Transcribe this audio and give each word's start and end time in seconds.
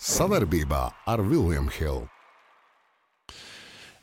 Savarbībā 0.00 0.86
ar 1.04 1.20
Vilniņu 1.20 1.76
Hildu. 1.76 2.08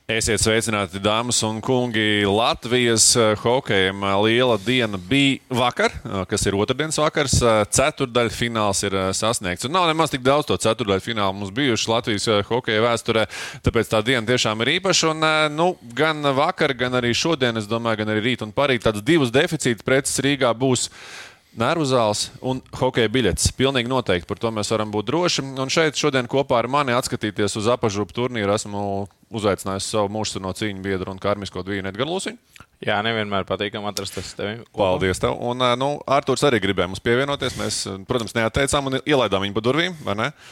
Esiet 0.08 0.40
sveicināti, 0.40 1.02
dāmas 1.04 1.42
un 1.44 1.58
kungi. 1.60 2.22
Latvijas 2.24 3.10
eh, 3.20 3.34
hokejam 3.42 4.06
eh, 4.06 4.14
liela 4.24 4.56
diena 4.62 4.96
bija 4.96 5.42
vakar, 5.50 5.92
eh, 5.98 6.22
kas 6.30 6.46
ir 6.48 6.56
otrdienas 6.56 7.02
vakars. 7.02 7.36
Ceturdaļa 7.76 8.32
fināls 8.32 8.86
ir 8.88 8.96
sasniegts. 9.18 9.68
Un 9.68 9.74
nav 9.76 9.90
nemaz 9.90 10.14
tik 10.14 10.24
daudz 10.24 10.48
to 10.48 10.56
ceturdaļu 10.64 11.04
finālu 11.04 11.42
mums 11.42 11.52
bijuši 11.52 11.92
Latvijas 11.92 12.30
hokeja 12.48 12.86
vēsturē, 12.86 13.26
tāpēc 13.66 13.92
tā 13.92 14.06
diena 14.06 14.24
tiešām 14.30 14.64
ir 14.64 14.78
īpaša. 14.78 15.12
Un, 15.12 15.30
nu, 15.58 15.72
gan 15.98 16.24
vakar, 16.38 16.78
gan 16.78 17.02
arī 17.02 17.12
šodien, 17.18 17.58
es 17.58 17.68
domāju, 17.68 18.06
gan 18.06 18.14
arī 18.14 18.30
rīt 18.30 18.46
un 18.46 18.56
parīt 18.56 18.86
tādas 18.86 19.04
divas 19.04 19.34
deficīta 19.34 19.84
preces 19.84 20.22
Rīgā 20.24 20.54
būs 20.56 20.92
nervu 21.60 21.86
zāles 21.90 22.28
un 22.42 22.62
hokeja 22.80 23.10
biļetes. 23.12 23.52
Pilnīgi 23.58 23.92
noteikti 23.92 24.30
par 24.30 24.40
to 24.42 24.52
mēs 24.54 24.72
varam 24.74 24.94
būt 24.94 25.10
droši. 25.10 25.46
Un 25.58 25.74
šeit 25.74 26.00
šodien 26.00 26.30
kopā 26.32 26.62
ar 26.62 26.70
mani 26.72 26.96
atskatīties 26.98 27.58
uz 27.60 27.70
apažūpu 27.74 28.16
turnīru 28.16 28.54
esmu 28.56 28.82
uzaicinājis 29.38 29.90
savu 29.92 30.12
mūžu 30.14 30.42
no 30.44 30.54
cīņu 30.56 30.84
biedru 30.86 31.12
un 31.12 31.20
karmisko 31.22 31.64
dvīnu 31.66 31.92
Edgars 31.92 32.12
Lusiņu. 32.12 32.64
Jā, 32.86 33.00
nevienmēr 33.02 33.48
patīkami 33.50 33.90
atrasties 33.90 34.36
tevi. 34.38 34.60
Paldies 34.78 35.18
tev. 35.20 35.34
Un, 35.42 35.64
nu, 35.82 35.90
Artūrs 36.14 36.46
arī 36.46 36.60
gribēja 36.62 36.92
mums 36.92 37.02
pievienoties. 37.02 37.58
Mēs, 37.58 37.80
protams, 38.08 38.36
neatteicām 38.38 38.92
un 38.92 39.00
ielaidām 39.02 39.48
viņu 39.48 39.58
pa 39.58 39.64
durvīm. 39.66 39.98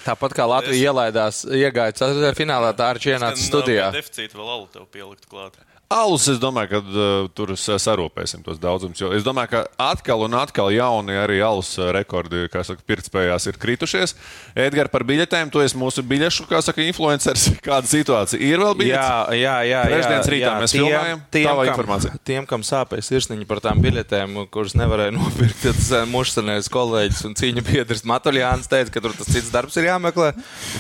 Tāpat 0.07 0.33
kā 0.33 0.49
Latvija 0.49 0.79
es... 0.79 0.87
ielaidās, 0.89 1.43
iegāja 1.45 1.93
ceturtajā 2.01 2.33
finālā, 2.39 2.73
tā 2.73 2.89
arī 2.95 3.13
ienāca 3.13 3.45
studijā. 3.45 3.91
Deficīti 3.93 4.41
vēl 4.41 4.51
alu 4.57 4.65
tev 4.73 4.89
pielikt 4.89 5.29
klāt. 5.29 5.61
Alus, 5.85 6.23
es 6.33 6.39
domāju, 6.41 6.71
ka 6.71 6.79
uh, 6.81 7.27
tur 7.37 7.51
sarūpēsim 7.53 8.41
tos 8.41 8.57
daudzumus. 8.57 9.03
Es 9.13 9.25
domāju, 9.25 9.51
ka 9.51 9.59
atkal 9.91 10.23
un 10.25 10.33
atkal 10.33 10.71
jauni 10.73 11.13
arī 11.13 11.37
alus 11.45 11.75
rekordi, 11.93 12.47
kā 12.49 12.63
saka, 12.65 12.81
pirktspējās 12.89 13.45
ir 13.51 13.59
kritušies. 13.61 14.15
Edgars, 14.57 14.89
par 14.89 15.05
biļetēm, 15.05 15.51
tu 15.53 15.61
esi 15.61 15.77
mūsu 15.77 16.01
biļešu, 16.09 16.47
kā 16.49 16.57
saka, 16.65 16.81
influenceris. 16.89 17.51
Kāda 17.67 17.85
situācija 17.91 18.41
ir 18.41 18.63
vēl 18.63 18.73
bijusi? 18.79 18.95
Jā, 18.95 19.35
jā, 19.37 19.53
jā. 19.69 19.83
Trešdienas 19.91 20.31
rītā 20.33 20.47
jā, 20.47 20.55
mēs 20.63 20.73
tiem, 20.73 20.87
filmējam. 20.87 21.21
Tiem, 21.35 21.45
kam, 21.51 21.61
informācija. 21.69 22.21
tiem, 22.31 22.49
kam 22.49 22.65
sāpēs 22.65 23.11
sirsniņi 23.13 23.45
par 23.53 23.61
tām 23.67 23.85
biļetēm, 23.85 24.41
kuras 24.49 24.73
nevarēja 24.81 25.13
nopirkt, 25.19 25.61
tas 25.67 25.91
uh, 25.93 26.09
mušsanais 26.09 26.71
kolēģis 26.73 27.21
un 27.29 27.37
cīņa 27.37 27.65
biedrs 27.69 28.01
Matuļāns 28.09 28.73
teica, 28.73 28.89
ka 28.97 29.05
tur 29.05 29.13
tas 29.21 29.29
cits 29.29 29.53
darbs 29.53 29.77
ir 29.77 29.91
jāmeklē. 29.91 30.33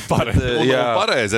Pareizi, 0.09 0.57
jā, 0.65 0.83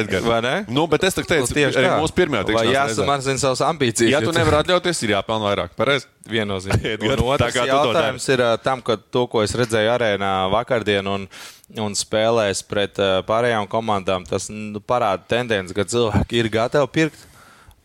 Edgars. 0.06 0.24
Vai 0.24 0.40
ne? 0.46 0.56
Nu, 0.72 0.88
bet 0.88 1.04
es 1.10 1.20
teicu, 1.20 1.52
tieši 1.52 1.84
arī 1.84 1.94
mūsu 2.00 2.16
pirmajā 2.16 2.48
tikšanās. 2.54 3.57
Savas 3.58 3.74
ambīcijas? 3.74 4.12
Ja 4.12 4.22
tu 4.22 4.34
nevari 4.36 4.60
atļauties, 4.62 5.00
ir 5.04 5.14
jāpelnā 5.16 5.50
vairāk. 5.50 5.74
Pareizi. 5.78 6.10
Viennozīmīgi. 6.28 7.10
Otrs 7.32 7.56
jautājums 7.56 8.28
ir 8.34 8.44
tam, 8.64 8.84
ka 8.86 8.98
to, 9.00 9.26
ko 9.32 9.42
es 9.46 9.56
redzēju 9.58 9.94
arēnā 9.94 10.34
vakardien 10.54 11.08
un, 11.08 11.26
un 11.80 11.96
spēlēs 11.98 12.64
pret 12.68 13.00
pārējām 13.28 13.70
komandām, 13.72 14.28
tas 14.28 14.50
nu, 14.54 14.82
parāda 14.84 15.24
tendenci, 15.38 15.76
ka 15.78 15.88
cilvēki 15.88 16.42
ir 16.42 16.52
gatavi 16.54 16.92
pirkt 17.00 17.26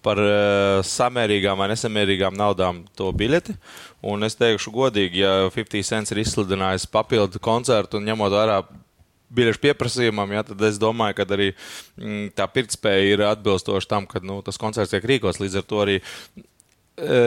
par 0.03 0.19
uh, 0.19 0.81
samērīgām 0.83 1.61
vai 1.63 1.69
nesamērīgām 1.71 2.35
naudām 2.35 2.83
to 2.99 3.13
biļeti. 3.15 3.55
Un 4.11 4.27
es 4.27 4.35
teikšu, 4.35 4.73
godīgi, 4.75 5.23
ja 5.23 5.35
50 5.55 5.87
cents 5.87 6.11
ir 6.11 6.25
izsludinājis 6.25 6.89
papildu 6.91 7.39
koncertu 7.43 8.01
un 8.01 8.09
ņemot 8.11 8.35
vērā 8.35 8.57
biļešu 9.37 9.63
pieprasījumam, 9.63 10.35
ja, 10.37 10.45
tad 10.47 10.63
es 10.69 10.81
domāju, 10.83 11.19
ka 11.19 11.27
arī 11.37 11.53
m, 11.53 11.57
mm, 12.03 12.27
tā 12.39 12.49
pirktspēja 12.51 13.15
ir 13.15 13.25
atbilstoša 13.31 13.91
tam, 13.91 14.09
ka 14.11 14.23
nu, 14.25 14.41
tas 14.47 14.61
koncerts 14.61 14.93
tiek 14.95 15.07
rīkots. 15.09 15.41
Līdz 15.43 15.61
ar 15.63 15.69
to 15.69 15.81
arī 15.85 15.99
e, 16.01 16.05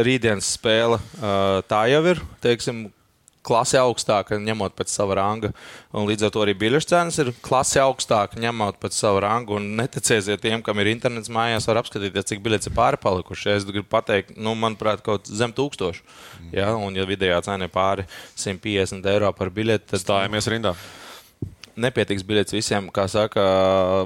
rītdienas 0.07 0.55
spēle 0.57 1.01
tā 1.69 1.85
jau 1.91 2.03
ir. 2.13 2.21
Teiksim, 2.45 2.85
klase 3.45 3.77
augstāka, 3.79 4.39
ņemot 4.41 4.75
pēc 4.77 4.91
sava 4.91 5.17
ranga. 5.19 5.51
Un 5.95 6.07
līdz 6.09 6.27
ar 6.27 6.33
to 6.33 6.43
arī 6.43 6.55
biļešu 6.57 6.89
cenas 6.91 7.19
ir 7.21 7.31
klase 7.45 7.79
augstāka, 7.83 8.39
ņemot 8.41 8.79
pēc 8.81 8.97
sava 8.97 9.21
ranga. 9.27 9.55
Un 9.59 9.75
neticēsiet 9.79 10.41
tiem, 10.43 10.63
kam 10.65 10.81
ir 10.81 10.89
internets 10.91 11.31
mājās, 11.33 11.69
var 11.69 11.83
apskatīties, 11.83 12.27
cik 12.31 12.43
biļetes 12.45 12.71
ir 12.71 12.77
pārpalikušas. 12.77 13.61
Es 13.61 13.69
gribu 13.69 13.87
pateikt, 13.91 14.35
nu, 14.37 14.55
manuprāt, 14.59 15.03
kaut 15.05 15.29
zem 15.29 15.53
tūkstošu. 15.55 16.05
Mm. 16.05 16.51
Ja? 16.57 16.73
Un, 16.75 16.97
ja 16.97 17.07
vidējā 17.09 17.41
cena 17.45 17.69
ir 17.69 17.73
pāri 17.73 18.07
150 18.33 19.11
eiro 19.13 19.33
par 19.37 19.53
biļeti, 19.53 19.91
tad 19.93 20.05
stājamies 20.05 20.51
rindā 20.51 20.75
nepietiks 21.79 22.23
biļets 22.25 22.55
visiem, 22.55 22.87
kā 22.93 23.05
saka, 23.11 23.43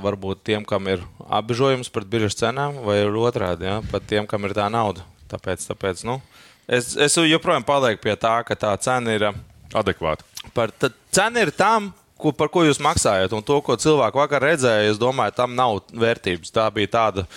varbūt 0.04 0.44
tiem, 0.50 0.66
kam 0.68 0.88
ir 0.92 1.04
apbežojums 1.30 1.92
pret 1.94 2.10
biržas 2.10 2.38
cenām, 2.40 2.82
vai 2.86 3.02
otrādi, 3.06 3.68
ja, 3.70 3.80
pat 3.92 4.06
tiem, 4.10 4.28
kam 4.30 4.48
ir 4.48 4.56
tā 4.58 4.68
nauda. 4.74 5.06
Tāpēc, 5.30 5.68
tāpēc 5.70 6.04
nu, 6.10 6.18
es, 6.66 6.96
es 6.98 7.18
joprojām 7.22 7.66
palieku 7.66 8.02
pie 8.08 8.16
tā, 8.18 8.40
ka 8.48 8.58
tā 8.58 8.74
cena 8.82 9.14
ir 9.14 9.30
adekvāta. 9.78 10.26
Par, 10.56 10.74
cena 11.14 11.46
ir 11.46 11.54
tam, 11.54 11.92
ko, 12.20 12.34
par 12.36 12.50
ko 12.54 12.66
jūs 12.66 12.82
maksājat, 12.82 13.34
un 13.38 13.46
to, 13.46 13.60
ko 13.66 13.78
cilvēki 13.80 14.22
vakar 14.24 14.48
redzēja, 14.50 14.90
es 14.90 15.02
domāju, 15.02 15.36
tam 15.38 15.54
nav 15.58 15.84
vērtības. 15.94 16.54
Tā 16.56 16.66
bija 16.74 16.94
tāda, 16.98 17.28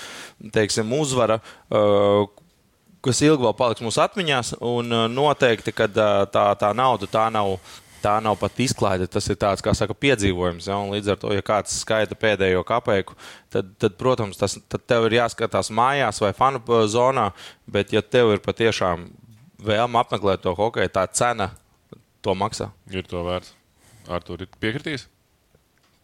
teiksim, 0.54 0.92
uzvara. 0.96 1.38
Uh, 1.68 2.24
kas 3.02 3.20
ilgi 3.24 3.44
vēl 3.44 3.54
paliks 3.58 3.82
mūsu 3.84 4.00
atmiņās, 4.04 4.56
un 4.62 4.94
noteikti, 5.12 5.74
ka 5.74 5.88
tā, 5.90 6.44
tā 6.58 6.72
nauda 6.76 7.08
tā 7.10 7.26
nav 7.34 7.56
tā 8.02 8.16
nav 8.24 8.36
pat 8.40 8.58
izklaide. 8.62 9.06
Tas 9.10 9.28
ir 9.30 9.38
tāds, 9.40 9.62
kā 9.64 9.74
saka, 9.76 9.96
piedzīvojums. 9.96 10.68
Ja? 10.70 10.78
Un 10.82 10.92
līdz 10.96 11.14
ar 11.14 11.20
to, 11.22 11.32
ja 11.36 11.44
kāds 11.46 11.78
skaita 11.84 12.18
pēdējo 12.18 12.64
kapeiku, 12.68 13.16
tad, 13.52 13.72
tad 13.82 13.96
protams, 14.00 14.40
tas 14.40 14.58
tad 14.68 14.86
tev 14.90 15.08
ir 15.08 15.20
jāskatās 15.20 15.72
mājās 15.74 16.20
vai 16.24 16.34
fanu 16.36 16.62
zonā. 16.90 17.30
Bet, 17.66 17.94
ja 17.94 18.02
tev 18.02 18.34
ir 18.34 18.44
patiešām 18.44 19.08
vēlme 19.62 20.02
apmeklēt 20.02 20.42
to 20.44 20.54
hokeju, 20.58 20.92
tā 20.92 21.06
cena 21.14 21.52
to 22.22 22.34
maksā. 22.38 22.70
Ir 22.90 23.06
to 23.08 23.24
vērts. 23.26 23.54
Ar 24.10 24.24
to 24.26 24.38
piekritīs? 24.58 25.06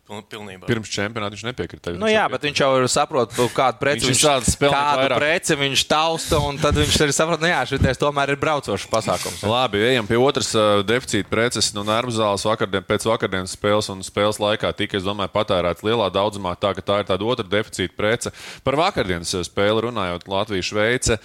Pilnībā. 0.08 0.64
Pirms 0.64 0.88
čempionāta 0.88 1.36
viņš 1.36 1.42
nepiekrita. 1.50 1.92
Nu, 2.00 2.08
jā, 2.08 2.22
bet 2.32 2.46
viņš 2.46 2.60
jau 2.62 2.68
saprot, 2.88 3.34
kādu 3.52 3.76
preci 3.76 4.06
viņš, 4.08 4.22
viņš, 4.24 4.54
kādu 4.72 5.18
preci 5.18 5.56
viņš 5.60 5.82
tausta, 5.90 6.38
un 6.48 6.56
tad 6.60 6.78
viņš 6.80 6.94
arī 7.04 7.12
saprot, 7.12 7.42
ka 7.42 7.58
nu 7.60 7.82
šis 7.84 8.00
tomēr 8.00 8.32
ir 8.32 8.38
braucošs 8.40 8.86
pasākums. 8.88 9.42
Labi, 9.44 9.82
ejam 9.90 10.08
pie 10.08 10.16
otras 10.16 10.48
uh, 10.56 10.80
deficīta 10.88 11.28
preces. 11.28 11.68
Nu, 11.76 11.84
nervu 11.84 12.14
zāles 12.16 12.46
vakardien, 12.48 12.86
pēc 12.88 13.04
vakardienas 13.10 13.52
spēles 13.58 13.90
un 13.92 14.00
spēles 14.06 14.40
laikā 14.40 14.70
tika, 14.78 14.96
es 14.96 15.04
domāju, 15.04 15.32
patērēts 15.34 15.84
lielā 15.84 16.08
daudzumā, 16.14 16.54
tā 16.56 16.72
tā 16.80 17.02
ir 17.02 17.10
tāda 17.10 17.28
otra 17.28 17.44
deficīta 17.44 17.92
prece. 17.98 18.32
Par 18.64 18.78
vakardienas 18.80 19.34
spēli 19.50 19.84
runājot, 19.90 20.24
Latvija-Šveice. 20.24 21.18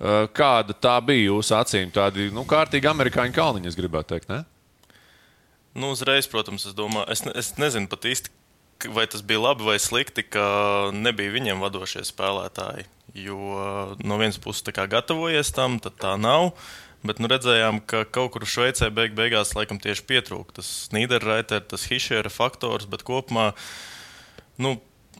Uh, 0.00 0.24
kāda 0.32 0.72
tā 0.72 0.96
bija 1.04 1.28
jūsu 1.28 1.58
acīm? 1.60 1.92
Tādi 1.92 2.30
nu, 2.32 2.46
kārtīgi 2.48 2.88
amerikāņu 2.88 3.36
kalniņi, 3.36 3.68
es 3.68 3.76
gribētu 3.76 4.14
teikt. 4.14 4.32
Ne? 4.32 4.40
Nu, 5.74 5.92
uzreiz, 5.94 6.26
protams, 6.30 6.66
es 6.66 6.74
domāju, 6.74 7.06
es, 7.12 7.22
ne, 7.26 7.34
es 7.38 7.52
nezinu 7.60 7.90
pat 7.90 8.06
īsti, 8.10 8.32
vai 8.90 9.06
tas 9.10 9.22
bija 9.26 9.42
labi 9.44 9.66
vai 9.68 9.78
slikti, 9.78 10.24
ka 10.26 10.90
nebija 10.94 11.34
viņiem 11.34 11.62
vadošie 11.62 12.02
spēlētāji. 12.08 12.88
Jo 13.14 13.38
no 14.06 14.18
vienas 14.20 14.38
puses 14.42 14.64
tā 14.66 14.74
kā 14.74 14.86
gatavojies 14.90 15.50
tam, 15.54 15.78
tad 15.82 15.98
tā 16.02 16.14
nav. 16.18 16.52
Bet 17.06 17.20
nu, 17.22 17.30
redzējām, 17.32 17.80
ka 17.88 18.02
kaut 18.04 18.34
kur 18.34 18.44
Šveicē 18.44 18.90
beig 18.92 19.14
beigās 19.16 19.54
laikam 19.56 19.78
tieši 19.80 20.04
pietrūka 20.04 20.58
tas 20.58 20.90
Nīderraitera, 20.92 21.62
tas 21.64 21.86
Hišera 21.88 22.28
faktors, 22.32 22.84
bet 22.90 23.06
kopumā 23.08 23.52
nu, 24.60 24.76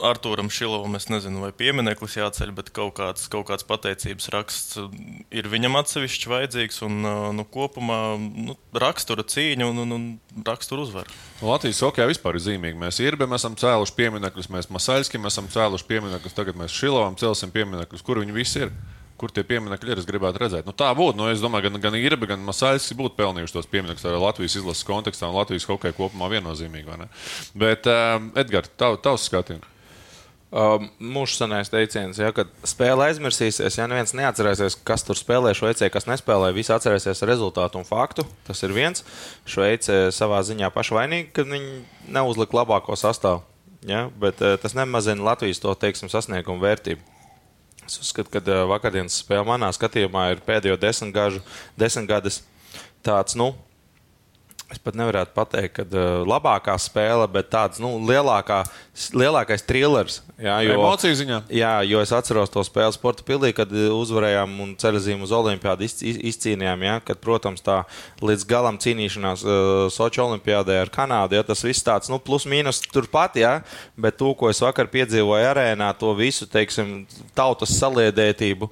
Arthūram 0.06 0.48
Šilovam, 0.52 0.94
es 0.98 1.08
nezinu, 1.10 1.42
vai 1.44 1.50
piemineklis 1.56 2.16
jāceļ, 2.18 2.52
bet 2.56 2.70
kaut 2.76 2.94
kāds, 2.98 3.26
kaut 3.32 3.48
kāds 3.50 3.66
pateicības 3.68 4.30
raksts 4.34 4.78
ir 5.34 5.48
viņam 5.52 5.78
atsevišķi 5.80 6.30
vajadzīgs. 6.32 6.80
Un, 6.86 7.00
nu, 7.36 7.46
kopumā 7.52 8.00
nu, 8.18 8.56
rakstura 8.74 9.24
cīņa 9.26 9.68
un, 9.70 9.82
un, 9.84 9.96
un 9.96 10.44
rakstura 10.46 10.86
uzvara. 10.86 11.18
Latvijas 11.44 11.82
hokeja 11.84 12.08
vispār 12.10 12.38
ir 12.38 12.46
zīmīga. 12.46 12.80
Mēs 12.80 13.02
Irbam 13.04 13.36
esam 13.36 13.56
cēluši 13.60 13.96
pieminekļus, 13.98 14.50
mēs 14.52 14.70
Masaļskim 14.72 15.28
esam 15.30 15.50
cēluši 15.52 15.88
pieminekļus, 15.90 16.36
tagad 16.36 16.58
mēs 16.60 16.76
Šilovam 16.76 17.18
celsim 17.20 17.52
pieminekļus. 17.54 18.04
Kur 18.06 18.22
viņi 18.24 18.36
visi 18.36 18.64
ir? 18.66 18.74
Kur 19.20 19.32
tie 19.36 19.42
pieminekļi 19.44 19.92
ir? 19.92 20.00
Es 20.00 20.06
gribētu 20.08 20.40
redzēt. 20.40 20.64
Nu, 20.64 20.72
tā 20.72 20.88
būtu. 20.96 21.18
Nu, 21.18 21.26
es 21.28 21.42
domāju, 21.44 21.68
gan, 21.68 21.80
gan 21.82 21.98
Irba, 22.00 22.30
gan 22.30 22.40
Masaļskis 22.46 22.96
būtu 22.96 23.18
pelnījuši 23.18 23.52
tos 23.52 23.68
pieminekļus 23.68 24.06
arī 24.08 24.22
Latvijas 24.22 24.56
izlases 24.56 24.86
kontekstā 24.88 25.28
un 25.28 25.36
Latvijas 25.36 25.68
hokeja 25.68 25.96
kopumā 25.98 26.30
viennozīmīgi. 26.32 27.10
Bet, 27.52 27.90
um, 27.90 28.30
Edgars, 28.40 28.72
tav, 28.80 28.96
tavs 29.04 29.28
skatījums. 29.28 29.68
Um, 30.50 30.88
Mūsu 30.98 31.36
senais 31.38 31.68
teiciens, 31.70 32.18
ja, 32.18 32.32
kad 32.34 32.48
spēle 32.66 33.04
aizmirsīsies, 33.06 33.76
ja 33.78 33.84
neviens 33.86 34.10
neatcerēsies, 34.18 34.80
kas 34.86 35.04
tur 35.06 35.14
spēlē 35.14 35.52
Šveicē, 35.54 35.86
kas 35.94 36.08
nespēlē, 36.10 36.48
visi 36.56 36.72
atcerēsies 36.74 37.22
rezultātu 37.30 37.78
un 37.78 37.86
faktu. 37.86 38.24
Tas 38.48 38.64
ir 38.66 38.74
viens. 38.74 39.04
Šveice 39.46 40.08
savā 40.14 40.40
ziņā 40.48 40.72
pašvainīga, 40.74 41.30
ka 41.36 41.46
viņi 41.46 42.10
neuzlika 42.10 42.58
labāko 42.58 42.98
sastāvu. 42.98 43.44
Ja, 43.86 44.08
bet 44.10 44.42
uh, 44.42 44.58
tas 44.60 44.74
nemazina 44.74 45.22
Latvijas 45.30 45.62
to 45.62 45.70
teiksim, 45.78 46.10
sasniegumu 46.10 46.66
vērtību. 46.66 47.06
Es 47.86 48.00
uzskatu, 48.02 48.34
ka 48.34 48.42
uh, 48.42 48.66
vakardienas 48.74 49.22
spēle 49.22 49.46
manā 49.46 49.70
skatījumā 49.76 50.32
ir 50.34 50.42
pēdējo 50.50 50.82
desmit, 50.82 51.14
gažu, 51.14 51.46
desmit 51.78 52.10
gadus 52.10 52.42
tāds, 53.06 53.38
nu, 53.38 53.52
Es 54.70 54.78
pat 54.78 54.94
nevarētu 54.94 55.34
pateikt, 55.34 55.72
ka 55.80 55.84
uh, 55.88 56.20
labākā 56.22 56.76
spēle, 56.78 57.26
bet 57.34 57.48
tāda 57.50 57.82
nu, 57.82 57.96
lielākā 58.06 58.60
lielākais 59.14 59.64
trillers. 59.64 60.20
Jā, 60.40 60.54
jo, 60.64 60.72
Emociju 60.78 61.16
ziņā. 61.18 61.38
Jā, 61.52 61.72
jo 61.84 62.00
es 62.00 62.12
atceros 62.16 62.52
to 62.52 62.62
spēli 62.64 62.94
sporta 62.96 63.24
pilī, 63.26 63.50
kad 63.56 63.68
eh, 63.72 63.90
uzvarējām 63.92 64.54
un 64.64 64.70
ceļzīmu 64.80 65.26
uz 65.26 65.34
Olimpiādu 65.36 65.84
iz, 65.84 65.98
iz, 66.00 66.16
izcīnījām. 66.32 66.84
Jā, 66.86 66.94
kad, 67.04 67.20
protams, 67.20 67.60
tā 67.64 67.82
līdz 68.24 68.46
galam 68.48 68.78
cīnīšanās 68.80 69.44
uh, 69.44 69.84
Sochi 69.92 70.22
Olimpiādē 70.24 70.78
ar 70.80 70.92
Kanādu, 70.92 71.36
jā, 71.36 71.44
tas 71.46 71.64
viss 71.64 71.84
tāds, 71.84 72.08
nu, 72.12 72.16
plus 72.22 72.46
mīnus 72.48 72.80
turpat, 72.88 73.36
jā, 73.40 73.52
bet 74.00 74.16
to, 74.20 74.32
ko 74.38 74.48
es 74.52 74.60
vakar 74.64 74.88
piedzīvoju 74.92 75.50
arēnā, 75.50 75.90
to 76.00 76.12
visu, 76.16 76.48
teiksim, 76.50 77.04
tautas 77.36 77.76
saliedētību, 77.76 78.70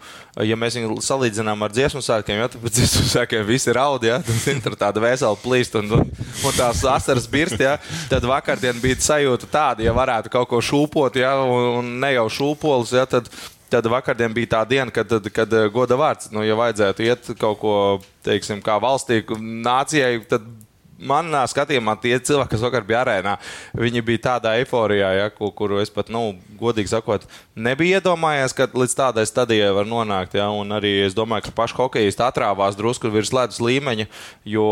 ja 0.49 0.57
mēs 0.59 0.79
viņu 0.79 0.99
salīdzinām 1.05 1.65
ar 1.65 1.75
dziesmu 1.75 2.03
svētkiem, 2.05 2.41
jā, 2.43 2.49
tad 2.53 2.65
pēc 2.65 2.79
dziesmu 2.79 3.05
svētkiem 3.13 3.47
visi 3.49 3.77
raud, 3.77 4.05
jā, 4.09 4.21
tad 4.25 4.49
ir 4.73 4.79
tāda 4.81 5.05
vesela 5.05 5.37
plīst 5.41 5.77
un, 5.81 5.93
un, 6.01 6.09
un 6.09 6.57
tās 6.57 6.85
asaras 6.97 7.29
birst, 7.31 7.61
jā, 7.61 7.77
tad 8.11 8.27
vakardien 8.29 8.81
bija 8.83 9.01
sajūta 9.09 9.49
tāda, 9.53 9.85
ja 9.85 9.95
varētu 9.97 10.18
kaut 10.27 10.51
ko 10.51 10.59
šūpot, 10.65 11.15
jā, 11.23 11.31
un, 11.39 11.95
ne 12.03 12.13
jau 12.17 12.27
šūpolis, 12.41 12.97
jā, 12.99 13.07
tad, 13.07 13.31
tad 13.71 13.87
vakardien 13.87 14.35
bija 14.35 14.57
tā 14.59 14.63
diena, 14.69 14.91
kad, 14.91 15.07
kad, 15.07 15.31
kad 15.35 15.59
goda 15.73 15.99
vārds, 16.01 16.33
nu, 16.35 16.43
ja 16.43 16.59
vajadzētu 16.59 17.07
iet 17.07 17.31
kaut 17.39 17.61
ko, 17.63 17.75
teiksim, 18.27 18.65
kā 18.65 18.81
valstī, 18.83 19.23
nācijai, 19.39 20.17
tad 20.29 20.49
manā 20.99 21.45
skatījumā 21.49 21.95
tie 22.03 22.17
cilvēki, 22.19 22.51
kas 22.55 22.65
vakar 22.65 22.87
bija 22.87 23.03
arēnā, 23.05 23.37
viņi 23.79 24.03
bija 24.05 24.25
tādā 24.27 24.55
eiforijā, 24.59 25.13
ja, 25.15 25.29
kuru 25.31 25.79
es 25.83 25.93
pat, 25.95 26.11
nu, 26.11 26.33
godīgi 26.59 26.91
sakot, 26.91 27.27
nebiju 27.55 28.01
iedomājies, 28.01 28.55
ka 28.57 28.69
līdz 28.73 28.97
tādai 28.99 29.27
stadijai 29.29 29.71
var 29.77 29.89
nonākt. 29.89 30.35
Ja, 30.39 30.51
un 30.55 30.75
arī 30.75 30.99
es 31.07 31.17
domāju, 31.17 31.49
ka 31.49 31.57
paši 31.63 31.79
hokeisti 31.79 32.25
atrāvās 32.27 32.79
drusku 32.79 33.13
virs 33.15 33.33
ledus 33.35 33.63
līmeņa, 33.63 34.09
jo 34.49 34.69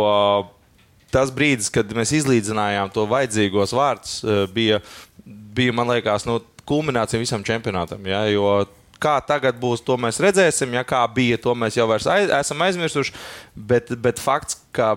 tas 1.15 1.33
brīdis, 1.35 1.71
kad 1.73 1.91
mēs 1.97 2.15
izlīdzinājām 2.21 2.93
to 2.95 3.07
vajadzīgos 3.11 3.75
vārdus, 3.77 4.19
eh, 4.25 4.45
bija, 4.53 4.81
bija, 5.27 5.75
man 5.77 5.91
liekas, 5.95 6.27
nu, 6.29 6.41
kulminācija 6.67 7.23
visam 7.23 7.45
čempionātam. 7.47 8.03
Ja, 8.07 8.25
jo 8.31 8.67
kā 9.03 9.17
tagad 9.25 9.59
būs, 9.61 9.85
to 9.85 9.97
mēs 10.01 10.21
redzēsim. 10.23 10.73
Ja 10.77 10.85
kā 10.87 11.03
bija, 11.15 11.39
to 11.41 11.55
mēs 11.55 11.77
jau 11.79 11.89
aiz, 11.93 12.07
esam 12.07 12.65
aizmirsuši. 12.67 13.15
Bet, 13.55 13.93
bet 14.03 14.23
fakts, 14.23 14.59
ka 14.75 14.97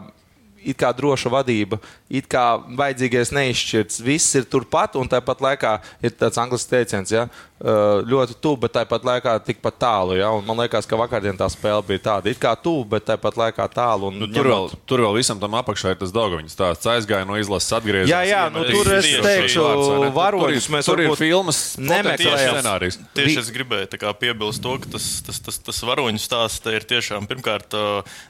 it 0.59 0.79
kā 0.79 0.89
droša 0.95 1.31
vadība, 1.31 1.79
it 2.11 2.27
kā 2.31 2.59
vajadzīgais 2.79 3.31
neizšķirts. 3.35 4.01
Viss 4.03 4.35
ir 4.35 4.47
turpat, 4.49 4.97
un 4.99 5.09
tāpat 5.11 5.43
laikā 5.45 5.75
ir 6.03 6.15
tāds 6.19 6.39
angļu 6.41 6.59
teiciens, 6.69 7.13
ja, 7.13 7.27
ļoti 7.59 8.37
tuvu, 8.39 8.61
bet 8.63 8.73
tāpat 8.77 9.03
laikā 9.03 9.33
tikpat 9.43 9.79
tālu. 9.81 10.15
Ja, 10.15 10.31
un 10.31 10.45
man 10.47 10.61
liekas, 10.61 10.87
ka 10.87 10.99
vakardien 10.99 11.35
tā 11.39 11.49
spēle 11.51 11.83
bija 11.87 12.03
tāda, 12.05 12.31
it 12.31 12.39
kā 12.39 12.53
tuvu, 12.55 12.85
bet 12.93 13.07
tāpat 13.09 13.39
laikā 13.39 13.65
tālu. 13.73 14.09
Un, 14.09 14.19
nu, 14.23 14.29
tur, 14.31 14.47
vēl, 14.47 14.69
tur 14.87 15.03
vēl 15.03 15.17
visam 15.19 15.41
tam 15.41 15.57
apakšā 15.59 15.93
ir 15.93 15.99
tas 15.99 16.13
Daugaviņas 16.15 16.55
stāsts. 16.55 16.87
Aizgāja 16.89 17.27
no 17.27 17.35
izlases, 17.39 17.73
atgriezās. 17.75 18.11
Jā, 18.13 18.21
jā, 18.27 18.45
nu, 18.53 18.63
tur 18.69 18.91
es 18.95 19.09
teikšu, 19.25 19.65
varoņus 20.15 20.69
mēs 20.71 20.87
tur 20.87 21.03
ir 21.03 21.11
filmas, 21.19 21.59
nemeklējam 21.83 22.59
scenārijus. 22.59 22.99
Tieši 23.17 23.41
es 23.43 23.51
gribēju 23.55 24.15
piebilst 24.19 24.63
to, 24.63 24.77
ka 24.79 24.93
tas, 24.95 25.09
tas, 25.27 25.41
tas, 25.43 25.59
tas 25.67 25.81
varoņu 25.87 26.21
stāsts 26.21 26.71
ir 26.71 26.87
tiešām 26.87 27.27
pirmkārt 27.29 27.75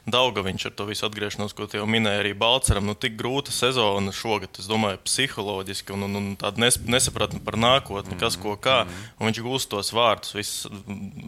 Daugaviņš 0.10 0.68
ar 0.70 0.76
to 0.78 0.90
visu 0.90 1.06
atgriešanos, 1.08 1.54
ko 1.58 1.70
te 1.70 1.80
jau 1.80 1.88
minēja 1.90 2.24
arī 2.24 2.34
Balceram. 2.38 2.88
Nu, 2.90 2.98
tik 2.98 3.18
grūta 3.20 3.54
sezona 3.54 4.14
šogad, 4.16 4.58
es 4.62 4.70
domāju, 4.70 5.02
psiholoģiski 5.06 5.96
un, 5.96 6.08
un, 6.08 6.20
un 6.20 6.28
tāda 6.40 6.62
nes, 6.66 6.80
nesapratne 6.90 7.42
par 7.46 7.58
nākotni, 7.60 8.18
kas 8.20 8.38
ko 8.40 8.56
kā. 8.60 8.82
Un 9.20 9.28
viņš 9.28 9.42
gūst 9.44 9.70
tos 9.72 9.92
vārdus, 9.92 10.32
viss 10.36 10.68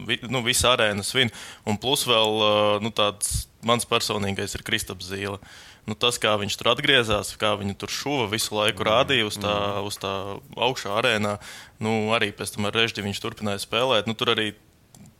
vi, 0.07 0.17
nu, 0.31 0.39
vis 0.45 0.63
arēnas 0.67 1.11
vien. 1.15 1.31
Un 1.67 1.79
plus 1.81 2.05
vēl 2.07 2.39
nu, 2.83 2.91
tāds 2.95 3.49
mans 3.67 3.87
personīgais 3.87 4.55
ir 4.55 4.63
Kristaps 4.67 5.11
Zīle. 5.11 5.41
Nu, 5.89 5.97
tas, 5.97 6.19
kā 6.21 6.35
viņš 6.37 6.55
tur 6.59 6.71
atgriezās, 6.75 7.33
kā 7.41 7.55
viņu 7.59 7.75
tur 7.81 7.91
šuva 7.91 8.27
visu 8.31 8.53
laiku 8.53 8.85
rādīja 8.85 9.25
uz 9.27 9.39
tā, 9.41 9.55
uz 9.83 9.97
tā 9.99 10.13
augšā 10.55 10.93
arēnā, 10.99 11.35
nu, 11.81 12.13
arī 12.15 12.29
pēc 12.37 12.53
tam 12.55 12.69
ar 12.69 12.77
režģi 12.77 13.03
viņš 13.07 13.21
turpināja 13.23 13.63
spēlēt. 13.65 14.07
Nu, 14.07 14.15
tur 14.15 14.35
arī 14.35 14.51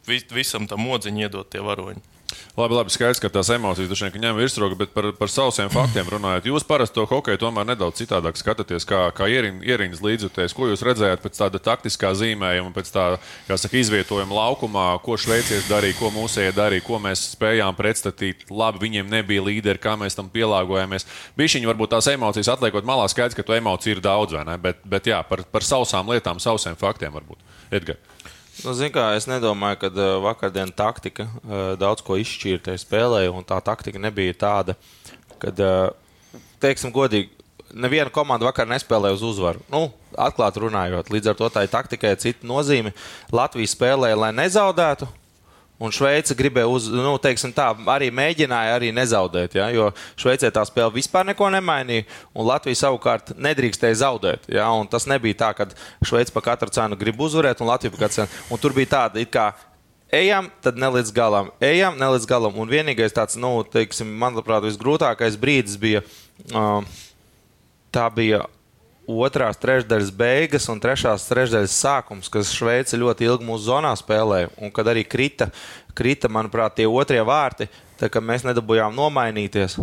vis, 0.07 0.27
visam 0.31 0.69
tam 0.69 0.85
modziņu 0.85 1.25
iedot 1.25 1.50
tie 1.51 1.63
varoņi. 1.65 2.06
Labi, 2.57 2.75
labi 2.75 2.93
skaidrs, 2.93 3.19
ka 3.23 3.29
tās 3.31 3.49
emocijas 3.53 3.89
droši 3.89 4.09
vien 4.11 4.25
ņem 4.25 4.39
virsroku, 4.39 4.77
bet 4.79 4.91
par, 4.95 5.07
par 5.17 5.31
sausiem 5.31 5.71
faktiem 5.71 6.09
runājot. 6.11 6.49
Jūs 6.49 6.65
parasti 6.67 6.97
to 6.97 7.05
hokeju 7.09 7.39
tomēr 7.41 7.69
nedaudz 7.71 8.01
citādāk 8.01 8.39
skatāties, 8.39 8.85
kā, 8.87 9.05
kā 9.15 9.29
ierīnas 9.31 10.03
līdzjutējs. 10.03 10.55
Ko 10.57 10.67
jūs 10.69 10.83
redzējāt 10.85 11.23
pēc 11.23 11.39
tāda 11.39 11.61
taktiskā 11.63 12.11
zīmējuma, 12.19 12.73
pēc 12.75 12.91
tā, 12.93 13.05
kā 13.47 13.57
saka, 13.59 13.79
izvietojuma 13.79 14.37
laukumā, 14.37 14.85
ko 15.05 15.15
šveicieši 15.21 15.71
darīja, 15.71 15.97
ko 15.99 16.11
mūsēji 16.15 16.55
darīja, 16.57 16.85
ko 16.87 16.99
mēs 17.03 17.31
spējām 17.37 17.77
pretstatīt. 17.79 18.45
Labi, 18.51 18.83
viņiem 18.85 19.11
nebija 19.11 19.47
līderi, 19.47 19.81
kā 19.81 19.95
mēs 19.99 20.19
tam 20.19 20.29
pielāgojāmies. 20.33 21.07
Bišķiņi 21.39 21.71
varbūt 21.71 21.95
tās 21.95 22.11
emocijas 22.11 22.51
atliekot 22.55 22.87
malā, 22.87 23.07
skaidrs, 23.11 23.37
ka 23.39 23.47
to 23.47 23.55
emociju 23.55 23.97
ir 23.97 24.03
daudz? 24.03 24.35
Bet, 24.61 24.83
bet 24.87 25.07
jā, 25.07 25.23
par, 25.27 25.43
par 25.51 25.65
sausām 25.65 26.11
lietām, 26.11 26.39
sausiem 26.43 26.77
faktiem 26.79 27.15
varbūt. 27.15 27.39
Edgars. 27.71 28.10
Nu, 28.61 28.73
kā, 28.93 29.05
es 29.17 29.25
nedomāju, 29.29 29.79
ka 29.81 29.89
uh, 29.89 30.15
vakardienas 30.21 30.75
taktika 30.77 31.25
uh, 31.25 31.73
daudz 31.81 32.03
ko 32.05 32.17
izšķīra 32.21 32.61
tajā 32.67 32.81
spēlē, 32.83 33.23
tā 33.49 33.57
taktika 33.65 34.01
nebija 34.01 34.35
tāda, 34.37 34.75
ka, 35.41 35.49
uh, 35.49 36.43
teiksim, 36.61 36.93
godīgi, 36.93 37.31
neviena 37.73 38.11
komanda 38.13 38.45
vakar 38.45 38.69
nespēlēja 38.69 39.17
uz 39.17 39.23
uzvaru. 39.25 39.63
Nu, 39.71 39.87
atklāti 40.13 40.61
runājot, 40.61 41.09
līdz 41.13 41.31
ar 41.31 41.39
to 41.39 41.49
tā 41.53 41.65
taktikai 41.71 42.13
ir 42.13 42.21
cita 42.21 42.47
nozīme. 42.47 42.93
Latvija 43.33 43.73
spēlēja, 43.73 44.19
lai 44.19 44.31
nezaudētu, 44.43 45.09
Un 45.81 45.89
Šveice 45.89 46.35
gribēja, 46.37 46.69
uz, 46.69 46.85
nu, 46.93 47.15
teiksim, 47.21 47.53
tā, 47.57 47.71
arī 47.89 48.11
mēģināja 48.13 48.75
arī 48.77 48.91
nezaudēt. 48.93 49.55
Ja, 49.57 49.71
jo 49.73 49.87
Šveicē 50.19 50.51
tā 50.53 50.61
spēle 50.69 50.93
vispār 50.93 51.25
neko 51.31 51.49
nemainīja, 51.55 52.05
un 52.37 52.45
Latvija 52.45 52.83
savukārt 52.83 53.33
nedrīkstēja 53.41 54.03
zaudēt. 54.03 54.45
Ja, 54.53 54.69
tas 54.91 55.09
nebija 55.09 55.39
tā, 55.39 55.49
ka 55.57 55.67
Šveice 56.05 56.35
par 56.35 56.45
katru 56.51 56.69
cenu 56.73 56.99
grib 57.01 57.21
uzvarēt, 57.25 57.63
un 57.65 57.71
Latvija 57.71 57.95
par 57.95 58.05
katru 58.05 58.21
cenu. 58.21 58.45
Un 58.53 58.61
tur 58.61 58.77
bija 58.77 58.91
tāda, 58.93 59.25
it 59.25 59.33
kā 59.33 59.49
ejam, 60.13 60.51
tad 60.61 60.77
ne 60.77 60.91
līdz 60.99 61.13
galam, 61.17 61.49
ejam, 61.63 61.97
ne 61.97 62.13
līdz 62.13 62.29
galam. 62.29 62.61
Un 62.61 62.69
vienīgais 62.69 63.17
tāds, 63.17 63.39
nu, 63.41 63.55
teiksim, 63.65 64.11
manuprāt, 64.21 64.67
visgrūtākais 64.69 65.39
brīdis 65.41 65.81
bija. 65.81 66.05
Uh, 66.53 66.85
tā 67.89 68.05
bija 68.13 68.45
otrās 69.09 69.57
trešdaļas 69.62 70.12
beigas 70.13 70.68
un 70.71 70.81
trešās 70.81 71.25
trešdaļas 71.30 71.77
sākums, 71.83 72.30
kas 72.31 72.53
Šveice 72.53 73.00
ļoti 73.00 73.27
ilgi 73.27 73.48
mūsu 73.48 73.69
zonā 73.69 73.94
spēlēja, 73.98 74.51
un 74.62 74.71
kad 74.74 74.88
arī 74.92 75.03
krita, 75.07 75.50
krita 75.98 76.30
manuprāt, 76.30 76.77
tie 76.77 76.88
otrie 76.88 77.21
vārti, 77.25 77.69
tad, 78.00 78.12
kad 78.13 78.24
mēs 78.25 78.45
nedabūjām 78.48 78.95
nomainīties. 78.98 79.80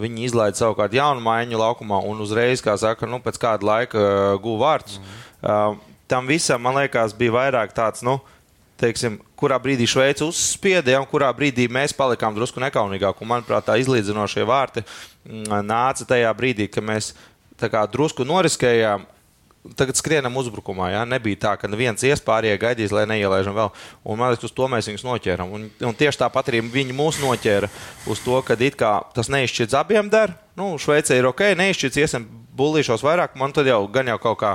Viņi 0.00 0.24
izlaiž 0.24 0.56
savukārt 0.56 0.94
jaunu 0.96 1.20
maiņu 1.20 1.58
laukumā 1.60 1.98
un 2.08 2.22
uzreiz, 2.24 2.62
kā 2.64 2.78
saka, 2.80 3.08
nu, 3.08 3.20
pēc 3.20 3.36
kāda 3.40 3.68
laika 3.68 3.98
uh, 4.00 4.36
guva 4.40 4.70
vārdus. 4.70 4.96
Mm. 4.96 5.18
Uh, 5.42 5.98
tam 6.08 6.30
visam, 6.30 6.62
man 6.64 6.78
liekas, 6.80 7.12
bija 7.16 7.34
vairāk 7.36 7.74
tāds, 7.76 8.00
nu, 8.04 8.16
teiksim, 8.80 9.18
kurā 9.38 9.58
brīdī 9.62 9.86
Šveice 9.90 10.24
uzspieda, 10.24 10.94
ja, 10.94 11.02
un 11.02 11.08
kurā 11.10 11.28
brīdī 11.36 11.68
mēs 11.70 11.92
palikām 11.96 12.32
drusku 12.34 12.62
nekaunīgāki. 12.64 13.28
Manuprāt, 13.28 13.68
tā 13.68 13.76
izlīdzinošie 13.82 14.46
vārti 14.48 14.82
mm, 14.82 15.60
nāca 15.68 16.08
tajā 16.08 16.32
brīdī, 16.38 16.70
kad 16.72 16.88
mēs 16.88 17.12
kā, 17.12 17.22
drusku 17.92 18.26
noriskējām. 18.28 19.08
Tagad 19.78 19.94
skrienam 19.94 20.34
uzbrukumā. 20.40 20.88
Ja? 20.90 21.04
Nebija 21.06 21.38
tā, 21.44 21.52
ka 21.54 21.68
viens 21.78 22.02
iespārējais 22.02 22.58
gaidīs, 22.58 22.94
lai 22.94 23.04
neielaižam 23.06 23.54
vēl. 23.54 23.70
Un, 24.02 24.18
man 24.18 24.32
liekas, 24.32 24.48
uz 24.48 24.54
to 24.56 24.66
mēs 24.66 24.88
viņus 24.90 25.06
noķēram. 25.06 25.52
Un, 25.54 25.68
un 25.70 25.94
tieši 25.94 26.24
tāpat 26.24 26.50
arī 26.50 26.64
viņi 26.66 26.96
mūs 26.98 27.20
noķēra 27.22 27.70
uz 28.10 28.22
to, 28.24 28.40
ka 28.42 28.58
tas 29.14 29.30
neizšķirts 29.30 29.78
abiem 29.78 30.10
der. 30.10 30.34
Nu, 30.58 30.74
Šveicē 30.82 31.20
ir 31.20 31.30
ok, 31.30 31.52
neizšķirts, 31.62 32.00
iesim 32.02 32.26
bullīšos 32.56 33.02
vairāk, 33.04 33.36
man 33.40 33.52
tad 33.54 33.68
jau 33.68 33.80
gan 33.92 34.10
jau 34.12 34.18
kaut 34.20 34.38
kā. 34.42 34.52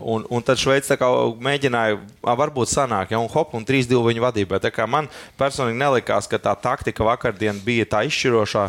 Un, 0.00 0.26
un 0.32 0.44
tad 0.44 0.60
Šveice 0.60 0.98
mēģināja, 1.42 2.00
varbūt 2.24 2.72
sanāk, 2.72 3.14
ja 3.14 3.20
un 3.22 3.30
hop, 3.32 3.54
un 3.56 3.66
3-2 3.66 4.02
viņa 4.08 4.24
vadībā. 4.26 4.60
Tā 4.62 4.72
kā 4.74 4.88
man 4.90 5.10
personīgi 5.38 5.80
nelikās, 5.80 6.28
ka 6.30 6.40
tā 6.42 6.56
taktika 6.58 7.06
vakardien 7.06 7.60
bija 7.64 7.86
tā 7.96 8.04
izšķirošā, 8.08 8.68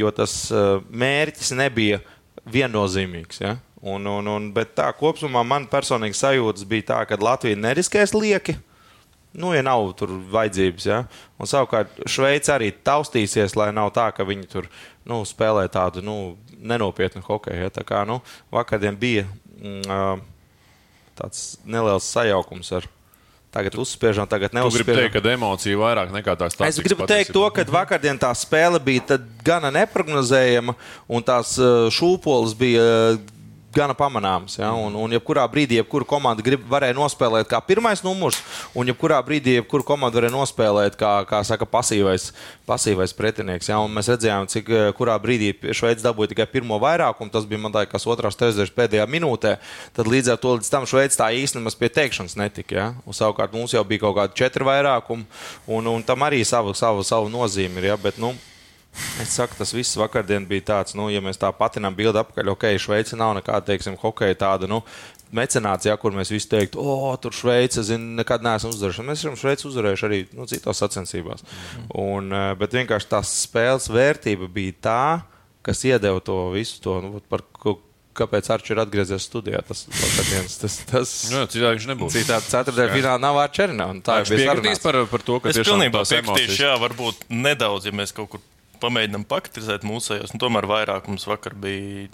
jo 0.00 0.12
tas 0.14 0.34
uh, 0.52 0.84
mērķis 0.92 1.54
nebija 1.56 2.02
viennozīmīgs. 2.52 3.42
Ja? 3.44 3.56
Un, 3.80 4.06
un, 4.06 4.26
un, 4.28 4.50
bet 4.52 4.74
tā 4.76 4.90
kopumā 4.96 5.44
man 5.46 5.68
personīgi 5.70 6.18
sajūtas 6.18 6.66
bija 6.68 6.90
tā, 6.92 6.98
ka 7.08 7.20
Latvija 7.20 7.58
neriskēs 7.58 8.12
lieki. 8.16 8.58
Nu, 9.32 9.52
ja 9.54 9.62
nav 9.62 9.92
tur 9.94 10.10
vajadzības, 10.32 10.86
ja. 10.90 11.04
Un 11.38 11.46
savukārt 11.46 12.00
Šveice 12.10 12.50
arī 12.50 12.72
taustīsies, 12.74 13.54
lai 13.56 13.70
nav 13.72 13.92
tā, 13.94 14.08
ka 14.12 14.26
viņi 14.26 14.48
tur 14.50 14.66
nu, 15.06 15.22
spēlē 15.26 15.68
tādu 15.70 16.02
nu, 16.02 16.16
nenopietnu 16.58 17.22
hokeju. 17.24 17.62
Ja. 17.62 17.70
Tā 17.72 17.86
kā 17.86 18.02
nu, 18.08 18.18
vakardien 18.50 18.98
bija 18.98 19.28
mm, 19.54 20.24
tāds 21.20 21.44
neliels 21.62 22.10
sajaukums 22.10 22.72
ar 22.80 22.90
Tagad 23.50 23.74
uzspiežam, 23.82 24.28
tagad 24.30 24.54
neuzspiežam. 24.54 24.86
Gribu 24.86 25.00
teikt, 25.00 25.16
ka 25.18 25.32
emocija 25.34 25.78
vairāk 25.80 26.12
nekā 26.14 26.36
tās 26.38 26.54
tādas. 26.54 26.76
Es 26.76 26.84
gribu 26.84 27.08
teikt 27.10 27.32
to, 27.34 27.42
ka 27.50 27.64
vakardien 27.66 28.18
tā 28.20 28.30
spēle 28.38 28.78
bija 28.78 29.18
gana 29.42 29.72
neparedzējama, 29.74 30.76
un 31.10 31.26
tās 31.26 31.56
šūpoles 31.96 32.54
bija 32.60 32.84
gana 33.74 33.94
pamanāms. 33.94 34.58
Ja? 34.58 34.72
Un, 34.74 34.94
un 34.98 35.12
jebkurā 35.14 35.44
brīdī, 35.50 35.78
jebkura 35.78 36.06
komanda 36.08 36.42
grib, 36.44 36.62
varēja 36.70 36.96
nospēlēt 36.96 37.48
kā 37.50 37.60
pirmais 37.64 38.02
numurs, 38.04 38.40
un 38.74 38.90
jebkurā 38.90 39.20
brīdī, 39.26 39.56
jebkura 39.60 39.86
komanda 39.86 40.18
varēja 40.18 40.34
nospēlēt 40.34 40.98
kā, 41.00 41.12
kā 41.28 41.42
saka, 41.46 41.68
pasīvais, 41.70 42.30
pasīvais 42.68 43.14
pretinieks. 43.16 43.70
Ja? 43.70 43.80
Un 43.84 43.94
mēs 43.94 44.10
redzējām, 44.12 44.48
cik 44.50 44.70
eh, 44.74 44.90
kurā 44.98 45.16
brīdī 45.22 45.52
Šveice 45.76 46.04
dabūja 46.04 46.32
tikai 46.34 46.48
pirmo 46.50 46.80
vairākumu. 46.82 47.32
Tas 47.32 47.46
bija 47.48 47.62
man 47.62 47.74
liekas, 47.76 48.08
otrās 48.10 48.38
trešdaļas 48.40 48.74
pēdējā 48.74 49.06
minūtē. 49.10 49.56
Tad 49.96 50.10
līdz 50.10 50.34
ar 50.34 50.42
to 50.42 50.56
līdz 50.58 50.72
tam 50.72 50.88
Šveice 50.90 51.18
tā 51.20 51.30
īstenībā 51.38 51.74
pie 51.78 51.92
teikšanas 52.00 52.38
netika. 52.40 52.76
Ja? 52.76 52.88
Un, 53.06 53.16
savukārt 53.16 53.54
mums 53.54 53.74
jau 53.76 53.86
bija 53.86 54.06
kaut 54.06 54.18
kādi 54.18 54.40
četri 54.42 54.66
vairākumi, 54.66 55.26
un, 55.70 55.94
un 55.94 56.06
tam 56.06 56.26
arī 56.26 56.42
savu, 56.46 56.74
savu, 56.74 57.06
savu 57.06 57.30
nozīmi 57.32 57.78
ir. 57.82 57.92
Ja? 57.92 58.00
Bet, 58.00 58.18
nu, 58.18 58.34
Es 59.22 59.36
saku, 59.36 59.54
tas 59.58 59.70
viss 59.74 59.98
vakardien 59.98 60.44
bija 60.48 60.66
tāds, 60.72 60.96
nu, 60.98 61.06
ja 61.12 61.22
mēs 61.22 61.38
tā 61.40 61.50
patinām 61.54 61.94
bildi 61.96 62.20
apakaļ, 62.20 62.52
ok, 62.54 62.66
Šveice 62.82 63.18
nav 63.18 63.36
nekāda, 63.38 63.62
teiksim, 63.68 63.96
hokeja 64.00 64.36
tāda, 64.40 64.68
nu, 64.70 64.80
mecenāts, 65.36 65.86
ja, 65.86 65.94
kur 66.00 66.14
mēs 66.16 66.32
visi 66.32 66.48
teiktu, 66.50 66.80
o, 66.82 66.96
oh, 67.10 67.18
tur 67.22 67.34
Šveice, 67.36 67.84
zinu, 67.86 68.16
nekad 68.18 68.44
neesam 68.44 68.74
uzvarējuši. 68.74 69.06
Mēs 69.06 69.22
esam 69.22 69.36
Šveici 69.38 69.68
uzvarējuši 69.70 70.08
arī 70.08 70.22
nu, 70.34 70.48
citās 70.50 70.82
sacensībās. 70.82 71.46
Mm. 71.46 71.92
Un, 72.02 72.32
eh, 72.34 72.48
bet 72.60 72.74
vienkārši 72.80 73.12
tās 73.12 73.30
spēles 73.44 73.86
vērtība 73.94 74.50
bija 74.50 74.74
tā, 74.88 75.04
kas 75.66 75.84
iedeva 75.86 76.22
to 76.24 76.42
visu 76.56 76.82
to, 76.82 76.98
nu, 77.04 77.22
par 77.30 77.46
ko 77.52 77.78
kāpēc 78.20 78.48
Arčers 78.52 78.74
ir 78.74 78.80
atgriezies 78.82 79.24
studijā. 79.24 79.62
Tas, 79.64 79.84
tas, 79.86 80.56
tas, 80.60 80.76
tas 80.90 81.12
nu, 81.32 81.44
citādi 81.46 81.78
viņš 81.78 81.88
nebūs. 81.92 82.16
Citādi 82.18 82.50
ceturtajā 82.50 82.90
finālā 82.92 83.20
nav 83.22 83.38
Arčerina. 83.40 83.86
Tā 84.04 84.20
ir 84.24 84.32
piekritīs 84.34 84.82
par, 84.82 84.98
par 85.12 85.24
to, 85.24 85.38
ka 85.40 85.52
es 85.52 85.60
pilnībā 85.62 86.02
piekritīšu, 86.10 86.64
jā, 86.66 86.74
varbūt 86.82 87.28
nedaudz, 87.30 87.86
ja 87.88 87.94
mēs 87.96 88.12
kaut 88.16 88.34
kur 88.34 88.42
pamēģinām 88.82 89.26
pakritizēt 89.30 89.86
mūsējos. 89.86 90.34
Nu, 90.34 90.42
tomēr 90.42 90.68
vairākums 90.70 91.28
vakar 91.30 91.56
bija 91.58 92.08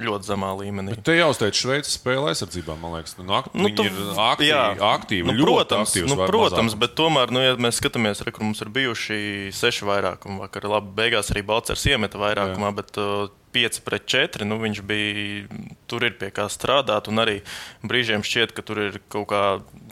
ļoti 0.00 0.28
zemā 0.30 0.50
līmenī. 0.58 0.94
Bet 0.96 1.04
te 1.08 1.16
jau 1.16 1.30
uzteic, 1.32 1.56
Šveices 1.58 1.96
spēlē 1.98 2.32
aizsardzībā, 2.32 2.76
man 2.80 2.94
liekas, 2.96 3.16
nu, 3.18 3.34
ak, 3.36 3.50
nu, 3.56 3.70
tu, 3.76 3.84
ir 3.86 3.98
aktīvi. 4.14 4.48
Jā, 4.48 4.62
aktīvi 4.90 5.34
nu, 5.34 5.44
protams, 5.44 5.90
aktīvs, 5.90 6.12
nu, 6.12 6.18
protams 6.30 6.76
bet 6.80 6.94
tomēr, 6.98 7.32
nu, 7.34 7.42
ja 7.42 7.58
mēs 7.60 7.80
skatāmies, 7.82 8.22
re, 8.26 8.32
kur 8.34 8.46
mums 8.46 8.62
ir 8.64 8.72
bijuši 8.74 9.50
seši 9.56 9.88
vairākumi 9.88 10.40
vakar, 10.44 10.68
labi, 10.70 10.94
beigās 11.02 11.32
arī 11.34 11.44
Balcers 11.50 11.84
iemeta 11.90 12.20
vairākumā, 12.22 12.70
jā. 12.70 12.76
bet 12.80 13.00
uh, 13.02 13.28
5 13.52 13.80
pret 13.86 14.06
4. 14.06 14.46
Nu, 14.48 14.58
viņš 14.62 14.82
bija 14.86 15.46
tur, 15.90 16.04
ir 16.06 16.16
pie 16.20 16.30
kā 16.34 16.46
strādāt. 16.52 17.10
Un 17.10 17.22
arī 17.22 17.40
brīžiem 17.86 18.24
šķiet, 18.26 18.54
ka 18.54 18.64
tur 18.66 18.80
ir 18.86 18.98
kaut 19.12 19.28
kā, 19.32 19.42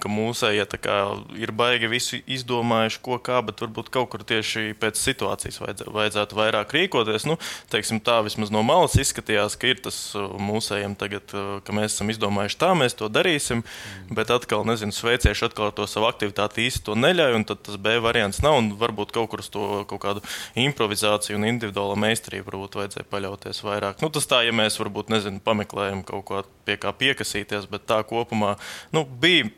ka 0.03 0.11
mūsējie 0.13 0.63
ja, 0.63 0.99
ir 1.39 1.53
baigi 1.57 1.91
visi 1.91 2.23
izdomājuši, 2.27 3.01
ko 3.05 3.19
kā, 3.23 3.41
bet 3.47 3.63
varbūt 3.65 3.91
kaut 3.95 4.11
kur 4.13 4.25
tieši 4.27 4.77
pēc 4.79 5.01
situācijas 5.01 5.61
vajadzētu, 5.63 5.95
vajadzētu 5.95 6.39
vairāk 6.39 6.75
rīkoties. 6.77 7.27
Nu, 7.29 7.39
teiksim, 7.73 8.01
tā 8.05 8.21
vismaz 8.27 8.53
no 8.55 8.63
malas 8.67 8.97
izskatījās, 9.01 9.59
ka 9.59 9.73
ir 9.73 9.83
tas 9.85 9.99
uh, 10.19 10.31
mūsējiem 10.39 10.95
tagad, 10.99 11.35
uh, 11.35 11.59
ka 11.67 11.75
mēs 11.77 11.97
esam 11.97 12.13
izdomājuši 12.15 12.61
tā, 12.61 12.73
mēs 12.79 12.97
to 12.99 13.11
darīsim. 13.13 13.65
Mm. 13.65 14.15
Bet 14.19 14.33
atkal, 14.35 14.65
nezinu, 14.69 14.95
sveicieši 14.95 15.49
atkal 15.51 15.75
to 15.75 15.89
savu 15.91 16.09
aktivitāti 16.11 16.67
īsti 16.69 16.85
to 16.87 16.97
neļauj, 16.99 17.39
un 17.39 17.49
tad 17.49 17.65
tas 17.67 17.79
B 17.81 17.99
variants 18.03 18.43
nav. 18.45 18.61
Varbūt 18.79 19.13
kaut 19.15 19.31
kur 19.33 19.43
uz 19.43 19.51
to 19.53 19.83
kaut 19.91 20.03
kādu 20.03 20.25
improvizāciju 20.59 21.39
un 21.39 21.47
individuālo 21.49 21.95
meistarību 22.01 22.51
varbūt 22.51 22.79
vajadzēja 22.81 23.07
paļauties 23.11 23.48
iesaistīties 23.49 23.65
vairāk. 23.65 24.03
Nu, 24.03 24.11
tas 24.11 24.27
tā, 24.29 24.43
ja 24.45 24.53
mēs 24.53 24.79
varbūt 24.79 25.11
nezinu, 25.11 25.41
pameklējam 25.45 26.05
kaut 26.05 26.25
ko 26.29 26.43
pie 26.65 26.77
kā 26.77 26.93
piekasīties, 26.93 27.69
bet 27.71 27.87
tā 27.87 28.03
kopumā 28.05 28.57
nu, 28.93 29.05
bija, 29.05 29.49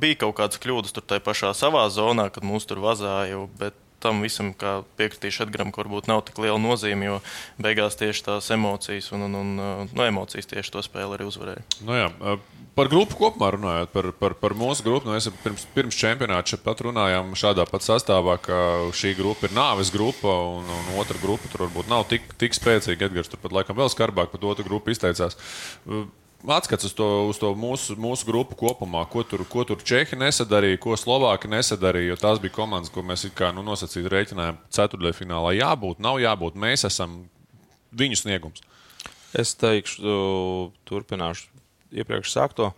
bija 0.00 0.24
kaut 0.24 0.36
kādas 0.38 0.58
kļūdas 0.58 0.94
tur 0.94 1.04
tajā 1.06 1.22
pašā 1.24 1.54
savā 1.54 1.88
zonā, 1.90 2.30
kad 2.30 2.44
mūs 2.44 2.66
tur 2.66 2.80
vazāja. 2.82 3.46
Bet 3.58 3.74
tam 4.02 4.22
visam, 4.24 4.52
piekritīšu 4.98 5.46
Edgars, 5.46 5.72
ka 5.74 5.82
varbūt 5.82 6.08
nav 6.10 6.22
tik 6.28 6.38
liela 6.42 6.58
nozīme, 6.62 7.08
jo 7.08 7.18
beigās 7.62 7.98
tieši 7.98 8.24
tās 8.28 8.50
emocijas 8.54 9.10
un, 9.16 9.26
un, 9.26 9.34
un 9.40 9.56
no 9.58 9.72
nu, 9.86 10.04
emocijas 10.06 10.48
tieši 10.50 10.74
to 10.74 10.84
spēli 10.86 11.18
arī 11.18 11.26
uzvarēja. 11.28 11.64
Nu 11.86 11.96
jā, 11.98 12.08
par 12.78 12.90
grupu 12.92 13.18
kopumā 13.18 13.50
runājot, 13.56 13.90
par, 13.94 14.10
par, 14.20 14.36
par 14.38 14.54
mūsu 14.58 14.86
grupu, 14.86 15.08
nu, 15.08 15.16
mēs 15.16 15.30
pirms, 15.42 15.66
pirms 15.74 15.98
čempionāta 15.98 16.54
šeit 16.54 16.62
pat 16.66 16.84
runājām 16.86 17.34
šādā 17.38 17.66
pat 17.70 17.86
sastāvā, 17.86 18.38
ka 18.42 18.60
šī 18.94 19.16
grupa 19.18 19.48
ir 19.48 19.56
nāves 19.56 19.92
grupa 19.94 20.36
un, 20.54 20.68
un 20.78 20.94
otra 21.02 21.18
grupa 21.22 21.50
tur 21.50 21.66
varbūt 21.66 21.90
nav 21.90 22.06
tik, 22.12 22.30
tik 22.38 22.56
spēcīga. 22.56 23.10
Edgars 23.10 23.30
turpat 23.32 23.54
laikam 23.54 23.78
vēl 23.78 23.90
skarbāk 23.92 24.30
par 24.34 24.48
otru 24.52 24.66
grupu 24.68 24.94
izteicās 24.94 25.38
atskats 26.46 26.84
uz 26.84 26.94
to, 26.94 27.06
uz 27.28 27.38
to 27.40 27.50
mūsu, 27.58 27.96
mūsu 27.98 28.26
grupu 28.28 28.56
kopumā, 28.58 29.02
ko 29.10 29.24
tur, 29.26 29.42
ko 29.48 29.64
tur 29.66 29.82
Čehi 29.82 30.18
nesadarīja, 30.18 30.78
ko 30.82 30.94
Slovāki 30.98 31.50
nesadarīja. 31.50 32.18
Tās 32.20 32.38
bija 32.42 32.54
komandas, 32.54 32.92
ko 32.94 33.02
mēs 33.02 33.26
kā, 33.34 33.50
nu, 33.54 33.64
nosacīti 33.66 34.12
rēķinājām 34.12 34.60
ceturtajā 34.74 35.18
finālā. 35.18 35.56
Jābūt, 35.58 36.02
nav 36.04 36.20
jābūt. 36.22 36.58
Mēs 36.58 36.86
esam 36.88 37.24
viņu 37.98 38.22
sniegums. 38.22 38.62
Es 39.36 39.52
teikšu, 39.58 40.72
turpināšu 40.88 41.50
iepriekš 41.98 42.32
sākto. 42.32 42.72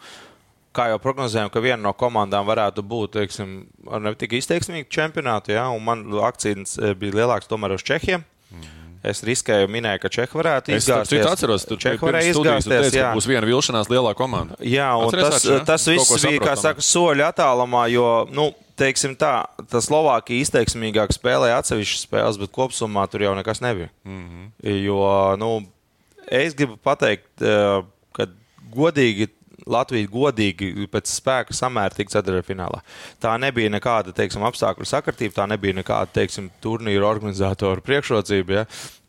Kā 0.75 0.87
jau 0.93 1.01
prognozējām, 1.03 1.51
ka 1.51 1.63
viena 1.63 1.83
no 1.83 1.93
komandām 1.99 2.47
varētu 2.47 2.83
būt 2.87 3.17
teiksim, 3.19 3.55
ne 3.91 4.13
tik 4.19 4.37
izteiksmīgu 4.39 4.87
čempionātu, 4.91 5.51
ja, 5.57 5.67
un 5.75 5.83
man 5.83 6.05
akcents 6.23 6.79
bija 6.99 7.23
lielāks 7.23 7.51
tomēr 7.51 7.75
uz 7.75 7.83
Čehiem. 7.87 8.23
Es 9.01 9.23
riskēju, 9.25 9.69
minēju, 9.73 10.01
ka 10.03 10.09
Čehija 10.13 10.37
varētu 10.37 10.75
izgāzties. 10.77 11.23
Es 11.23 11.29
atceros, 11.31 11.65
ka 11.65 11.77
Čehija 11.81 12.05
varēja 12.05 12.35
izgāzties. 12.35 12.91
Teici, 12.91 13.05
būs 13.17 13.29
viena 13.31 13.47
vilšanās 13.49 13.89
lielā 13.89 14.13
komanda. 14.19 14.59
Jā, 14.61 14.91
un 15.01 15.09
Atceries, 15.09 15.25
tas, 15.25 15.37
atšķirā? 15.39 15.61
tas 15.71 15.87
viss 15.89 16.27
bija, 16.27 16.43
kā 16.45 16.57
saka, 16.61 16.85
soļi 16.85 17.25
attālumā, 17.25 17.87
jo, 17.89 18.11
nu, 18.37 18.51
teiksim 18.81 19.17
tā, 19.21 19.33
tas 19.73 19.89
Slovākija 19.89 20.45
izteiksmīgāk 20.45 21.17
spēlēja 21.17 21.63
atsevišķas 21.63 22.05
spēles, 22.09 22.41
bet 22.43 22.53
kopsumā 22.53 23.07
tur 23.13 23.25
jau 23.25 23.33
nekas 23.39 23.65
nebija. 23.65 23.89
Mm 24.05 24.23
-hmm. 24.29 24.77
Jo, 24.85 25.01
nu, 25.41 25.51
es 26.29 26.55
gribu 26.55 26.77
pateikt, 26.77 27.31
eh, 27.41 27.81
ka 28.13 28.29
godīgi 28.77 29.31
Latvija 29.71 30.09
godīgi 30.11 30.87
pēc 30.93 31.11
spēka 31.11 31.57
samēra 31.57 31.97
tika 31.97 32.15
ceturtfinālā. 32.17 32.81
Tā 33.23 33.35
nebija 33.41 33.73
nekāda 33.73 34.15
teiksim, 34.17 34.45
apstākļu 34.49 34.89
sakritība, 34.89 35.37
tā 35.41 35.47
nebija 35.51 35.77
nekāda 35.81 36.13
teiksim, 36.21 36.51
turnīra 36.65 37.09
organizatoru 37.11 37.85
priekšrocība. 37.87 38.61
Ja? 38.61 38.65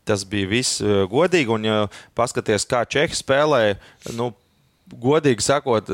Tas 0.08 0.26
bija 0.28 0.50
viss 0.50 0.82
eh, 0.82 1.02
godīgi, 1.10 1.52
un 1.54 1.66
ja 1.68 1.80
paskaties, 2.18 2.66
kā 2.68 2.82
Čehi 2.90 3.14
spēlēja, 3.16 3.78
nu, 4.18 4.32
godīgi 4.92 5.44
sakot, 5.44 5.88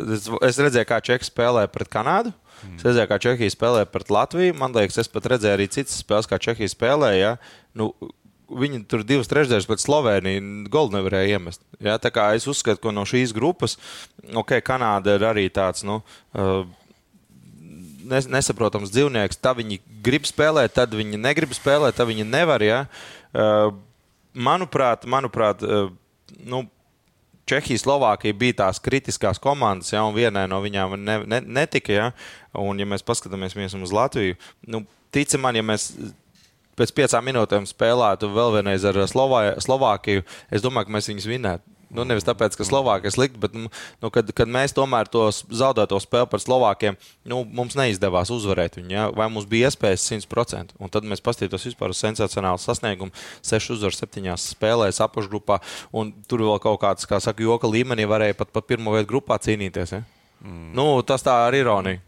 es 0.49 0.61
redzēju, 0.61 0.89
kā 0.89 1.03
Čehi 1.05 1.29
spēlēja 1.29 1.71
pret 1.73 1.93
Kanādu. 1.93 2.35
Es 2.75 2.83
redzēju, 2.83 3.09
kā 3.11 3.19
Čehija 3.23 3.55
spēlēja 3.55 3.89
pret 3.91 4.11
Latviju. 4.11 4.57
Man 4.59 4.75
liekas, 4.75 4.99
es 5.03 5.11
pat 5.13 5.29
redzēju 5.31 5.59
arī 5.59 5.69
citas 5.71 6.01
spēles, 6.03 6.29
kā 6.31 6.41
Čehija 6.43 6.71
spēlēja. 6.73 7.19
Ja? 7.21 7.33
Nu, 7.79 7.93
viņi 8.49 8.83
tur 8.89 9.05
divas 9.07 9.29
trešdaļas 9.31 9.69
pēc 9.69 9.85
Slovenijas 9.85 10.69
golfu 10.73 10.97
nevarēja 10.97 11.39
iemest. 11.39 11.63
Ja, 11.85 11.99
tā 12.01 12.13
kā 12.15 12.31
es 12.37 12.49
uzskatu, 12.51 12.81
ka 12.87 12.95
no 12.95 13.05
šīs 13.09 13.35
grupas, 13.37 13.77
ok, 14.33 14.59
Kanāda 14.65 15.19
ir 15.19 15.27
arī 15.29 15.49
tāds. 15.53 15.85
Nu, 15.87 16.01
uh, 16.35 16.63
Nesaprotams 18.09 18.89
dzīvnieks, 18.95 19.37
tā 19.45 19.53
viņi 19.59 19.83
grib 20.05 20.25
spēlēt, 20.25 20.73
tad 20.79 20.95
viņi 20.97 21.21
negrib 21.21 21.53
spēlēt, 21.53 21.99
tad 21.99 22.09
viņi 22.09 22.25
nevar. 22.25 22.65
Ja? 22.65 22.79
Uh, 23.37 23.75
manuprāt, 24.33 25.05
manuprāt 25.05 25.65
uh, 25.67 25.91
nu, 26.41 26.65
Čehija, 27.49 27.81
Slovākija 27.81 28.37
bija 28.37 28.57
tās 28.63 28.81
kritiskās 28.85 29.41
komandas, 29.41 29.93
ja, 29.95 30.03
un 30.05 30.17
vienai 30.17 30.45
no 30.51 30.61
viņām 30.61 30.97
ne, 31.01 31.19
ne, 31.25 31.41
netika. 31.61 31.93
Ja, 31.93 32.09
un, 32.53 32.81
ja 32.81 32.89
mēs 32.89 33.05
paskatāmies 33.05 33.57
uz 33.57 33.95
Latviju, 33.95 34.37
nu, 34.69 34.83
ticam 35.13 35.45
man, 35.47 35.57
ja 35.57 35.65
mēs 35.65 35.95
pēc 36.79 36.95
piecām 36.97 37.27
minūtēm 37.29 37.67
spēlētu 37.69 38.31
vēl 38.35 38.55
vienreiz 38.59 38.87
ar 38.89 39.01
Slovā, 39.11 39.43
Slovākiju, 39.63 40.25
es 40.55 40.65
domāju, 40.65 40.89
ka 40.89 40.97
mēs 40.99 41.11
viņus 41.13 41.29
vinētu. 41.29 41.75
Nu, 41.89 42.05
nevis 42.05 42.27
tāpēc, 42.27 42.53
ka 42.59 42.67
Slovākija 42.69 43.09
ir 43.09 43.15
slikta, 43.15 43.41
bet 43.41 43.55
nu, 43.57 43.71
kad, 44.13 44.29
kad 44.37 44.51
mēs 44.51 44.75
tomēr 44.77 45.09
to 45.09 45.23
zaudēto 45.33 45.97
spēli 46.05 46.29
par 46.29 46.43
Slovākiem, 46.43 46.99
nu, 47.29 47.41
mums 47.49 47.79
neizdevās 47.79 48.29
uzvarēt 48.35 48.77
viņu. 48.77 48.93
Ja? 48.93 49.07
Vai 49.17 49.31
mums 49.33 49.49
bija 49.49 49.71
iespējas 49.71 50.05
100%? 50.11 50.77
Un 50.77 50.93
tad 50.93 51.09
mēs 51.09 51.25
paskatītos 51.25 51.65
vispār 51.71 51.95
uz 51.95 52.03
sensacionālu 52.03 52.61
sasniegumu. 52.61 53.15
6 53.41 53.73
uzvaras 53.79 54.03
7 54.05 54.37
spēlēs 54.45 55.01
apakšgrupā, 55.07 55.63
un 55.97 56.13
tur 56.29 56.45
vēl 56.45 56.61
kaut 56.65 56.83
kāds, 56.85 57.09
kā 57.09 57.23
saka, 57.25 57.47
joka 57.47 57.71
līmenī 57.73 58.05
varēja 58.09 58.37
pat 58.37 58.53
par 58.53 58.69
pirmo 58.69 58.93
vietu 58.93 59.15
grupā 59.15 59.41
cīnīties. 59.41 59.97
Ja? 59.97 60.05
Mm. 60.45 60.69
Nu, 60.77 60.91
tas 61.09 61.25
tā 61.25 61.41
ir 61.49 61.63
ironija. 61.63 62.05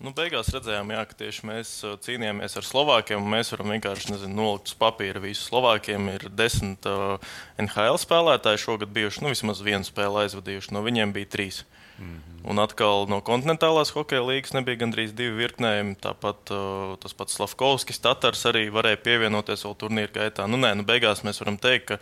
Nu, 0.00 0.14
beigās 0.16 0.48
redzējām, 0.48 0.94
jā, 0.94 1.00
ka 1.10 1.16
tieši 1.18 1.42
mēs 1.44 1.70
uh, 1.84 1.98
cīnījāmies 2.00 2.54
ar 2.56 2.64
Slovākiem. 2.64 3.26
Mēs 3.34 3.50
varam 3.52 3.74
vienkārši 3.74 4.14
nezinu, 4.14 4.32
nolikt 4.38 4.70
uz 4.70 4.78
papīra 4.80 5.20
visu. 5.20 5.42
Slovākiem 5.50 6.08
ir 6.14 6.24
desmit 6.32 6.88
uh, 6.88 7.20
NHL 7.60 8.00
spēlētāji 8.00 8.62
šogad 8.62 8.94
bijuši. 8.96 9.20
Nu, 9.26 9.34
vismaz 9.34 9.60
vienu 9.60 9.84
spēli 9.84 10.22
aizvadījuši. 10.22 10.72
No 10.72 10.80
viņiem 10.86 11.12
bija 11.12 11.28
trīs. 11.36 11.60
Mm 11.98 12.14
-hmm. 12.14 12.40
Un 12.48 12.64
atkal 12.64 13.04
no 13.12 13.20
kontinentālās 13.20 13.92
hokeja 13.92 14.24
līnijas 14.24 14.56
nebija 14.56 14.80
gandrīz 14.86 15.12
divi 15.12 15.36
virknējumi. 15.42 15.98
Tāpat 16.00 16.54
uh, 16.56 16.96
tas 16.96 17.12
pats 17.12 17.36
Slavkovskis, 17.36 18.00
Tatars 18.00 18.46
arī 18.48 18.70
varēja 18.72 19.04
pievienoties 19.04 19.68
vēl 19.68 19.76
turnīra 19.76 20.12
gaitā. 20.14 20.48
Nu, 20.48 20.56
nē, 20.56 20.74
nu, 20.80 20.82
beigās 20.82 21.20
mēs 21.28 21.44
varam 21.44 21.60
teikt, 21.60 21.92
ka 21.92 21.98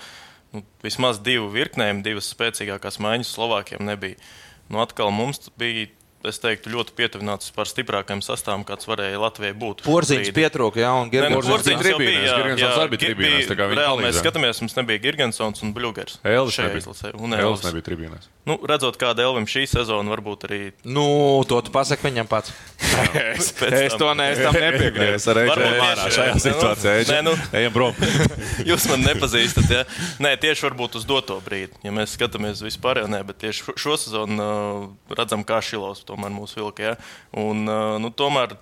nu, 0.53 0.63
vismaz 0.87 1.19
divu 1.19 1.51
virknējumu, 1.51 2.07
divas 2.07 2.31
spēcīgākās 2.31 3.03
maiņas 3.03 3.35
Slovākiem 3.35 3.83
nebija. 3.83 4.23
Nu, 4.69 4.79
atkal 4.79 5.11
mums 5.11 5.51
bija 5.59 5.89
es 6.27 6.41
teiktu, 6.43 6.73
ļoti 6.75 6.95
pietuvināts 6.99 7.53
par 7.55 7.71
stiprākajiem 7.71 8.23
sastāvam, 8.25 8.65
kāds 8.67 8.89
varēja 8.91 9.21
Latvijai 9.23 9.55
būt. 9.59 9.85
Porziņš 9.87 10.33
pietrūka, 10.35 10.83
jā, 10.83 10.91
un 10.99 11.13
tribīnēs. 11.13 12.33
Girgensons 12.33 12.81
arī 12.83 12.95
bija 12.95 13.05
tribīnēs. 13.05 13.53
Reāli 13.79 14.07
mēs 14.09 14.19
skatāmies, 14.23 14.63
mums 14.65 14.79
nebija 14.81 15.05
Girgensons 15.07 15.63
un 15.63 15.77
Bļūgers. 15.77 16.19
Elvis 16.27 16.59
nebija. 16.65 17.15
Un 17.19 17.39
Elvis 17.39 17.67
nebija 17.69 17.87
tribīnēs. 17.91 18.29
Nu, 18.49 18.57
redzot, 18.65 18.97
kāda 18.97 19.27
Elvim 19.27 19.45
šī 19.51 19.67
sezona 19.69 20.09
varbūt 20.15 20.47
arī. 20.49 20.59
Nu, 20.89 21.05
to 21.49 21.59
tu 21.67 21.73
pasaki 21.75 22.07
viņam 22.07 22.29
pats. 22.31 22.55
es, 23.37 23.51
es 23.83 23.97
to 24.01 24.09
ne, 24.17 24.31
es 24.33 24.41
tam 24.41 24.57
nepiekrītu. 24.57 25.19
Es 25.19 25.29
arī 25.29 25.45
ārā 25.53 26.07
šajā 26.15 26.39
situācijā. 26.47 26.95
Nē, 27.13 27.19
nu, 27.27 27.35
ejam 27.61 27.75
prom. 27.75 27.99
Jūs 28.71 28.89
man 28.89 29.05
nepazīstat, 29.05 29.69
ja? 29.75 29.85
Nē, 30.25 30.33
tieši 30.41 30.65
varbūt 30.65 30.97
uz 30.97 31.05
doto 31.09 31.37
brīdi. 31.45 31.77
Ja 31.85 31.93
mēs 31.93 32.17
skatāmies 32.17 32.65
vispār, 32.65 33.03
nē, 33.11 33.21
bet 33.29 33.43
tieši 33.45 33.77
šo 33.77 33.99
sezonu 34.01 34.41
uh, 34.41 35.13
redzam, 35.13 35.45
kā 35.45 35.61
Šilovs 35.65 36.08
tomēr 36.09 36.33
mūsu 36.35 36.63
vilka. 36.63 36.93
Ja? 36.93 36.97
Un, 37.39 37.67
uh, 37.69 37.99
nu, 38.03 38.11
tomēr 38.15 38.57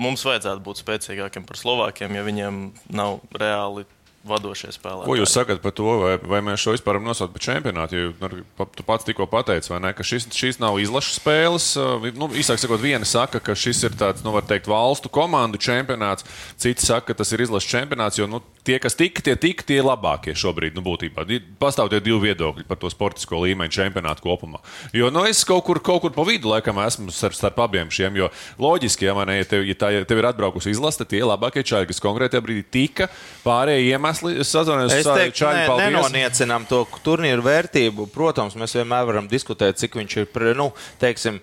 mums 0.00 0.24
vajadzētu 0.26 0.64
būt 0.64 0.82
spēcīgākiem 0.82 1.46
par 1.48 1.60
Slovākiem, 1.60 2.16
ja 2.16 2.24
viņiem 2.26 2.64
nav 2.94 3.20
reāli 3.34 3.86
vadošie 4.28 4.72
spēlētāji. 4.72 5.08
Ko 5.08 5.16
jūs 5.18 5.34
sakat 5.36 5.60
par 5.64 5.74
to, 5.76 5.88
vai, 6.00 6.14
vai 6.18 6.40
mēs 6.44 6.62
šo 6.62 6.74
vispār 6.74 6.96
varam 6.96 7.08
nosaukt 7.08 7.34
par 7.34 7.44
čempionātu? 7.44 7.98
Jo 7.98 8.12
nu, 8.22 8.42
tu 8.72 8.86
pats 8.86 9.06
tikko 9.06 9.26
pateici, 9.30 9.72
ne, 9.82 9.92
ka 9.96 10.06
šis, 10.06 10.26
šīs 10.32 10.60
nav 10.62 10.78
izlašu 10.82 11.18
spēles. 11.18 11.68
Nu, 12.16 12.30
īsāk 12.32 12.60
sakot, 12.62 12.80
viena 12.82 13.06
saka, 13.08 13.42
ka 13.44 13.56
šis 13.58 13.84
ir 13.88 13.98
tāds, 14.00 14.24
nu, 14.24 14.32
teikt, 14.48 14.70
valstu 14.70 15.12
komandu 15.12 15.60
čempionāts, 15.60 16.26
citi 16.60 16.84
saka, 16.84 17.12
ka 17.12 17.20
tas 17.20 17.34
ir 17.36 17.44
izlašu 17.44 17.70
čempionāts, 17.76 18.20
jo 18.20 18.28
nu, 18.30 18.40
tie, 18.64 18.78
kas 18.82 18.96
tika, 18.98 19.22
tie 19.24 19.36
tika 19.40 19.66
tie 19.68 19.80
labākie 19.84 20.34
šobrīd. 20.38 20.74
Nu, 20.76 20.84
būtībā. 20.84 21.26
Pastāv 21.60 21.92
tie 21.92 22.00
divi 22.04 22.30
viedokļi 22.30 22.66
par 22.68 22.80
to 22.80 22.90
sportisko 22.92 23.42
līmeņu 23.44 23.76
čempionātu 23.76 24.24
kopumā. 24.24 24.62
Jo 24.96 25.12
nu, 25.12 25.26
es 25.28 25.44
kaut 25.46 25.66
kur, 25.68 25.82
kaut 25.84 26.02
kur 26.04 26.14
pa 26.16 26.24
vidu 26.26 26.50
laikam 26.52 26.80
esmu 26.82 27.12
starp, 27.14 27.36
starp 27.36 27.60
abiem 27.66 27.92
šiem. 27.92 28.16
Jo 28.18 28.30
loģiski, 28.60 29.08
ja, 29.10 29.16
ne, 29.28 29.38
ja, 29.42 29.48
tev, 29.48 29.66
ja, 29.68 29.76
tā, 29.78 29.92
ja 29.94 30.08
tev 30.08 30.22
ir 30.22 30.30
atbraukusi 30.32 30.72
izlase, 30.72 31.02
tad 31.02 31.12
tie 31.12 31.22
labākie 31.26 31.64
čaļi, 31.66 31.90
kas 31.90 32.02
konkrētajā 32.02 32.44
brīdī 32.44 32.64
tika, 32.74 33.10
pārējie 33.44 33.92
iemesli 33.92 34.13
sazvanījos 34.20 34.94
ar 34.94 35.18
teiktu, 35.20 35.38
čaļi. 35.40 35.58
Ne, 35.58 35.66
paldies. 35.70 35.90
nenoniecinām 35.94 36.68
to 36.70 36.82
turnīru 37.06 37.44
vērtību. 37.46 38.08
Protams, 38.14 38.56
mēs 38.60 38.76
vienmēr 38.78 39.08
varam 39.10 39.28
diskutēt, 39.30 39.80
cik 39.80 39.98
viņš 40.00 40.16
ir 40.22 40.52
nu, 40.58 40.70
teiksim, 41.02 41.40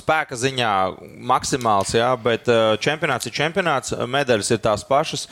spēka 0.00 0.38
ziņā 0.40 0.72
maksimāls, 1.30 1.94
jā, 1.98 2.10
bet 2.22 2.50
čempionāts 2.82 3.30
ir 3.30 3.36
čempionāts, 3.36 3.96
medaļas 4.10 4.54
ir 4.56 4.62
tās 4.64 4.86
pašas 4.88 5.28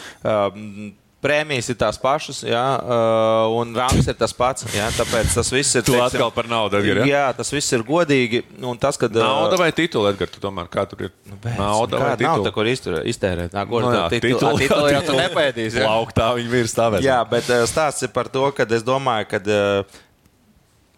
Prēmijas 1.19 1.67
ir 1.73 1.75
tās 1.75 1.97
pašas, 1.99 2.45
jā, 2.47 2.63
uh, 2.79 3.51
un 3.59 3.73
rangs 3.75 4.07
ir 4.07 4.15
tas 4.15 4.31
pats. 4.39 4.63
Jā, 4.71 4.87
tāpēc 4.95 5.33
tas 5.35 5.49
viss 5.51 5.75
ir. 5.75 5.83
Tu 5.83 5.91
teiksim, 5.91 6.05
atkal 6.05 6.31
par 6.31 6.47
naudu, 6.47 6.79
Edgar. 6.79 7.01
Jā? 7.03 7.07
jā, 7.11 7.23
tas 7.41 7.51
viss 7.51 7.75
ir 7.75 7.83
godīgi. 7.87 8.45
Tas, 8.79 8.95
kad, 9.03 9.19
uh, 9.19 9.25
nauda 9.27 9.59
vai 9.59 9.73
titula, 9.75 10.13
Edgar, 10.15 10.31
tu 10.31 10.39
tomēr 10.39 10.71
kā 10.71 10.87
tur 10.87 11.09
ir? 11.09 11.13
Nu, 11.27 11.35
bet, 11.43 11.59
nauda 11.59 11.99
vai 12.05 12.13
titula? 12.15 12.37
Nauda, 12.39 12.55
kur 12.55 12.71
iztērēt. 12.71 13.51
Nā, 13.51 13.67
kur 13.67 13.83
no, 13.83 13.91
jā, 13.97 14.05
titula, 14.15 14.37
titula, 14.39 14.63
titula 14.63 14.95
jau 14.95 15.03
tu 15.09 15.19
nepēdīsi. 15.19 15.83
Lauktā 15.83 16.31
viņi 16.39 16.55
virs 16.55 16.77
stāvēs. 16.77 17.09
Jā, 17.09 17.19
bet 17.35 17.51
uh, 17.51 17.67
stāsts 17.67 18.07
ir 18.07 18.15
par 18.15 18.31
to, 18.31 18.47
ka 18.55 18.69
es 18.79 18.87
domāju, 18.87 19.33
ka 19.35 19.43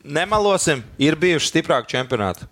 nemalosim, 0.04 0.84
ir 1.00 1.16
bijuši 1.16 1.54
stiprāki 1.54 1.94
čempionāti. 1.96 2.44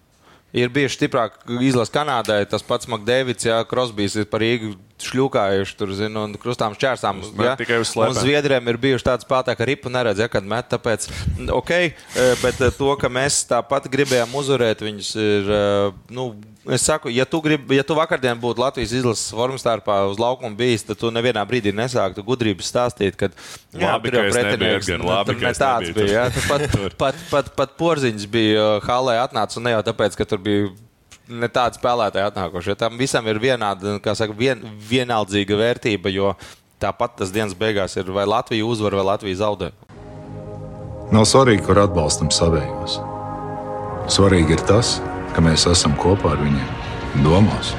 Ir 0.56 0.72
bijuši 0.72 1.02
stiprāki 1.02 1.60
izlases 1.68 1.92
Kanādai, 1.92 2.40
tas 2.48 2.64
pats 2.64 2.88
Makdēvits, 2.88 3.44
Jā, 3.50 3.60
Krosbīs 3.68 4.16
ir 4.16 4.28
par 4.32 4.40
Rīgu 4.40 4.78
šļūkājuši 5.04 5.76
tur, 5.78 5.92
zinu, 5.96 6.24
un 6.26 6.36
krustām 6.40 6.74
šķērsām. 6.76 7.22
Ja? 7.38 7.54
Tikai 7.58 7.80
uz 7.82 7.92
slēpēm. 7.92 8.14
Un 8.14 8.18
Zviedriem 8.18 8.70
ir 8.72 8.78
bijuši 8.82 9.06
tāds 9.06 9.26
spēlētāji, 9.26 9.58
ka 9.60 9.68
ripu 9.68 9.92
neredz, 9.92 10.22
ja, 10.22 10.28
kad 10.32 10.46
met, 10.48 10.68
tāpēc, 10.72 11.08
ok, 11.54 11.72
e, 11.78 12.28
bet 12.42 12.62
e, 12.64 12.70
to, 12.74 12.90
ka 13.00 13.10
mēs 13.12 13.40
tāpat 13.50 13.88
gribējām 13.92 14.34
uzvarēt, 14.40 14.82
viņus 14.86 15.10
ir, 15.22 15.52
e, 15.58 15.60
nu, 16.14 16.28
es 16.74 16.86
saku, 16.88 17.12
ja 17.14 17.26
tu, 17.28 17.40
grib, 17.44 17.70
ja 17.74 17.84
tu 17.86 17.96
vakardien 17.98 18.38
būtu 18.40 18.64
Latvijas 18.64 18.96
izlases 19.00 19.30
formas 19.34 19.64
starpā 19.64 20.00
uz 20.10 20.20
laukuma 20.20 20.56
bijis, 20.58 20.86
tad 20.88 21.00
tu 21.00 21.12
nevienā 21.14 21.44
brīdī 21.48 21.72
nesāktu 21.76 22.24
gudrības 22.26 22.72
stāstīt, 22.72 23.18
ka, 23.18 23.30
jā, 23.72 23.94
labi, 23.94 24.12
tur 24.12 24.26
jau 24.26 24.34
pretinieks, 24.34 24.92
nu, 24.96 25.08
labi, 25.12 25.38
ne 25.42 25.54
tāds 25.56 25.94
bija, 25.96 26.26
ja? 26.26 26.26
pat, 26.50 26.68
pat, 26.74 26.98
pat, 26.98 27.24
pat, 27.30 27.54
pat 27.62 27.78
porziņš 27.80 28.28
bija 28.32 28.68
halē 28.88 29.20
atnācis, 29.22 29.60
un 29.60 29.68
ne 29.68 29.76
jau 29.76 29.86
tāpēc, 29.92 30.18
ka 30.18 30.28
tur 30.28 30.42
bija 30.42 30.68
ne 31.28 31.48
tādi 31.52 31.78
spēlētāji 31.78 32.30
atnākuši. 32.30 32.72
Ja 32.72 32.78
tam 32.84 32.98
visam 33.00 33.26
ir 33.28 33.40
vienāda, 33.42 33.98
saka, 34.14 34.34
vien, 34.36 34.62
vienaldzīga 34.90 35.58
vērtība, 35.58 36.12
jo 36.12 36.32
tāpat 36.82 37.18
tas 37.20 37.32
dienas 37.34 37.56
beigās 37.58 37.96
ir 37.98 38.10
vai 38.14 38.26
Latvija 38.28 38.66
uzvar, 38.66 38.96
vai 38.98 39.06
Latvija 39.12 39.42
zaudē. 39.42 39.72
Nav 41.12 41.24
svarīgi, 41.28 41.64
kur 41.64 41.80
atbalstam 41.80 42.28
savējos. 42.34 42.98
Svarīgi 44.12 44.56
ir 44.56 44.64
tas, 44.68 44.98
ka 45.36 45.44
mēs 45.44 45.66
esam 45.70 45.96
kopā 46.00 46.34
ar 46.34 46.42
viņiem, 46.42 46.68
domās 47.24 47.72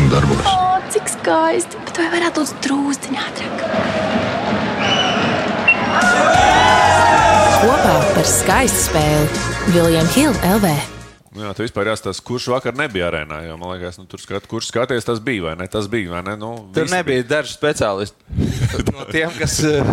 un 0.00 0.08
darbos. 0.12 0.46
O, 0.48 0.78
cik 0.92 1.10
skaisti! 1.16 1.80
Bet 1.88 2.00
vai 2.00 2.08
varētu 2.14 2.44
būt 2.44 2.62
drūzdiņā 2.66 3.26
ātrāk? 3.28 3.66
Kopā 7.60 7.98
par 8.14 8.32
skaistu 8.36 8.86
spēli 8.88 9.74
Viljams 9.74 10.16
Hilde 10.16 10.54
LV. 10.56 10.99
Nu, 11.40 11.46
jā, 11.48 11.54
tu 11.56 11.64
vispār 11.64 11.88
jāstāsta, 11.88 12.20
kurš 12.26 12.50
vakar 12.52 12.74
nebija 12.76 13.06
arēnā. 13.08 13.38
Jo, 13.46 13.54
man 13.56 13.72
liekas, 13.72 13.96
nu, 13.96 14.04
tur 14.10 14.20
skat, 14.20 14.44
kurš 14.50 14.68
skaties, 14.68 15.06
tas 15.08 15.22
bija 15.24 15.46
vai 15.46 15.54
ne? 15.56 15.64
Tas 15.72 15.86
bija, 15.88 16.10
vai 16.12 16.20
ne? 16.26 16.34
Nu, 16.36 16.50
tur 16.76 16.90
nebija 16.92 17.22
bija. 17.22 17.28
daži 17.30 17.54
speciālisti. 17.54 18.20
no 18.94 19.06
tiem, 19.08 19.32
kas 19.38 19.56
eh, 19.64 19.88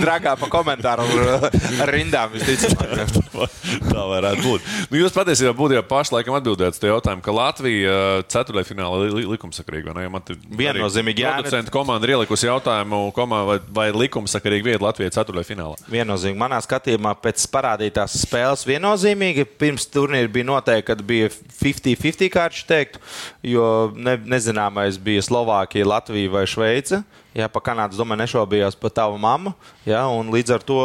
dragā 0.00 0.32
pa 0.40 0.48
komentāru 0.52 1.04
ar 1.04 1.92
rindām, 1.92 2.32
visticamāk. 2.32 3.12
Tā 3.92 4.04
varētu 4.08 4.44
būt. 4.46 4.70
Nu, 4.88 4.98
jūs 5.02 5.12
patiesībā 5.12 5.52
būtu 5.56 5.76
jau 5.76 5.82
paši 5.90 6.16
laikam 6.16 6.38
atbildējāt 6.38 6.78
uz 6.78 6.88
jautājumu, 6.88 7.24
ka 7.26 7.36
Latvija 7.36 7.92
eh, 7.92 8.24
ceturtajā 8.32 8.70
finālā 8.72 9.02
li 9.12 9.26
likumsakarīga. 9.34 9.92
Ja 10.06 10.12
man 10.12 10.24
tur 10.24 10.40
viennozīmīgi 10.56 11.26
jāatcerās. 11.26 11.68
Komanda 11.72 12.08
ir 12.08 12.14
ielikusi 12.16 12.48
jautājumu, 12.48 13.02
komanda, 13.16 13.44
vai, 13.50 13.58
vai 13.68 13.86
likumsakarīgi 14.06 14.70
vieta 14.70 14.86
Latvijai 14.88 15.12
ceturtajā 15.18 15.50
finālā. 15.52 15.76
Viennozīmīgi. 15.92 16.40
Manā 16.40 16.62
skatījumā 16.64 17.12
pēc 17.20 17.44
parādītās 17.52 18.16
spēles 18.24 18.64
viennozīmīgi 18.72 19.46
pirms 19.60 19.86
turnīra 19.92 20.32
bija 20.32 20.48
noteikti, 20.62 20.86
ka 20.86 20.96
bija 21.02 21.28
50-50 21.58 22.30
kārtas, 22.32 22.62
teiktu, 22.68 23.02
jo 23.42 23.66
ne, 23.96 24.16
nezināmais 24.30 24.98
bija 25.02 25.22
Slovākija, 25.26 25.88
Latvija 25.88 26.30
vai 26.32 26.46
Šveice. 26.46 27.02
Jā, 27.34 27.48
pa 27.48 27.62
Kanādas 27.64 27.98
domāju, 27.98 28.22
nešaubījās 28.22 28.76
pat 28.78 29.00
tava 29.00 29.18
mamma. 29.20 29.54
Jā, 29.88 30.04
un 30.12 30.30
līdz 30.32 30.58
ar 30.58 30.66
to 30.66 30.80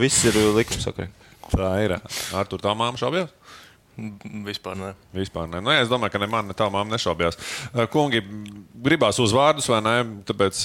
viss 0.00 0.24
ir 0.28 0.38
likumsakrīgi. 0.56 1.12
Tā 1.50 1.74
ir. 1.84 1.98
Ar 2.36 2.48
to 2.48 2.58
tā 2.62 2.72
māma 2.78 2.98
šaubījās? 3.00 3.34
Vispār 4.46 4.78
nē. 4.78 4.94
Vispār 5.12 5.48
nē. 5.50 5.60
Nu, 5.60 5.72
jā, 5.74 5.82
es 5.84 5.90
domāju, 5.90 6.14
ka 6.14 6.20
ne 6.22 6.28
man, 6.30 6.46
ne 6.48 6.56
tā 6.56 6.70
māma 6.72 6.94
nešaubījās. 6.94 7.36
Kungi, 7.92 8.22
gribās 8.80 9.18
uzvārdus 9.20 9.68
vai 9.68 9.82
nē? 9.84 9.96
Tāpēc 10.30 10.62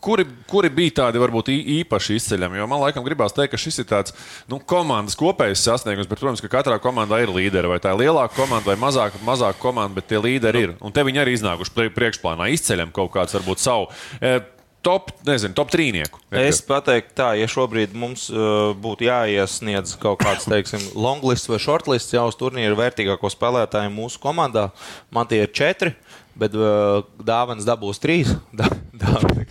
Kuri, 0.00 0.24
kuri 0.48 0.70
bija 0.72 0.96
tādi 1.02 1.20
varbūt 1.20 1.50
īpaši 1.52 2.16
izceļami? 2.16 2.60
Jo 2.60 2.68
man 2.70 2.80
laikam 2.80 3.04
gribās 3.04 3.34
teikt, 3.36 3.52
ka 3.54 3.60
šis 3.60 3.82
ir 3.82 3.88
tāds 3.90 4.14
nu, 4.48 4.56
komandas 4.58 5.18
kopējs 5.20 5.66
sasniegums, 5.66 6.08
bet, 6.08 6.20
protams, 6.20 6.40
ka 6.44 6.52
katrā 6.52 6.78
komandā 6.82 7.20
ir 7.20 7.32
līderi. 7.34 7.68
Vai 7.68 7.80
tā 7.82 7.92
ir 7.92 8.06
lielāka 8.06 8.38
komanda 8.38 8.72
vai 8.72 8.78
mazāka, 8.80 9.20
mazāka 9.26 9.60
komanda, 9.60 9.98
bet 9.98 10.08
tie 10.08 10.22
līderi 10.22 10.64
ir. 10.66 10.78
Un 10.80 10.94
te 10.96 11.04
viņi 11.04 11.24
arī 11.24 11.36
iznākuši 11.36 11.90
priekšplānā, 11.96 12.48
izceļam 12.54 12.94
kaut 12.96 13.12
kādu 13.16 13.38
varbūt 13.38 13.62
savu. 13.62 13.90
E, 14.24 14.38
top, 14.82 15.10
nezinu, 15.26 15.54
top 15.56 15.70
trīnieku. 15.72 16.20
Es 16.40 16.60
pateiktu, 16.64 17.12
tā, 17.20 17.28
ja 17.38 17.48
šobrīd 17.50 17.94
mums 17.96 18.28
uh, 18.32 18.72
būtu 18.80 19.06
jāiesniedz 19.08 19.96
kaut 20.00 20.20
kāds, 20.24 20.48
teiksim, 20.48 20.82
longlists 20.96 21.50
vai 21.50 21.60
shortlists 21.62 22.16
jau 22.16 22.26
uz 22.30 22.38
turnīru 22.40 22.78
vērtīgāko 22.80 23.30
spēlētāju 23.32 23.92
mūsu 23.94 24.20
komandā, 24.22 24.70
man 25.12 25.28
tie 25.30 25.44
ir 25.44 25.54
četri. 25.56 25.94
Bet 26.40 26.54
uh, 26.56 27.02
dāvanas 27.26 27.66
dabūs 27.68 28.00
trīs. 28.00 28.30
Dā, 28.60 28.70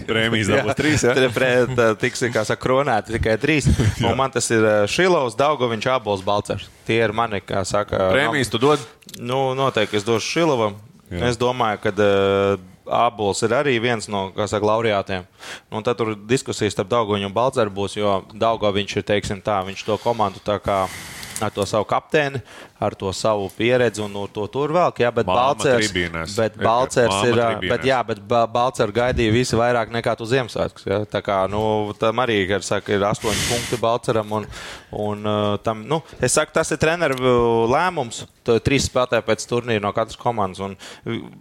Prēmijas 0.10 0.52
dabūs 0.52 0.78
trīs. 0.80 1.06
Ja? 1.06 1.16
Tur 1.18 1.96
tiks, 2.02 2.24
kā 2.34 2.44
saka, 2.48 2.62
kronēti 2.64 3.16
tikai 3.18 3.38
trīs. 3.42 3.70
Un 4.06 4.18
man 4.20 4.34
tas 4.34 4.50
ir 4.54 4.66
Šilovs, 4.92 5.38
Daugoviņš, 5.40 5.90
Abols, 5.96 6.26
Balcers. 6.26 6.70
Tie 6.88 7.00
ir 7.04 7.16
mani, 7.16 7.42
kā 7.46 7.64
saka. 7.68 8.10
Prēmijas 8.14 8.52
tu 8.52 8.62
dod? 8.62 8.84
Nu, 9.18 9.50
noteikti 9.58 10.00
es 10.00 10.08
došu 10.08 10.34
Šilovam. 10.34 10.80
Jā. 11.10 11.32
Es 11.32 11.40
domāju, 11.42 11.82
ka 11.82 11.94
uh, 11.96 12.60
Abols 12.90 13.42
ir 13.46 13.54
arī 13.54 13.76
viens 13.82 14.10
no 14.10 14.28
saka, 14.40 14.66
laureātiem. 14.66 15.26
Un 15.74 15.86
tad 15.86 15.98
tur 16.00 16.16
diskusijas 16.18 16.76
starp 16.76 16.90
Daugoviņu 16.92 17.30
un 17.30 17.36
Balceru 17.36 17.74
būs, 17.74 17.98
jo 17.98 18.20
Daugoviņš 18.34 19.00
ir, 19.00 19.08
teiksim 19.14 19.42
tā, 19.46 19.62
viņš 19.68 19.86
to 19.86 19.98
komandu 20.02 20.42
tā 20.46 20.60
kā 20.64 20.84
ar 21.44 21.54
to 21.54 21.66
savu 21.66 21.86
kapteini, 21.90 22.42
ar 22.80 22.96
to 22.96 23.12
savu 23.16 23.50
pieredzi 23.58 24.02
un 24.04 24.16
to 24.34 24.46
tur 24.52 24.74
vēl. 24.76 24.94
Jā, 25.00 25.12
bet 25.16 25.28
Balcers, 25.28 25.94
bet 26.36 26.58
Balcers 26.60 27.16
ir. 27.30 27.40
Bet, 27.64 27.86
jā, 27.88 28.00
bet 28.08 28.22
Balcers 28.28 28.94
gaidīja 28.96 29.34
visi 29.34 29.60
vairāk 29.60 29.94
nekā 29.94 30.16
tu 30.20 30.28
Ziemassvētkus. 30.30 30.88
Jā. 30.90 31.02
Tā 31.10 31.24
kā 31.26 31.42
nu, 31.52 31.62
tam 32.00 32.24
arī 32.24 32.42
saka, 32.66 32.94
ir 32.96 33.08
astoņi 33.10 33.48
punkti 33.50 33.82
Balceram. 33.82 34.36
Un, 34.40 34.48
un, 34.92 35.32
tam, 35.66 35.84
nu, 35.88 36.02
es 36.22 36.38
saku, 36.38 36.56
tas 36.56 36.72
ir 36.76 36.82
treneru 36.82 37.18
lēmums. 37.72 38.26
Trīs 38.66 38.88
spēlētāji 38.90 39.28
pēc 39.28 39.44
turnīra 39.50 39.84
no 39.84 39.94
katras 39.94 40.18
komandas. 40.20 40.78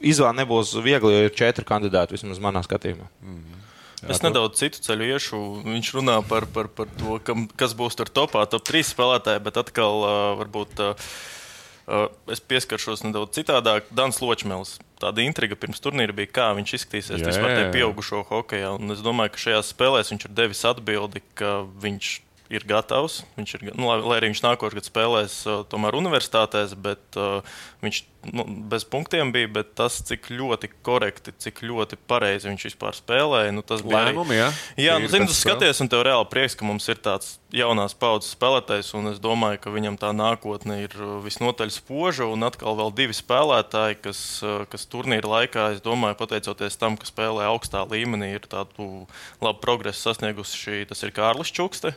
Izvēle 0.05 0.43
nebūs 0.43 0.75
viegli, 0.85 1.15
jo 1.15 1.29
ir 1.29 1.37
četri 1.37 1.65
kandidāti 1.69 2.19
vismaz 2.19 2.43
manā 2.43 2.65
skatījumā. 2.67 3.09
Mm 3.23 3.39
-hmm. 3.39 3.58
Jā, 4.03 4.13
es 4.15 4.23
nedaudz 4.25 4.61
citu 4.61 4.83
ceļu 4.85 5.09
iešu. 5.15 5.41
Viņš 5.67 5.91
runā 5.97 6.19
par, 6.29 6.47
par, 6.55 6.71
par 6.71 6.91
to, 7.01 7.19
kam, 7.27 7.49
kas 7.59 7.75
būs 7.79 7.99
tur 7.99 8.11
topā, 8.13 8.45
top 8.51 8.67
3 8.69 8.87
spēlētāji, 8.93 9.43
bet 9.47 9.61
atkal 9.61 10.05
uh, 10.05 10.13
varbūt. 10.43 10.85
Uh, 10.85 12.07
es 12.29 12.43
pieskaršos 12.45 13.03
nedaudz 13.07 13.39
citādāk. 13.39 13.89
Dans 13.97 14.21
Ločmēls. 14.21 14.77
Tāda 15.01 15.23
intriga 15.25 15.57
pirms 15.57 15.81
turnīra 15.81 16.13
bija, 16.13 16.31
kā 16.41 16.49
viņš 16.59 16.75
izskatīsies 16.77 17.23
vispār 17.25 17.55
tajā 17.55 17.69
pieaugušo 17.73 18.25
hokeja. 18.29 18.75
Un 18.77 18.93
es 18.93 19.01
domāju, 19.05 19.33
ka 19.35 19.45
šajās 19.47 19.73
spēlēs 19.73 20.13
viņš 20.13 20.27
ir 20.29 20.35
devis 20.37 20.65
atbildi, 20.69 21.23
ka 21.39 21.63
viņš 21.81 22.11
ir 22.53 22.65
gatavs. 22.69 23.23
Viņš 23.37 23.57
ir, 23.57 23.65
nu, 23.75 23.89
lai, 23.91 23.99
lai 24.01 24.21
arī 24.21 24.31
viņš 24.33 24.45
nākošais 24.45 24.79
gads 24.79 24.91
spēlēs 24.91 25.41
uh, 25.47 25.65
tomēr 25.69 25.97
universitātēs, 25.99 26.73
bet 26.81 27.19
uh, 27.21 27.45
viņš 27.85 27.99
nu, 28.33 28.45
bez 28.71 28.87
punktiem 28.89 29.33
bija. 29.35 29.51
Bet 29.53 29.75
tas, 29.79 29.99
cik 30.09 30.31
ļoti 30.33 30.71
korekti, 30.87 31.35
cik 31.37 31.61
ļoti 31.69 31.99
pareizi 32.09 32.49
viņš 32.49 32.65
vispār 32.71 32.97
spēlēja, 32.97 33.53
nu, 33.53 33.65
tas 33.67 33.85
bija 33.85 34.07
lēmumi. 34.09 34.39
Jā, 34.39 34.49
jā 34.81 34.97
nu, 35.03 35.11
zini, 35.13 35.29
tu 35.29 35.37
skaties, 35.37 35.83
un 35.85 35.91
tev 35.93 36.07
reāli 36.09 36.29
prieks, 36.33 36.57
ka 36.59 36.69
mums 36.69 36.89
ir 36.89 37.01
tāds 37.05 37.35
jaunās 37.55 37.97
paudzes 37.99 38.33
spēlētājs, 38.37 38.95
un 38.97 39.13
es 39.13 39.21
domāju, 39.21 39.61
ka 39.65 39.73
viņam 39.75 39.99
tā 40.01 40.15
nākotne 40.17 40.81
ir 40.87 40.97
uh, 40.97 41.19
visnotaļ 41.25 41.73
spoža. 41.75 42.31
Un 42.33 42.49
atkal 42.49 42.79
vēl 42.81 42.95
divi 42.97 43.17
spēlētāji, 43.17 44.01
kas, 44.09 44.23
uh, 44.45 44.63
kas 44.73 44.89
turnīra 44.89 45.35
laikā, 45.37 45.69
es 45.77 45.85
domāju, 45.85 46.17
pateicoties 46.23 46.81
tam, 46.81 46.97
ka 46.97 47.09
spēlē 47.09 47.45
augstā 47.53 47.85
līmenī, 47.89 48.33
ir 48.39 48.49
tādu 48.49 49.05
labu 49.45 49.61
progresu 49.61 50.09
sasniegusi. 50.09 50.87
Tas 50.89 51.05
ir 51.05 51.13
Kārlis 51.13 51.53
Čukste 51.53 51.93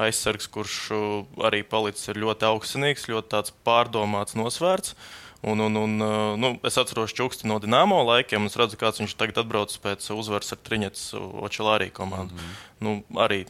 aizsargs, 0.00 0.48
kurš 0.50 0.78
uh, 0.94 1.02
arī 1.46 1.62
palicis 1.66 2.14
ļoti 2.16 2.48
augstsinīgs, 2.48 3.08
ļoti 3.10 3.54
pārdomāts, 3.66 4.36
nosvērts. 4.38 4.96
Un, 5.44 5.60
un, 5.60 5.76
un, 5.76 5.96
uh, 6.00 6.34
nu, 6.40 6.54
es 6.64 6.78
atceros 6.80 7.12
Čukstu 7.12 7.48
no 7.50 7.58
Dienāmo 7.60 7.98
laikiem, 8.08 8.46
un 8.46 8.48
es 8.48 8.56
redzu, 8.56 8.78
kāds 8.80 9.02
viņš 9.02 9.16
tagad 9.20 9.42
atbrauc 9.42 9.74
pēc 9.84 10.06
uzvaras 10.16 10.54
ar 10.56 10.62
Triņets 10.64 11.10
Očelārī 11.44 11.90
komandu. 11.92 12.32
Mm 12.32 12.40
-hmm. 12.40 12.62
nu, 12.80 12.94
arī 13.20 13.44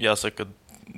jāsaka, 0.00 0.48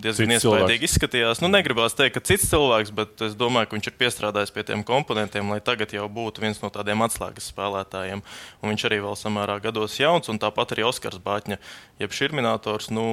diezgan 0.02 0.34
iespaidīgi 0.36 0.86
izskatījās. 0.88 1.40
Nu, 1.42 1.50
negribās 1.52 1.96
teikt, 1.98 2.16
ka 2.16 2.24
cits 2.30 2.48
cilvēks, 2.50 2.92
bet 2.94 3.22
es 3.24 3.36
domāju, 3.38 3.70
ka 3.70 3.76
viņš 3.78 3.90
ir 3.90 3.96
piestrādājis 3.98 4.54
pie 4.54 4.64
tiem 4.68 4.84
komponentiem, 4.86 5.50
lai 5.50 5.60
tagad 5.64 5.92
jau 5.94 6.06
būtu 6.12 6.44
viens 6.44 6.60
no 6.62 6.70
tādiem 6.74 7.02
atslēgas 7.06 7.50
spēlētājiem. 7.52 8.22
Un 8.62 8.72
viņš 8.72 8.86
arī 8.88 9.00
vēl 9.04 9.18
samērā 9.18 9.58
gados 9.64 9.98
jauns, 10.00 10.28
un 10.28 10.40
tāpat 10.42 10.76
arī 10.76 10.86
Oskars 10.88 11.22
Bāķņa, 11.24 11.58
jeb 12.02 12.14
Širminators. 12.14 12.90
Nu, 12.94 13.06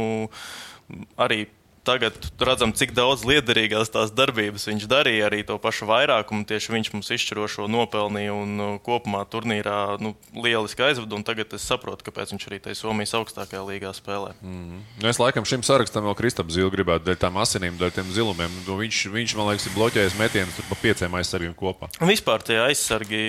arī 1.17 1.47
tagad 1.85 2.17
redzam, 2.41 2.73
cik 2.75 2.95
daudz 2.97 3.23
liederīgās 3.27 3.91
tās 3.93 4.13
darbības 4.15 4.67
viņš 4.69 4.87
darīja. 4.89 5.29
Arī 5.29 5.43
to 5.47 5.57
pašu 5.61 5.87
vairākumu 5.89 6.47
tieši 6.49 6.73
viņš 6.73 6.91
mums 6.95 7.11
izšķirošo 7.15 7.67
nopelnīja 7.71 8.33
un 8.35 8.55
uh, 8.59 8.71
kopumā 8.85 9.23
turnīrā 9.29 9.97
nu, 10.01 10.15
lieliski 10.33 10.87
aizvada. 10.89 11.21
Tagad 11.25 11.55
es 11.57 11.65
saprotu, 11.65 12.05
kāpēc 12.07 12.33
viņš 12.35 12.47
arī 12.49 12.61
tajā 12.65 12.79
Somijas 12.81 13.15
augstākajā 13.17 13.61
līgā 13.65 13.93
spēlē. 13.95 14.33
Mm. 14.41 14.81
Nu, 15.01 15.09
es 15.09 15.21
laikam 15.21 15.47
šim 15.47 15.63
sarakstam 15.65 16.05
vēl 16.09 16.17
Kristaps 16.19 16.57
Zilu 16.57 16.73
gribētu 16.73 17.07
dēļ 17.09 17.21
tām 17.21 17.39
asinīm, 17.41 17.79
dēļ 17.79 17.95
tiem 17.99 18.11
zilumiem. 18.15 18.59
Nu, 18.65 18.77
viņš, 18.81 19.05
viņš, 19.13 19.37
man 19.39 19.51
liekas, 19.51 19.69
ir 19.69 19.77
bloķējis 19.77 20.19
metienus 20.19 20.59
pa 20.69 20.79
pieciem 20.81 21.17
aizsargiem 21.21 21.55
kopā. 21.57 21.89
Vispār 22.03 22.45
tie 22.45 22.59
aizsargi. 22.65 23.23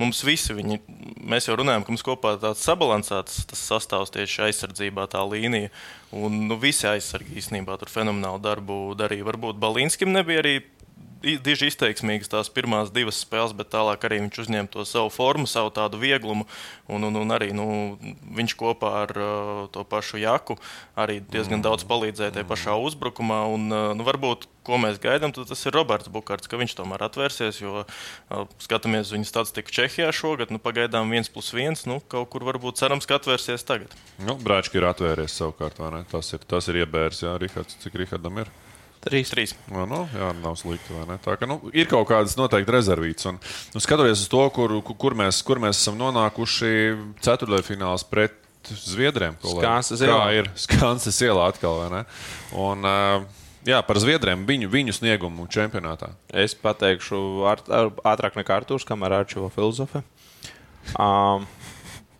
Mums 0.00 0.22
visi, 0.24 0.54
viņi, 0.56 0.78
mēs 1.28 1.44
jau 1.44 1.58
runājam, 1.60 1.84
ka 1.84 1.92
mums 1.92 2.04
kopā 2.06 2.34
ir 2.34 2.38
tāds 2.40 2.62
sabalansēts 2.64 3.42
sastāvs 3.52 4.12
tieši 4.14 4.46
aizsardzībā, 4.46 5.04
tā 5.12 5.20
līnija. 5.28 5.68
Un 6.16 6.46
nu, 6.48 6.56
visi 6.60 6.88
aizsargi 6.88 7.36
īstenībā 7.36 7.76
tur 7.80 7.92
fenomenālu 7.92 8.40
darbu 8.40 8.78
darīja. 8.96 9.26
Varbūt 9.28 9.60
Balīnskim 9.60 10.14
nebija 10.14 10.40
arī 10.40 10.54
diži 11.20 11.68
izteiksmīgas 11.70 12.30
tās 12.32 12.48
pirmās 12.52 12.92
divas 12.94 13.20
spēles, 13.20 13.52
bet 13.56 13.70
tālāk 13.72 14.04
arī 14.06 14.20
viņš 14.24 14.38
uzņēma 14.44 14.70
to 14.72 14.84
savu 14.88 15.10
formu, 15.12 15.48
savu 15.50 15.72
tādu 15.74 16.00
vieglumu. 16.00 16.46
Un, 16.90 17.04
un, 17.06 17.18
un 17.20 17.34
arī 17.34 17.50
nu, 17.56 17.66
viņš 18.36 18.54
kopā 18.58 18.92
ar 19.04 19.12
uh, 19.14 19.66
to 19.72 19.84
pašu 19.86 20.20
Jaku 20.22 20.56
arī 20.98 21.20
diezgan 21.20 21.62
daudz 21.64 21.84
palīdzēja 21.88 22.38
tajā 22.38 22.48
pašā 22.48 22.76
uzbrukumā. 22.80 23.42
Un, 23.52 23.68
uh, 23.68 23.90
nu, 23.96 24.06
varbūt, 24.06 24.48
ko 24.66 24.80
mēs 24.80 25.00
gaidām, 25.02 25.34
tas 25.36 25.66
ir 25.66 25.76
Roberts 25.76 26.10
Bukārts, 26.12 26.50
ka 26.50 26.60
viņš 26.60 26.76
tomēr 26.80 27.04
atvērsies. 27.06 27.60
Jo 27.62 27.84
uh, 27.84 28.48
skatāmies 28.62 29.12
viņa 29.14 29.28
statistiku 29.28 29.76
Čehijā 29.76 30.08
šogad, 30.16 30.54
nu, 30.54 30.62
pagaidām 30.62 31.12
viens 31.12 31.30
plus 31.32 31.52
viens. 31.56 31.84
Nu, 31.90 32.00
kaut 32.00 32.32
kur 32.32 32.48
varbūt 32.48 32.80
cerams, 32.80 33.08
ka 33.08 33.20
atvērsies 33.20 33.66
tagad. 33.68 33.94
Nu, 34.24 34.38
Brāčki 34.40 34.80
ir 34.80 34.88
atvērties 34.90 35.36
savukārt, 35.36 35.78
vai 35.82 35.94
ne? 35.98 36.02
Tas 36.10 36.32
ir, 36.34 36.42
tas 36.48 36.72
ir 36.72 36.82
iebērs, 36.82 37.22
jā, 37.26 37.36
Rihards, 37.40 37.78
cik 37.84 38.00
Rihardam 38.00 38.42
ir. 38.42 38.50
Trīs. 39.00 39.30
Trīs. 39.32 39.54
No, 39.72 39.86
nu, 39.88 40.02
jā, 40.12 40.28
nav 40.42 40.58
slikti. 40.60 40.92
Tā, 41.24 41.38
ka, 41.40 41.48
nu, 41.48 41.56
ir 41.72 41.88
kaut 41.88 42.04
kādas 42.10 42.36
noteikti 42.36 42.74
rezervītas. 42.74 43.30
Un, 43.30 43.38
nu, 43.72 43.80
skatoties 43.80 44.26
uz 44.26 44.28
to, 44.28 44.42
kur, 44.52 44.74
kur, 44.84 45.16
mēs, 45.16 45.40
kur 45.46 45.60
mēs 45.62 45.80
esam 45.80 45.96
nonākuši 46.00 46.72
ceturdaļfinālā 47.24 47.96
pret 48.12 48.36
Zviedriem. 48.68 49.38
Skanses 49.40 50.02
ielā. 50.04 50.26
ir 50.36 50.50
Skanses 50.66 51.16
ielā 51.24 51.46
atkal. 51.48 51.80
Un, 52.52 52.84
jā, 53.64 53.80
par 53.88 54.00
Zviedriem 54.02 54.44
viņu, 54.48 54.68
viņu 54.68 54.96
sniegumu 54.98 55.48
čempionātā. 55.48 56.12
Es 56.28 56.52
pateikšu 56.60 57.22
ar, 57.48 57.64
ar, 57.72 57.88
ātrāk 58.12 58.36
nekā 58.36 58.60
Arthurs, 58.60 58.84
kamēr 58.84 59.22
Arčuva 59.22 59.48
filozofe. 59.54 60.04
Um, 60.92 61.48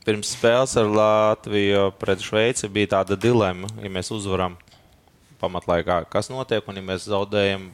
pirms 0.08 0.32
spēles 0.32 0.78
ar 0.80 0.88
Latviju 0.88 1.90
pret 2.00 2.24
Šveici 2.24 2.72
bija 2.72 2.94
tāda 2.96 3.20
dilemma, 3.20 3.68
ja 3.84 3.92
mēs 3.92 4.08
uzvaram 4.16 4.56
pamatlaikā, 5.40 6.05
kas 6.12 6.31
notiek, 6.33 6.66
un 6.68 6.81
ja 6.81 6.85
mēs 6.85 7.09
zaudējam 7.11 7.70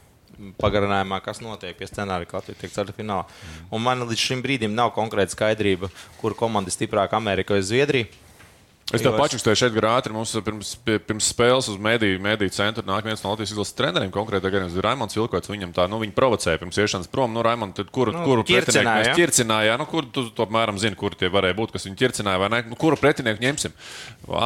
pagarinājumā, 0.61 1.21
kas 1.25 1.41
notiek 1.41 1.77
pie 1.79 1.89
scenārija, 1.89 2.29
ka 2.29 2.41
Latvija 2.41 2.61
tiek 2.61 2.73
ceturtajā 2.73 3.01
finālā. 3.01 3.25
Un 3.73 3.83
man 3.85 4.05
līdz 4.05 4.23
šim 4.29 4.45
brīdim 4.45 4.75
nav 4.77 4.93
konkrēta 4.97 5.33
skaidrība, 5.33 5.91
kur 6.21 6.37
komanda 6.37 6.73
ir 6.73 6.77
stiprāka- 6.77 7.17
Amerika 7.21 7.55
vai 7.55 7.63
Zviedrija. 7.63 8.11
Es 8.94 9.03
tev 9.03 9.16
pačukstēju 9.18 9.59
šeit 9.59 9.72
grāmatā. 9.75 10.12
Mums 10.14 10.31
pirms, 10.46 10.68
pirms 10.87 11.31
spēles 11.33 11.66
uz 11.72 11.79
mediju, 11.83 12.20
mediju 12.22 12.53
centra 12.55 12.85
nāk 12.87 13.09
viens 13.09 13.25
no 13.25 13.33
Latvijas 13.33 13.51
izlases 13.51 13.75
treneriem. 13.75 14.12
Konkrēti, 14.14 14.46
gadījumā 14.46 14.85
Raimons 14.85 15.16
Vilkots. 15.18 15.51
Viņam 15.51 15.72
tā, 15.75 15.88
nu, 15.90 15.99
viņi 15.99 16.14
provocēja 16.14 16.61
pirms 16.61 16.79
iešanas 16.79 17.11
prom. 17.11 17.33
Nu, 17.35 17.42
Raimond, 17.42 17.81
kuru, 17.90 18.14
nu, 18.14 18.22
kuru 18.22 18.44
pretinieku 18.46 18.92
mēs 18.92 19.18
ķircinājām? 19.18 19.83
Nu, 19.83 19.88
kur 19.90 20.07
tu 20.14 20.22
apmēram 20.44 20.79
zini, 20.79 20.94
kur 20.99 21.16
tie 21.18 21.33
varēja 21.35 21.57
būt, 21.59 21.75
kas 21.75 21.88
viņu 21.88 21.99
ķircināja 21.99 22.42
vai 22.44 22.53
ne? 22.55 22.61
Nu, 22.70 22.79
kuru 22.79 22.99
pretinieku 23.01 23.42
ņemsim? 23.42 23.75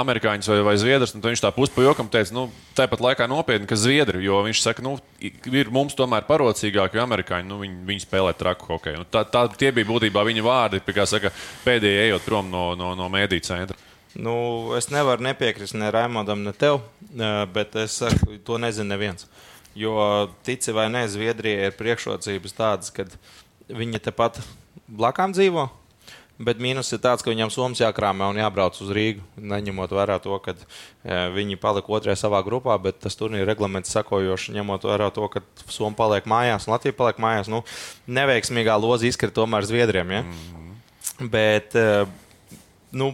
Amerikāņus 0.01 0.49
vai, 0.55 0.59
vai 0.71 0.75
Zviedrus? 0.81 1.13
Nu, 1.19 1.21
viņš 1.27 1.45
tā 1.45 1.53
puspa 1.53 1.85
jokam 1.85 2.09
teica, 2.09 2.33
nu, 2.39 2.47
tāpat 2.81 3.05
laikā 3.11 3.29
nopietni, 3.29 3.69
ka 3.69 3.77
Zviedri, 3.77 4.25
jo 4.25 4.41
viņš 4.49 4.65
saka, 4.65 4.87
nu, 4.87 4.97
ir 5.21 5.69
mums 5.69 5.99
tomēr 6.01 6.25
parocīgāki 6.31 7.03
amerikāņi. 7.05 7.49
Nu, 7.51 7.61
viņi, 7.61 7.79
viņi 7.93 8.07
spēlē 8.09 8.33
traku 8.41 8.73
hokeju. 8.73 9.05
Nu, 9.05 9.11
tā, 9.13 9.27
tā, 9.29 9.45
tie 9.61 9.69
bija 9.77 9.93
būtībā 9.93 10.25
viņa 10.33 10.49
vārdi, 10.49 10.83
kā 10.97 11.05
saka, 11.05 11.35
pēdējie 11.69 12.09
ejot 12.09 12.25
prom 12.25 12.49
no, 12.49 12.71
no, 12.79 12.95
no 12.97 13.13
mediju 13.13 13.45
centra. 13.53 13.77
Nu, 14.15 14.35
es 14.75 14.89
nevaru 14.91 15.23
nepiekrist 15.23 15.77
ne 15.79 15.91
Raimondam, 15.95 16.43
ne 16.43 16.53
tev, 16.53 16.81
bet 17.55 17.77
es 17.79 18.01
saku, 18.03 18.41
to 18.45 18.59
nezinu 18.59 18.91
neviens. 18.91 19.29
Jo, 19.79 19.95
tici 20.43 20.75
vai 20.75 20.89
nē, 20.91 21.05
Zviedrijai 21.13 21.69
ir 21.71 21.77
priekšrocības 21.79 22.57
tādas, 22.57 22.91
ka 22.91 23.07
viņi 23.71 24.03
tepat 24.03 24.41
blakām 24.91 25.35
dzīvo. 25.37 25.69
Bet 26.41 26.57
mīnus 26.57 26.89
ir 26.97 27.03
tāds, 27.05 27.21
ka 27.21 27.29
viņam 27.29 27.51
Somijas 27.53 27.83
jākrāmē 27.83 28.31
un 28.33 28.39
jābrauc 28.41 28.79
uz 28.81 28.91
Rīgu. 28.97 29.21
Neņemot 29.37 29.93
vērā 29.93 30.17
to, 30.25 30.39
ka 30.41 30.55
viņi 31.37 31.59
palika 31.61 31.93
otrajā 31.93 32.17
savā 32.17 32.41
grupā, 32.47 32.79
bet 32.81 32.97
tas 33.05 33.19
turnīra 33.21 33.45
reglaments 33.51 33.93
sakojoši, 33.93 34.55
ņemot 34.57 34.87
vērā 34.89 35.11
to, 35.13 35.29
ka 35.29 35.45
Somija 35.69 35.99
paliek 35.99 36.29
mājās 36.33 36.65
un 36.65 36.73
Latvija 36.73 36.97
paliek 36.97 37.21
mājās. 37.21 37.53
Nu, 37.53 37.61
neveiksmīgā 38.09 38.79
loza 38.81 39.05
izkrita 39.11 39.37
tomēr 39.43 39.69
Zviedriem. 39.69 40.17
Ja? 40.17 40.23
Mm 40.23 40.33
-hmm. 40.33 41.29
Bet, 41.37 41.77
nu, 42.91 43.13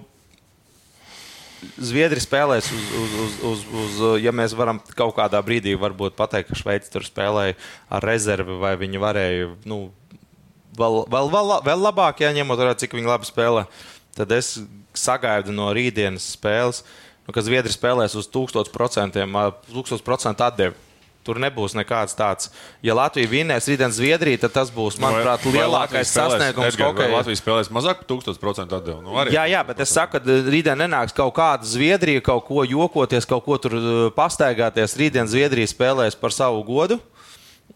Zviedri 1.77 2.21
spēlēs 2.23 2.69
uz, 2.73 2.87
uz, 3.01 3.15
uz, 3.17 3.37
uz, 3.47 3.65
uz, 3.75 4.01
ja 4.23 4.33
mēs 4.35 4.55
varam 4.57 4.81
kaut 4.97 5.15
kādā 5.19 5.41
brīdī 5.45 5.75
pateikt, 6.17 6.51
ka 6.51 6.59
Šveice 6.59 6.93
tur 6.93 7.07
spēlēja 7.07 7.57
ar 7.91 8.07
rezervi, 8.07 8.59
vai 8.63 8.75
viņi 8.81 9.03
varēja 9.03 9.51
nu, 9.69 9.81
vēl, 10.77 11.03
vēl, 11.13 11.31
vēl, 11.33 11.53
vēl 11.67 11.85
labāk, 11.89 12.23
ja 12.25 12.33
ņemot 12.37 12.63
vērā, 12.63 12.77
cik 12.79 12.97
viņi 12.97 13.11
labi 13.11 13.29
spēlē. 13.29 13.67
Tad 14.17 14.33
es 14.33 14.57
sagaidu 14.97 15.53
no 15.53 15.69
rītdienas 15.77 16.31
spēles, 16.37 16.83
nu, 17.27 17.35
ka 17.37 17.45
Zviedri 17.45 17.75
spēlēs 17.75 18.17
uz 18.19 18.31
1000%, 18.33 19.27
1000 19.73 20.47
atdevi. 20.49 20.86
Tur 21.27 21.41
nebūs 21.43 21.75
nekāds 21.75 22.15
tāds. 22.15 22.53
Ja 22.87 22.95
Latvija 22.95 23.27
vinnēs 23.31 23.67
rītdien 23.67 23.91
Zviedriju, 23.95 24.39
tad 24.45 24.55
tas 24.55 24.71
būs, 24.75 25.01
manuprāt, 25.03 25.43
vai, 25.43 25.55
lielākais 25.57 25.99
vai 25.99 26.05
sasniegums. 26.07 26.79
Vai 26.79 27.09
Latvija 27.11 27.41
spēlēs 27.41 27.71
mazāk 27.75 28.03
par 28.03 28.09
1000% 28.13 28.77
atdevu? 28.79 29.01
Nu, 29.03 29.17
jā, 29.35 29.43
jā, 29.51 29.63
bet 29.67 29.83
es 29.83 29.95
saku, 29.97 30.21
ka 30.21 30.39
rītdien 30.47 30.79
nenāks 30.79 31.17
kaut 31.17 31.35
kāda 31.35 31.67
Zviedrija, 31.67 32.23
kaut 32.25 32.47
ko 32.47 32.63
jokoties, 32.63 33.27
kaut 33.27 33.43
ko 33.47 33.59
tur 33.59 33.75
uh, 33.79 33.89
pastaigāties. 34.15 34.95
Rītdien 35.01 35.27
Zviedrija 35.31 35.73
spēlēs 35.73 36.19
par 36.21 36.35
savu 36.35 36.63
godu. 36.69 37.01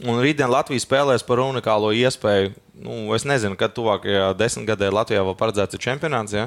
Un 0.06 0.20
rītdien 0.22 0.48
Latvija 0.48 0.80
spēlēs 0.80 1.26
par 1.26 1.42
unikālo 1.42 1.90
iespēju. 1.92 2.54
Nu, 2.80 3.00
es 3.16 3.26
nezinu, 3.28 3.58
kad 3.60 3.74
tuvākajā 3.76 4.30
desmitgadē 4.38 4.88
Latvijā 4.94 5.24
vēl 5.26 5.36
paredzēts 5.36 5.80
čempionāts. 5.82 6.36
Ja? 6.38 6.46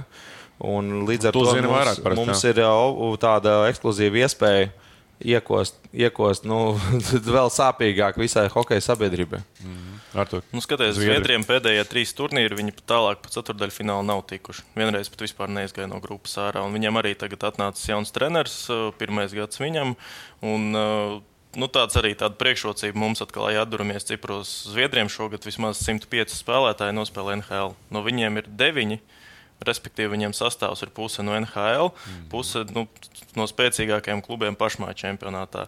Un 0.64 1.04
līdz 1.10 1.30
ar 1.30 1.36
to, 1.36 1.44
to 1.44 1.58
mums, 1.60 1.74
vairāk, 1.74 2.16
mums 2.18 2.48
ir 2.48 2.64
uh, 2.64 3.12
tāda 3.22 3.66
ekskluzīva 3.70 4.24
iespēja 4.24 4.72
iekost, 5.24 5.80
iekost 5.96 6.48
nu, 6.50 6.76
vēl 7.38 7.52
sāpīgāk 7.54 8.20
visai 8.22 8.48
hokeja 8.54 8.84
sabiedrībai. 8.92 9.42
Mm 9.64 9.74
-hmm. 9.74 9.94
Nu, 10.54 10.62
Skatoties, 10.62 11.00
Zviedriem 11.00 11.42
pēdējie 11.42 11.84
trīs 11.90 12.12
turnīri, 12.14 12.54
viņi 12.54 12.76
pat 12.78 12.86
tālāk 12.92 13.22
pa 13.24 13.32
ceturdaļfinālu 13.34 14.06
nav 14.06 14.22
tikuši. 14.30 14.62
Vienreiz 14.78 15.10
pat 15.10 15.24
vispār 15.26 15.50
neizgāja 15.50 15.90
no 15.90 15.98
grupas 16.04 16.36
ārā. 16.38 16.62
Viņam 16.70 17.00
arī 17.02 17.16
tagad 17.18 17.48
atnācis 17.50 17.90
jauns 17.90 18.14
treneris, 18.14 18.68
pirmais 19.00 19.34
gads 19.34 19.58
viņam. 19.58 19.96
Un, 20.46 20.70
nu, 21.56 21.68
tāds 21.68 21.98
arī 21.98 22.14
tāda 22.14 22.38
priekšrocība 22.38 22.94
mums 22.94 23.26
atkal, 23.26 23.50
ja 23.50 23.66
atduramies 23.66 24.06
Cipros 24.06 24.54
Zviedriem 24.70 25.10
šogad 25.10 25.50
vismaz 25.50 25.82
105 25.82 26.38
spēlētāji 26.38 26.94
nospēlē 26.94 27.40
NHL. 27.42 27.74
No 27.90 28.06
viņiem 28.06 28.38
ir 28.44 28.54
9. 28.62 29.02
Respektīvi, 29.68 30.14
viņiem 30.16 30.36
sastāvs 30.38 30.84
ir 30.86 30.94
puse 30.96 31.26
no 31.26 31.36
NHL, 31.40 31.92
mm. 31.94 32.30
puse 32.32 32.66
nu, 32.76 32.88
no 33.40 33.48
spēcīgākajiem 33.50 34.24
klubiem 34.26 34.58
pašmā 34.60 34.92
čempionātā. 34.98 35.68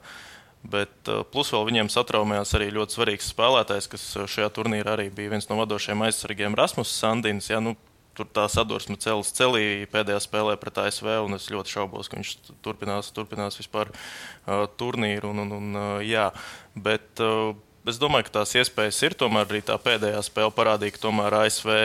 Bet 0.66 1.12
uh, 1.12 1.22
plus 1.30 1.52
vēl 1.54 1.68
viņiem 1.68 1.92
satraumējās 1.94 2.56
arī 2.58 2.72
ļoti 2.74 2.98
svarīgs 2.98 3.28
spēlētājs, 3.34 3.90
kas 3.92 4.06
uh, 4.18 4.30
šajā 4.30 4.50
turnīrā 4.56 4.96
arī 4.96 5.12
bija 5.14 5.36
viens 5.36 5.46
no 5.50 5.60
vadošajiem 5.60 6.06
aizsargiem, 6.08 6.58
Rasmus 6.58 6.94
Sandins. 6.94 7.52
Ja, 7.52 7.60
nu, 7.62 7.76
tur 8.18 8.30
tā 8.32 8.48
sadursme 8.52 8.98
cels 9.02 9.30
celī 9.36 9.86
pēdējā 9.92 10.24
spēlē 10.24 10.56
pret 10.60 10.80
ASV, 10.86 11.10
un 11.28 11.38
es 11.38 11.50
ļoti 11.54 11.76
šaubos, 11.76 12.10
ka 12.10 12.18
viņš 12.20 12.32
turpinās, 12.66 13.12
turpinās 13.16 13.60
vispār 13.60 13.92
uh, 13.92 14.66
turnīru. 14.80 15.34
Un, 15.36 15.44
un, 15.46 15.54
un, 15.60 15.70
uh, 15.76 16.00
jā, 16.06 16.30
bet, 16.74 17.12
uh, 17.24 17.54
es 17.90 18.00
domāju, 18.02 18.30
ka 18.30 18.40
tās 18.40 18.56
iespējas 18.58 19.04
ir. 19.06 19.18
Tomēr 19.20 19.46
arī 19.50 19.62
tā 19.68 19.78
pēdējā 19.82 20.24
spēle 20.26 20.56
parādīja, 20.56 20.96
ka 20.96 21.06
tomēr 21.06 21.38
ASV 21.44 21.76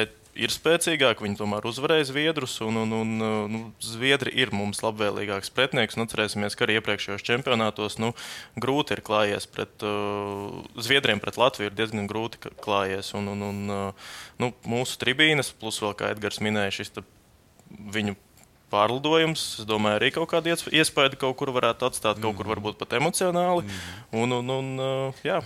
ir 0.40 0.52
spēcīgāki. 0.52 1.24
Viņi 1.26 1.38
tomēr 1.40 1.66
uzvarēja 1.68 2.08
Zviedrus, 2.10 2.56
un, 2.64 2.80
un, 2.82 2.94
un 2.96 3.12
nu, 3.52 3.60
Zviedri 3.84 4.32
ir 4.40 4.54
mums 4.56 4.82
labvēlīgāks 4.84 5.52
pretinieks. 5.56 5.98
Nu, 6.00 6.08
cerēsimies, 6.10 6.56
ka 6.56 6.66
arī 6.66 6.78
iepriekšējos 6.80 7.26
čempionātos 7.26 7.98
nu, 8.02 8.12
grūti 8.60 8.96
ir 8.96 9.04
klājies 9.06 9.48
pret 9.50 9.86
uh, 9.86 10.62
Zviedriem, 10.80 11.22
pret 11.22 11.38
Latviju 11.40 11.70
ir 11.70 11.78
diezgan 11.78 12.10
grūti 12.10 12.52
klājies. 12.64 13.12
Un, 13.18 13.30
un, 13.34 13.46
un, 13.50 13.62
uh, 13.74 14.10
nu, 14.42 14.52
mūsu 14.68 15.00
tribīnes, 15.02 15.52
plus 15.60 15.80
vēl, 15.84 15.96
kā 15.98 16.12
Edgars 16.14 16.42
minēja, 16.44 16.80
šis 16.80 16.96
viņu 17.94 18.16
pārlidojums. 18.70 19.42
Es 19.60 19.66
domāju, 19.68 19.98
arī 20.00 20.12
kaut 20.14 20.30
kāda 20.32 20.54
iespēja 20.54 21.18
kaut 21.20 21.36
kur 21.40 21.52
varētu 21.54 21.90
atstāt, 21.90 22.22
kaut 22.22 22.38
kur 22.38 22.50
varbūt 22.54 22.78
pat 22.80 22.96
emocionāli. 23.00 23.66
Un, 24.14 24.38
un, 24.40 24.56
un, 24.60 24.72
uh, 24.80 25.26
jā 25.26 25.42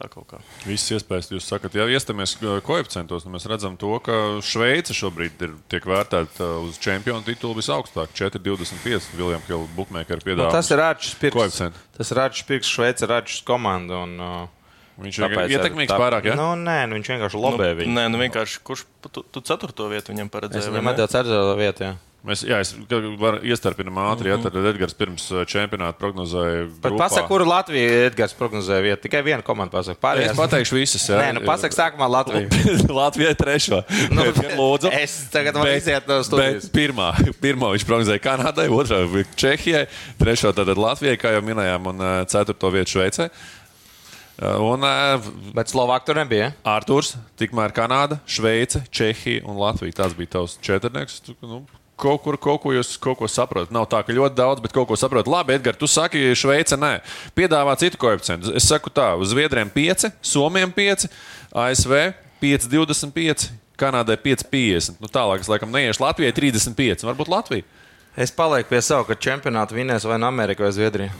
tā 0.00 0.08
kaut 0.12 0.26
kā. 0.30 0.40
Visas 0.64 0.96
iespējas 0.96 1.30
jūs 1.34 1.48
sakat, 1.50 1.76
ja 1.76 1.86
iestamies 1.90 2.36
uh, 2.40 2.58
koeficientos, 2.64 3.26
nu 3.26 3.34
mēs 3.34 3.46
redzam 3.50 3.76
to, 3.80 3.92
ka 4.04 4.16
Šveice 4.44 4.96
šobrīd 4.96 5.44
ir, 5.46 5.56
tiek 5.72 5.86
vērtēta 5.88 6.46
uh, 6.46 6.68
uz 6.68 6.80
čempionu 6.82 7.24
titulu 7.26 7.58
visaugstāk- 7.60 8.14
4,25. 8.20 9.12
Viljams 9.18 9.50
Hilda 9.50 9.68
Bookmaker 9.76 10.24
piedāvā. 10.24 10.48
Nu, 10.48 10.54
tas 10.54 10.70
ir 10.72 10.80
Rāčs 10.80 11.12
Pirks. 11.20 11.60
Tas 11.98 12.14
ir 12.14 12.22
Rāčs 12.22 12.46
Pirks, 12.48 12.70
Šveice 12.70 13.04
ir 13.04 13.12
Rāčs 13.12 13.44
komanda. 13.44 14.04
Un, 14.06 14.16
uh... 14.20 14.48
Viņš 15.00 15.16
ir 15.16 15.34
ietekmīgs 15.56 15.88
tā, 15.88 15.96
pārāk. 15.96 16.26
Ja? 16.28 16.34
Nu, 16.36 16.50
nē, 16.60 16.82
nu, 16.90 16.98
viņš 16.98 17.08
vienkārši 17.14 17.38
lobē 17.40 17.70
nu, 17.70 17.76
viņu. 17.78 17.92
Nē, 17.96 18.02
nu, 18.12 18.18
vienkārši 18.20 18.60
kurš 18.68 18.82
tu, 19.06 19.22
tu 19.24 19.40
ceturto 19.40 19.86
vietu 19.88 20.12
viņam 20.12 20.28
paredzēja? 20.32 20.66
Es 20.66 20.68
viņam 20.68 20.90
atdevu 20.92 21.12
ceturto 21.14 21.54
vietu. 21.56 21.86
Jā. 21.86 21.94
Mēs, 22.20 22.42
jā, 22.44 22.58
es 22.60 22.74
varu 23.16 23.38
iestarpināt 23.48 23.96
ātri, 23.96 24.28
mm 24.28 24.36
-hmm. 24.36 24.44
ja 24.44 24.50
tad 24.52 24.66
Edgars 24.70 24.94
pirms 24.94 25.22
čempionāta 25.48 25.96
prognozēja. 25.96 26.66
Bet 26.82 26.96
pasaka, 26.98 27.24
kuru 27.28 27.46
Latviju 27.48 27.94
Edgars 28.10 28.34
prognozēja 28.36 28.82
vietu? 28.84 29.02
Tikai 29.06 29.22
viena 29.24 29.42
komanda 29.42 29.72
pasaka. 29.72 29.96
Pārējās... 30.02 30.34
Es 30.34 30.36
pateikšu 30.36 30.76
visas. 30.76 31.06
Jā. 31.08 31.16
Nē, 31.16 31.30
nu 31.38 31.40
pasaka 31.46 31.72
sākumā 31.78 32.10
Latviju. 32.12 32.48
Latvijai 33.00 33.34
trešo. 33.34 33.80
Nu, 34.16 34.26
Lūdzu. 34.58 34.90
Es 34.92 35.30
tagad 35.32 35.54
varu 35.56 35.72
iziet 35.78 36.08
no 36.08 36.20
studijas. 36.26 36.68
Pirmā, 36.74 37.14
pirmā 37.44 37.72
viņš 37.72 37.88
prognozēja 37.88 38.24
Kanādai, 38.26 38.68
otrā 38.68 39.00
Čehijai, 39.36 39.86
trešo 40.20 40.52
tātad 40.52 40.76
Latvijai, 40.76 41.16
kā 41.16 41.32
jau 41.32 41.40
minējām, 41.46 41.88
un 41.94 42.04
ceturto 42.28 42.70
vietu 42.74 42.98
Šveicē. 42.98 43.30
Un, 44.40 44.84
Bet 45.54 45.68
Slovākija 45.68 46.06
tur 46.06 46.16
nebija. 46.16 46.52
Arthurs, 46.64 47.14
tikmēr 47.36 47.72
Kanāda, 47.76 48.20
Šveice, 48.26 48.84
Čehija 48.90 49.44
un 49.44 49.56
Latvija. 49.60 49.92
Tas 50.04 50.16
bija 50.16 50.36
tavs 50.36 50.58
četrnieks. 50.64 51.22
Nu, 51.40 51.64
kaut 52.00 52.22
kur 52.24 52.38
kaut 52.40 52.62
ko 52.62 52.72
jūs 52.74 52.94
kaut 53.02 53.18
ko 53.20 53.28
saprotat. 53.30 53.72
Nav 53.74 53.86
tā, 53.90 54.00
ka 54.06 54.14
ļoti 54.16 54.38
daudz, 54.38 54.62
bet 54.64 54.74
kaut 54.74 54.88
ko 54.88 54.98
saprotat. 54.98 55.30
Labi, 55.30 55.56
Edgars, 55.58 55.78
tu 55.80 55.88
saki, 55.90 56.30
Šveice 56.38 56.78
nē. 56.80 56.96
Piedāvā 57.36 57.76
citu 57.80 58.00
koeficientu. 58.00 58.54
Es 58.56 58.68
saku 58.70 58.92
tā, 58.94 59.12
uz 59.20 59.34
Zviedriem 59.34 59.70
5, 59.72 60.08
Somijam 60.24 60.72
5, 60.76 61.08
ASV 61.66 61.96
5,25, 62.42 63.50
Kanādai 63.80 64.16
5,50. 64.20 64.98
Nu, 65.00 65.08
tālāk 65.12 65.44
es 65.44 65.48
laikam 65.50 65.72
neiešu 65.72 66.04
Latvijai 66.04 66.34
35, 66.36 67.06
varbūt 67.08 67.32
Latvija. 67.32 67.68
Es 68.18 68.32
palieku 68.34 68.72
pie 68.72 68.80
sava, 68.82 69.06
ka 69.06 69.14
čempionātu 69.14 69.76
vinēs 69.76 70.04
vai 70.08 70.18
nu 70.20 70.26
Amerika 70.28 70.66
vai 70.66 70.72
Zviedrija. 70.74 71.14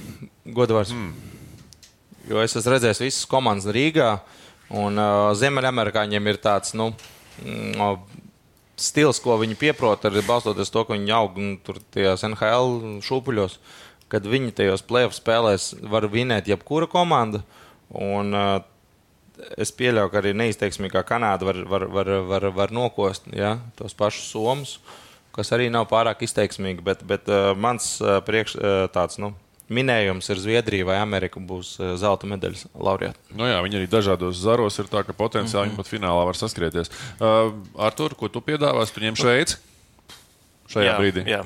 Godvārds. 0.45 0.91
Mm. 0.97 1.13
Jo 2.31 2.43
es 2.43 2.57
esmu 2.59 2.75
redzējis 2.75 3.03
visas 3.05 3.29
komandas 3.31 3.71
Rīgā, 3.73 4.11
un 4.77 4.99
uh, 5.01 5.31
Ziemeļamerikāņiem 5.39 6.29
ir 6.31 6.41
tāds, 6.43 6.75
nu, 6.79 6.91
mm, 7.43 8.20
stils, 8.81 9.21
ko 9.23 9.37
viņi 9.41 9.59
pieprot, 9.61 10.05
arī 10.09 10.23
balstoties 10.27 10.73
to, 10.73 10.85
ka 10.87 10.97
viņi 10.97 11.15
aug 11.15 11.39
tur 11.67 11.81
tajos 11.95 12.25
NHL 12.27 13.01
šūpuļos, 13.05 13.59
kad 14.11 14.27
viņi 14.27 14.55
tajos 14.57 14.85
playoff 14.87 15.19
spēlēs 15.19 15.75
var 15.93 16.09
vinēt 16.11 16.51
jebkura 16.51 16.89
komanda. 16.91 17.43
Un, 17.91 18.35
uh, 18.35 18.63
es 19.61 19.73
pieļauju, 19.75 20.13
ka 20.13 20.21
arī 20.21 20.35
neizteiksmīgā 20.39 21.05
Kanāda 21.07 21.49
var, 21.49 21.63
var, 21.69 21.87
var, 21.91 22.11
var, 22.31 22.49
var 22.57 22.75
nokost 22.75 23.31
ja, 23.35 23.57
tos 23.79 23.97
pašus 23.99 24.31
somus, 24.33 24.77
kas 25.35 25.53
arī 25.57 25.69
nav 25.73 25.89
pārāk 25.91 26.25
izteiksmīgi. 26.27 26.85
Bet, 26.87 27.07
bet 27.07 27.31
uh, 27.31 27.53
mans 27.59 27.97
uh, 28.03 28.19
priekš, 28.27 28.59
tāds, 28.95 29.21
nu, 29.23 29.35
minējums 29.71 30.29
ir 30.33 30.43
Zviedrija 30.43 30.89
vai 30.89 30.99
Amerika 31.01 31.41
būs 31.41 31.77
eh, 31.79 31.95
zelta 32.01 32.29
medaļas 32.31 32.67
laureāti. 32.75 33.21
Nu 33.39 33.49
jā, 33.49 33.61
viņi 33.65 33.81
arī 33.81 33.89
dažādos 33.91 34.41
zaros 34.43 34.79
ir 34.83 34.91
tā, 34.91 35.05
ka 35.07 35.17
potenciāli 35.17 35.71
mm 35.71 35.73
-hmm. 35.73 35.77
viņi 35.77 35.81
pat 35.81 35.93
finālā 35.93 36.27
var 36.27 36.37
saskrieties. 36.37 36.91
Uh, 37.21 37.55
Artur, 37.79 38.15
ko 38.15 38.29
tu 38.29 38.43
piedāvāsi? 38.45 38.95
Tu 38.95 39.07
ņem 39.07 39.17
Šveici 39.17 39.57
šajā 40.71 40.93
jā, 40.93 40.99
brīdī? 40.99 41.27
Jā. 41.29 41.45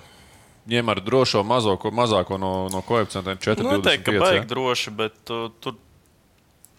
Ņem 0.65 0.89
ar 0.89 1.01
drošo 1.05 1.43
mazāko, 1.45 1.93
mazāko 1.93 2.39
no, 2.41 2.69
no 2.73 2.81
koeficientiem 2.83 3.37
4,25. 3.37 3.63
Nu, 3.63 3.77
noteikti, 3.77 4.05
ka 4.05 4.21
baigi 4.21 4.47
droši, 4.49 4.91
bet 4.91 5.31
uh, 5.31 5.51
tur 5.61 5.77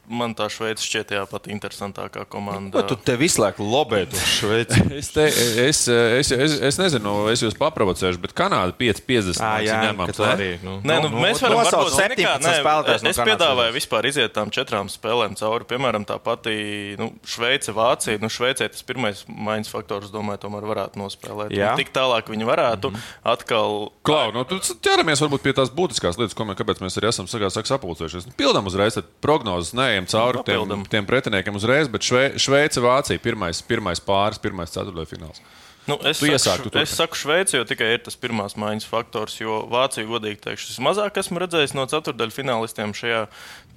man 0.08 0.36
tā 0.38 0.48
Šveice 0.52 0.86
šķiet 0.86 1.14
jā, 1.16 1.24
pat 1.30 1.48
interesantākā 1.52 2.26
komanda. 2.30 2.74
Ko 2.76 2.84
tu 2.88 2.98
te 2.98 3.16
visu 3.20 3.42
laiku 3.42 3.66
lobēji 3.66 4.10
uz 4.14 4.24
Šveici? 4.36 4.82
es, 5.00 5.10
te, 5.16 5.26
es, 5.66 5.82
es, 5.90 6.32
es, 6.32 6.58
es 6.70 6.80
nezinu, 6.82 7.16
es 7.32 7.44
jūs 7.44 7.58
paprovocēšu, 7.60 8.22
bet 8.24 8.36
Kanāda 8.38 8.76
5,50. 8.78 9.42
Ah, 9.44 9.58
jā, 9.66 9.80
ņemam, 9.88 10.14
arī. 10.30 10.50
Nu, 10.64 10.78
nē, 10.86 11.00
nu, 11.04 11.12
nu, 11.14 11.22
mēs 11.24 11.42
varam 11.44 11.62
nosaukt 11.64 11.96
17 11.98 12.50
spēlētājus. 12.62 13.08
Es 13.12 13.22
piedāvāju 13.22 13.76
vispār 13.76 14.10
iziet 14.12 14.36
tām 14.36 14.54
četrām 14.54 14.92
spēlēm 14.92 15.38
cauri. 15.40 15.68
Piemēram, 15.70 16.08
tā 16.08 16.20
pati 16.24 16.96
nu, 17.00 17.12
Šveice, 17.28 17.74
Vācija. 17.76 18.22
Nu, 18.22 18.32
Šveicē 18.32 18.70
tas 18.72 18.86
pirmais 18.86 19.24
maiņas 19.30 19.72
faktors, 19.72 20.14
domāju, 20.14 20.44
tomēr 20.46 20.68
varētu 20.70 21.02
nospēlēt. 21.02 21.56
Jā. 21.56 21.74
Un 21.74 21.82
tik 21.82 21.94
tālāk 21.96 22.30
viņi 22.32 22.48
varētu 22.48 22.92
mm 22.92 22.96
-hmm. 22.96 23.18
atkal. 23.36 23.90
Klau, 24.06 24.32
nu, 24.36 24.46
tu 24.50 24.60
ķeramies 24.62 25.24
varbūt 25.24 25.46
pie 25.46 25.56
tās 25.58 25.74
būtiskās 25.74 26.20
lietas, 26.20 26.38
ko 26.38 26.48
mēs, 26.48 26.60
kāpēc 26.60 26.82
mēs 26.84 27.00
arī 27.00 27.10
esam 27.10 27.30
sagās, 27.32 27.58
sapulcējušies. 27.66 28.30
Nu, 28.30 28.36
pildām 28.38 28.68
uzreiz 28.70 29.00
prognozes, 29.22 29.74
nē, 29.78 29.95
neejam 29.96 30.10
cauri 30.12 30.44
tiem, 30.46 30.88
tiem 30.92 31.08
pretiniekiem 31.08 31.56
uzreiz, 31.58 31.92
bet 31.92 32.06
šve, 32.06 32.26
Šveice, 32.42 32.84
Vācija 32.84 33.22
pirmais, 33.24 33.62
pirmais 33.66 34.04
pāris, 34.04 34.42
pirmais 34.44 34.74
ceturtais 34.74 35.10
fināls. 35.10 35.42
Nu, 35.86 36.00
es, 36.02 36.18
tu 36.18 36.30
saku, 36.42 36.72
tu 36.74 36.82
es 36.82 36.94
saku 36.98 37.18
Šveici, 37.18 37.60
jo 37.60 37.66
tikai 37.70 37.92
ir 37.94 38.02
tas 38.06 38.18
pirmās 38.18 38.56
maiņas 38.58 38.88
faktors, 38.90 39.38
jo 39.38 39.62
Vācija, 39.70 40.08
godīgi 40.10 40.42
teikšu, 40.42 40.72
es 40.74 40.82
mazāk 40.82 41.20
esmu 41.22 41.44
redzējis 41.44 41.76
no 41.78 41.86
ceturdaļu 41.92 42.34
finālistiem 42.34 42.96
šajā 42.98 43.26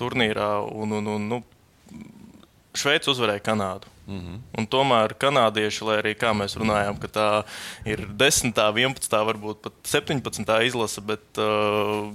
turnīrā. 0.00 0.48
Un, 0.72 0.96
un, 1.00 1.10
un, 1.14 1.26
nu, 1.34 1.42
Šveice 2.78 3.10
uzvarēja 3.12 3.44
Kanādu. 3.44 3.90
Mm 4.08 4.18
-hmm. 4.18 4.36
Un 4.58 4.66
tomēr 4.66 5.12
kanādieši, 5.20 5.84
lai 5.84 5.96
arī 6.00 6.14
kā 6.16 6.32
mēs 6.32 6.56
runājām, 6.56 6.96
ka 6.98 7.08
tā 7.08 7.44
ir 7.84 8.06
10, 8.08 8.52
11, 8.56 9.24
varbūt 9.24 9.60
pat 9.60 9.72
17 9.84 10.64
izlase, 10.64 11.00
bet 11.00 11.20
uh, 11.36 12.08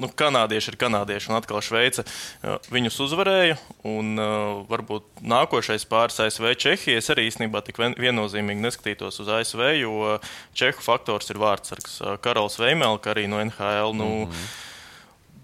nu, 0.00 0.08
kanādieši 0.08 0.70
ir 0.72 0.76
kanādieši 0.76 1.28
un 1.28 1.36
atkal 1.36 1.60
Šveice 1.60 2.02
uh, 2.02 2.56
viņus 2.70 3.00
uzvarēja. 3.00 3.58
Un 3.84 4.18
uh, 4.18 4.64
varbūt 4.68 5.02
nākošais 5.20 5.84
pāris 5.84 6.20
ASV 6.20 6.54
Čehija. 6.54 6.98
Es 6.98 7.10
arī 7.10 7.28
īstenībā 7.28 7.60
tik 7.60 7.76
viennozīmīgi 7.76 8.64
neskatītos 8.64 9.20
uz 9.20 9.28
ASV, 9.28 9.60
jo 9.80 10.18
Čehu 10.54 10.80
faktors 10.80 11.30
ir 11.30 11.36
vārdsargs. 11.36 12.00
Uh, 12.00 12.16
Karols 12.16 12.58
Veimelka 12.58 13.10
arī 13.10 13.28
no 13.28 13.44
NHL. 13.44 13.92
Nu, 13.92 14.08
mm 14.08 14.32
-hmm 14.32 14.67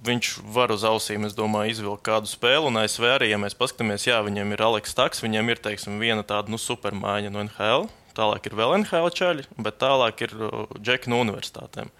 viņš 0.05 0.31
var 0.55 0.73
uz 0.75 0.85
ausīm, 0.87 1.27
es 1.29 1.37
domāju, 1.37 1.75
izvilkt 1.75 2.05
kādu 2.07 2.31
spēli. 2.31 2.69
Un 2.71 2.81
ASV 2.83 3.07
arī, 3.15 3.31
ja 3.33 3.41
mēs 3.41 3.57
paskatāmies, 3.59 4.07
jā, 4.09 4.21
viņiem 4.25 4.55
ir 4.55 4.65
Aleks 4.67 4.97
Taks, 4.97 5.23
viņiem 5.25 5.53
ir 5.53 5.63
teiksim, 5.65 6.01
viena 6.03 6.25
tāda 6.27 6.53
nu, 6.53 6.61
supermaiņa 6.61 7.33
no 7.35 7.45
NHL. 7.47 7.89
Tālāk 8.15 8.47
ir 8.47 8.59
vēl 8.59 8.77
NHL 8.83 9.11
čaļi, 9.11 9.49
bet 9.59 9.81
tālāk 9.83 10.27
ir 10.27 10.37
Džeki 10.79 11.11
no 11.11 11.23
universitātēm. 11.25 11.91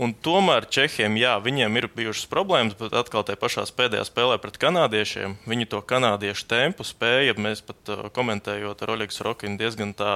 Un 0.00 0.14
tomēr 0.16 0.64
Čehiem, 0.72 1.18
jā, 1.20 1.34
viņiem 1.44 1.76
ir 1.76 1.86
bijušas 1.92 2.24
problēmas, 2.30 2.76
bet 2.78 2.94
atkal 2.96 3.26
tajā 3.28 3.36
pašā 3.40 3.66
pēdējā 3.76 4.06
spēlē 4.08 4.38
pret 4.40 4.56
kanādiešiem 4.60 5.34
viņi 5.48 5.68
to 5.68 5.82
kanādiešu 5.84 6.46
tempu 6.48 6.86
spēja. 6.86 7.34
Mēs 7.36 7.60
pat 7.66 7.92
uh, 7.92 8.06
komentējot 8.14 8.84
ar 8.84 8.92
Oļegu 8.94 9.26
Rokinu, 9.26 9.58
diezgan 9.60 9.92
tā 9.96 10.14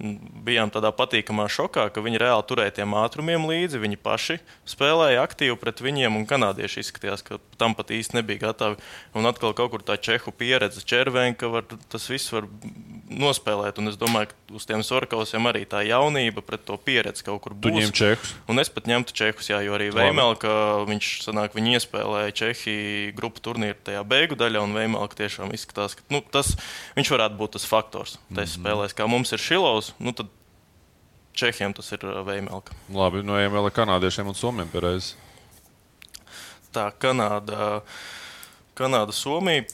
bijām 0.00 0.72
tādā 0.72 0.94
patīkamā 0.96 1.44
šokā, 1.52 1.90
ka 1.92 2.04
viņi 2.04 2.22
reāli 2.22 2.46
turēja 2.48 2.76
tiem 2.80 2.96
ātrumiem 2.96 3.44
līdzi. 3.50 3.82
Viņi 3.82 4.00
paši 4.00 4.38
spēlēja 4.68 5.26
aktīvi 5.26 5.58
pret 5.60 5.84
viņiem, 5.84 6.16
un 6.16 6.24
kanādieši 6.28 6.80
izskatījās, 6.86 7.24
ka 7.26 7.40
tam 7.60 7.76
pat 7.76 7.92
īsti 7.92 8.16
nebija 8.18 8.46
gatavi. 8.48 8.80
Un 9.18 9.28
atkal 9.28 9.52
kaut 9.58 9.74
kur 9.74 9.84
tā 9.84 9.98
čehu 10.00 10.32
pieredze, 10.32 10.80
červēnka, 10.88 11.52
var, 11.52 11.68
tas 11.92 12.08
viss 12.08 12.32
var 12.32 12.48
nospēlēt. 13.12 13.78
Un 13.82 13.92
es 13.92 14.00
domāju, 14.00 14.32
ka 14.32 14.56
uz 14.56 14.66
tiem 14.68 14.82
sorkausiem 14.86 15.46
arī 15.50 15.64
tā 15.68 15.84
jaunība 15.86 16.44
pret 16.44 16.64
to 16.68 16.78
pieredzi 16.80 17.26
kaut 17.26 17.42
kur 17.44 17.54
būs. 17.54 17.68
Tu 17.68 17.84
ņem 17.84 17.94
čehus. 17.96 18.34
Un 18.50 18.62
es 18.62 18.72
pat 18.72 18.88
ņemtu 19.02 19.16
čehus, 19.18 19.48
jā, 19.50 19.58
jo 19.66 19.74
arī 19.74 19.90
Veimelka, 19.90 20.84
viņš 20.86 21.08
sanāk, 21.26 21.56
viņi 21.58 21.74
iespēlēja 21.78 22.34
Čehiju 22.38 23.14
grupu 23.18 23.42
turnīru 23.42 23.78
tajā 23.82 24.04
beigu 24.06 24.38
daļā, 24.38 24.62
un 24.62 24.76
Veimelka 24.76 25.18
tiešām 25.18 25.50
izskatās, 25.52 25.96
ka 25.98 26.06
nu, 26.12 26.22
tas, 26.22 26.54
viņš 26.94 27.10
varētu 27.10 27.38
būt 27.40 27.56
tas 27.58 27.66
faktors. 27.66 28.18
Tas 28.30 28.30
mm 28.30 28.38
-hmm. 28.38 28.62
spēlēs, 28.62 28.94
kā 28.94 29.08
mums 29.10 29.32
ir 29.32 29.42
Šilovs, 29.42 29.94
nu 29.98 30.12
tad 30.12 30.30
Čehiem 31.34 31.72
tas 31.72 31.90
ir 31.92 31.98
Veimelka. 32.26 32.74
Labi, 32.92 33.22
no 33.24 33.32
vēl 33.32 33.66
ir 33.66 33.72
kanādiešiem 33.72 34.28
un 34.28 34.34
somiem 34.34 34.68
pareizi. 34.68 35.14
Tā 36.72 36.92
Kanāda, 36.92 37.80
Kanāda 38.76 39.12
Somija 39.12 39.64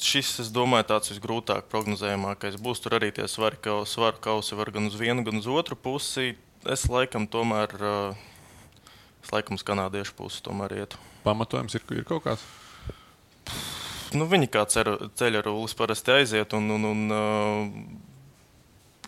šis, 0.00 0.40
es 0.40 0.48
domāju, 0.52 0.88
tāds 0.88 1.12
visgrūtāk 1.12 1.68
prognozējamākais 1.70 2.56
būs. 2.56 2.80
Tur 2.82 2.96
arī 2.98 3.12
tie 3.14 3.28
svaru 3.28 3.60
kausi 4.20 4.54
var 4.56 4.70
gan 4.70 4.88
uz 4.88 4.96
vienu, 4.98 5.24
gan 5.24 5.38
uz 5.38 5.46
otru 5.46 5.76
pusi. 5.76 6.34
Es 6.70 6.86
laikam 6.88 7.26
tomēr, 7.28 7.72
es 9.20 9.32
laikam 9.34 9.58
uz 9.58 9.64
kanādiešu 9.66 10.14
pusi 10.16 10.40
tomēr 10.46 10.78
ietu. 10.78 11.00
Pamatojums 11.24 11.76
ir, 11.76 11.84
ir 11.92 12.06
kaut 12.08 12.24
kāds. 12.24 12.44
Nu, 14.14 14.28
viņi 14.30 14.48
kā 14.48 14.62
ceļa 14.70 15.42
rūlis 15.44 15.74
parasti 15.76 16.14
aiziet. 16.14 16.54
Un, 16.56 16.70
un, 16.76 16.86
un, 16.88 17.02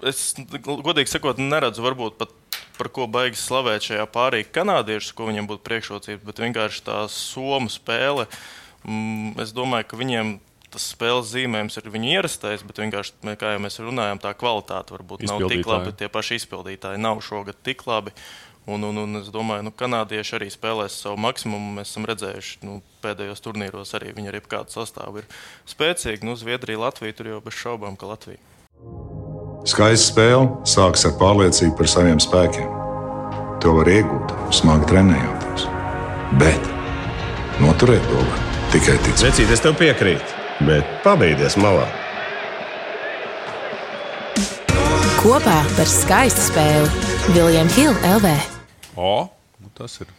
es 0.04 0.34
godīgi 0.66 1.12
sakot, 1.12 1.40
neredzu 1.40 1.84
varbūt 1.84 2.18
pat 2.20 2.34
par 2.76 2.90
ko 2.92 3.06
baigas 3.08 3.44
slavēt 3.46 3.86
šajā 3.88 4.04
pārī 4.12 4.42
kanādiešus, 4.44 5.14
ko 5.16 5.30
viņiem 5.30 5.48
būtu 5.48 5.64
priekšrocības, 5.64 6.24
bet 6.26 6.42
vienkārši 6.44 6.84
tā 6.90 6.98
somu 7.12 7.72
spēle. 7.72 8.26
Mm, 8.84 9.32
es 9.42 9.54
domāju, 9.56 9.88
ka 9.88 10.00
viņiem 10.00 10.36
tas 10.72 10.88
spēles 10.92 11.30
zīmējums 11.32 11.78
ir 11.80 11.92
viņa 11.92 12.10
ierastais, 12.16 12.64
bet 12.66 12.80
vienkārši, 12.82 13.14
kā 13.38 13.54
jau 13.54 13.62
mēs 13.62 13.78
runājām, 13.82 14.20
tā 14.22 14.32
kvalitāte 14.38 14.96
varbūt 14.96 15.26
nav 15.28 15.46
tik 15.50 15.68
laba. 15.68 15.94
Tie 15.94 16.10
paši 16.12 16.40
izpildītāji 16.40 17.02
nav 17.02 17.22
šogad 17.24 17.58
tik 17.66 17.86
labi. 17.88 18.14
Un, 18.66 18.82
un, 18.82 18.96
un 18.98 19.20
es 19.20 19.28
domāju, 19.30 19.62
ka 19.62 19.66
nu, 19.68 19.72
kanādieši 19.78 20.40
arī 20.40 20.48
spēlēs 20.50 20.96
savu 21.04 21.20
maksimumu. 21.22 21.76
Mēs 21.76 21.92
esam 21.92 22.06
redzējuši 22.10 22.64
nu, 22.66 22.80
pēdējos 23.04 23.44
turnīros, 23.44 23.94
arī 23.94 24.10
viņi 24.16 24.32
ar 24.32 24.38
jebkādu 24.40 24.74
sastāvu 24.74 25.22
ir 25.22 25.28
spēcīgi. 25.70 26.26
Nu, 26.26 26.34
Zviedrija, 26.34 26.80
Latvija 26.82 27.14
tur 27.14 27.30
jau 27.30 27.38
bez 27.44 27.54
šaubām, 27.60 27.94
ka 27.94 28.10
Latvija. 28.10 28.42
Skaista 29.66 30.10
spēle 30.10 30.66
sākas 30.66 31.06
ar 31.06 31.14
pārliecību 31.20 31.78
par 31.78 31.90
saviem 31.94 32.18
spēkiem. 32.22 32.74
To 33.62 33.76
var 33.78 33.88
iegūt, 33.90 34.34
smagi 34.54 34.90
trenējoties. 34.90 35.68
Bet 36.42 36.68
noturēt 37.62 38.02
to 38.10 38.18
var 38.18 38.42
tikai 38.74 38.98
ticēt. 39.06 39.28
Vecīt, 39.30 39.54
es 39.54 39.62
tev 39.62 39.78
piekrītu, 39.78 40.45
bet 40.64 40.88
pabeigties 41.04 41.58
malā. 41.60 41.84
Kopā 45.20 45.58
par 45.76 45.88
skaistu 45.90 46.44
spēli 46.48 47.34
Viljams 47.34 47.76
Hilde 47.76 48.12
LV. 48.16 48.34
O, 48.96 49.28
nu 49.60 49.72
tas 49.76 49.98
ir 50.00 50.12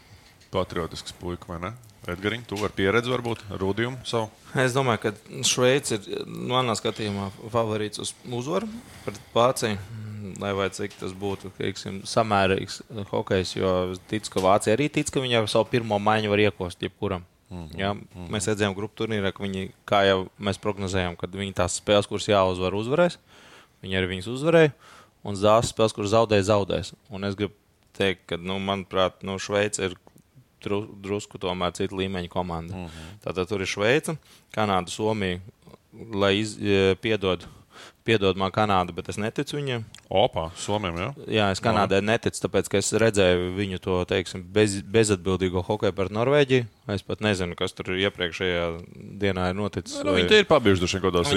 patriotisks 0.53 1.15
puika, 1.17 1.49
vai 1.49 1.61
ne? 1.63 1.71
Edgars, 2.07 2.43
tu 2.47 2.55
vari 2.55 2.75
pieredzi, 2.75 3.11
varbūt 3.11 3.41
rūdījumu 3.59 4.05
savu. 4.07 4.29
Es 4.55 4.75
domāju, 4.75 5.01
ka 5.03 5.43
Šveice 5.47 5.97
ir 5.97 6.27
manā 6.27 6.75
skatījumā 6.79 7.29
favorīts 7.51 7.99
uz 7.99 8.13
uzvaru 8.31 8.69
pret 9.03 9.17
Vāciju. 9.35 9.79
Lai 10.41 10.51
vai 10.55 10.67
cik 10.73 10.95
tas 10.99 11.13
būtu 11.15 11.53
teiksim, 11.55 12.01
samērīgs 12.07 12.81
hokejs, 13.11 13.53
jo 13.57 13.73
es 13.93 14.01
ticu, 14.11 14.33
ka 14.33 14.43
Vācija 14.43 14.75
arī 14.75 14.89
tic, 14.91 15.09
ka 15.11 15.23
viņi 15.23 15.39
ar 15.39 15.49
savu 15.51 15.69
pirmo 15.71 15.99
maiņu 16.03 16.31
var 16.31 16.43
iekost 16.47 16.83
jebkuram. 16.83 17.23
Mm 17.49 17.67
-hmm. 17.67 17.79
ja, 17.79 17.93
mēs 18.27 18.47
redzējām, 18.49 18.75
grupu 18.75 19.03
turnīrā, 19.03 19.31
ka 19.31 19.43
viņi, 19.43 19.71
kā 19.87 20.03
jau 20.03 20.27
mēs 20.39 20.59
prognozējām, 20.59 21.15
kad 21.15 21.31
viņi 21.31 21.53
tās 21.53 21.79
spēles, 21.79 22.07
kuras 22.07 22.27
jāuzvar, 22.27 22.75
uzvarēs. 22.75 23.17
Viņi 23.81 23.97
arī 23.97 24.07
viņas 24.07 24.27
uzvarēja, 24.27 24.71
un 25.23 25.35
zāles 25.35 25.71
spēles, 25.71 25.93
kuras 25.95 26.11
zaudēja, 26.11 26.43
zaudēs. 26.43 26.93
Un 27.09 27.23
es 27.23 27.35
gribu 27.35 27.53
teikt, 27.93 28.25
ka, 28.25 28.37
nu, 28.37 28.59
manuprāt, 28.59 29.23
nu, 29.23 29.39
Šveice 29.39 29.85
ir 29.85 29.95
dru, 30.63 30.81
drusku 31.01 31.37
tomēr 31.37 31.71
cita 31.77 31.95
līmeņa 31.95 32.29
komanda. 32.29 32.75
Mm 32.75 32.85
-hmm. 32.85 33.19
Tātad 33.23 33.47
tur 33.47 33.61
ir 33.61 33.67
Šveice, 33.67 34.17
Kanāda, 34.51 34.89
Somija, 34.89 35.39
lai 36.13 36.39
iz, 36.39 36.57
piedod. 37.01 37.47
Piedod 38.07 38.37
man 38.39 38.53
Kanādu, 38.55 38.93
bet 38.95 39.09
es 39.11 39.17
neticu 39.19 39.57
viņiem. 39.57 39.83
Opā, 40.07 40.45
Somijam, 40.55 40.95
jā? 41.01 41.07
Jā, 41.37 41.47
es 41.51 41.61
Kanādai 41.63 41.99
neticu, 42.05 42.39
tāpēc, 42.45 42.69
ka 42.71 42.79
es 42.79 42.93
redzēju 42.95 43.49
viņu 43.57 43.79
to, 43.83 43.97
teiksim, 44.07 44.45
bez, 44.55 44.77
bezatbildīgo 44.87 45.63
hokeju 45.67 45.95
par 45.97 46.11
Norvēģiju. 46.15 46.67
Es 46.95 47.03
pat 47.03 47.23
nezinu, 47.25 47.57
kas 47.59 47.75
tur 47.75 47.91
iepriekšējā 47.97 48.63
dienā 49.19 49.49
ir 49.51 49.59
noticis. 49.59 49.99
Nu, 50.07 50.15
viņi 50.15 50.39
ir 50.39 50.47
pabijuši 50.47 51.01
kaut 51.03 51.09
kādās 51.09 51.33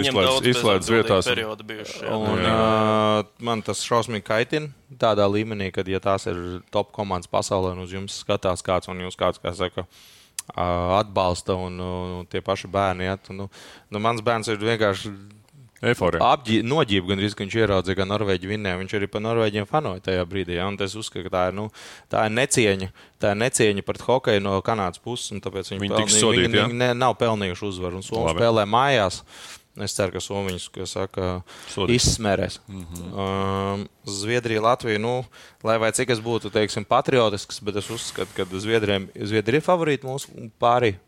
izslēgtas 0.52 0.92
vietās. 0.94 1.33
Bijuši, 1.70 2.04
jā. 2.06 2.14
un, 2.14 2.46
uh, 2.46 3.26
man 3.42 3.66
tas 3.66 3.83
šausmīgi 3.87 4.26
kaitina 4.30 4.70
tādā 5.02 5.26
līmenī, 5.30 5.72
ka, 5.74 5.83
ja 5.90 5.98
tās 6.02 6.28
ir 6.30 6.62
top 6.74 6.94
komandas 6.94 7.30
pasaulē, 7.30 7.74
un 7.74 7.85
uz 7.85 7.92
jums 7.94 8.22
skatās 8.22 8.62
kāds, 8.66 8.90
un 8.90 9.02
jūs 9.04 9.18
kāds, 9.18 9.42
kā 9.42 9.52
saka, 9.59 9.87
atbalsta, 10.54 11.54
un, 11.54 11.78
un 11.80 12.26
tie 12.30 12.42
paši 12.44 12.70
bērni. 12.70 13.06
Ja, 13.06 13.16
tu, 13.16 13.35
nu, 13.37 13.48
nu, 13.90 14.02
mans 14.02 14.22
bērns 14.24 14.50
ir 14.50 14.62
vienkārši 14.62 15.12
Apģi, 16.25 16.59
noģība, 16.69 17.09
gan 17.09 17.23
arī, 17.23 17.29
ka 17.33 17.45
viņš 17.45 17.55
ieraudzīja, 17.57 17.97
ka 17.97 18.07
Norvēģi 18.09 18.51
vinnēja. 18.51 18.81
Viņš 18.83 18.97
arī 18.99 19.07
par 19.09 19.23
Norvēģiem 19.25 19.69
fanoja 19.69 20.03
tajā 20.11 20.27
brīdī. 20.29 20.59
Ja? 20.59 20.66
Es 20.85 20.97
uzskatu, 21.01 21.25
ka 21.29 21.33
tā 21.37 21.45
ir, 21.49 21.57
nu, 21.57 21.69
tā 22.12 22.27
ir 22.29 22.35
necieņa. 22.37 22.90
Tā 23.21 23.33
ir 23.33 23.40
necieņa 23.40 23.87
pret 23.88 24.05
hokeju 24.05 24.45
no 24.45 24.59
Kanādas 24.66 25.01
puses. 25.01 25.33
Tāpēc 25.40 25.73
viņi, 25.73 25.81
viņi, 25.87 25.95
pelnī, 25.97 26.19
sodīt, 26.19 26.45
viņi, 26.51 26.66
viņi 26.66 26.79
ne, 26.83 26.90
nav 27.01 27.16
pelnījuši 27.21 27.66
uzvaru. 27.71 28.03
Un 28.03 28.05
Somija 28.05 28.37
spēlē 28.37 28.69
mājās. 28.69 29.23
Es 29.81 29.95
ceru, 29.97 30.12
ka 30.12 30.21
Somijas 30.21 30.69
saka, 30.90 31.29
izsmērēs. 31.88 32.59
Mm 32.69 32.85
-hmm. 32.85 33.12
um, 33.25 33.88
Zviedrija, 34.05 34.61
Latvija, 34.61 34.99
nu, 34.99 35.25
lai 35.64 35.79
vai 35.79 35.93
cik 35.97 36.11
es 36.11 36.21
būtu 36.21 36.51
teiksim, 36.53 36.85
patriotisks, 36.85 37.62
bet 37.64 37.77
es 37.77 37.88
uzskatu, 37.90 38.35
ka 38.37 38.45
Zviedrija 38.51 39.01
ir 39.14 39.64
favorīti 39.64 40.05
mūsu 40.05 40.51
pārī. 40.61 40.99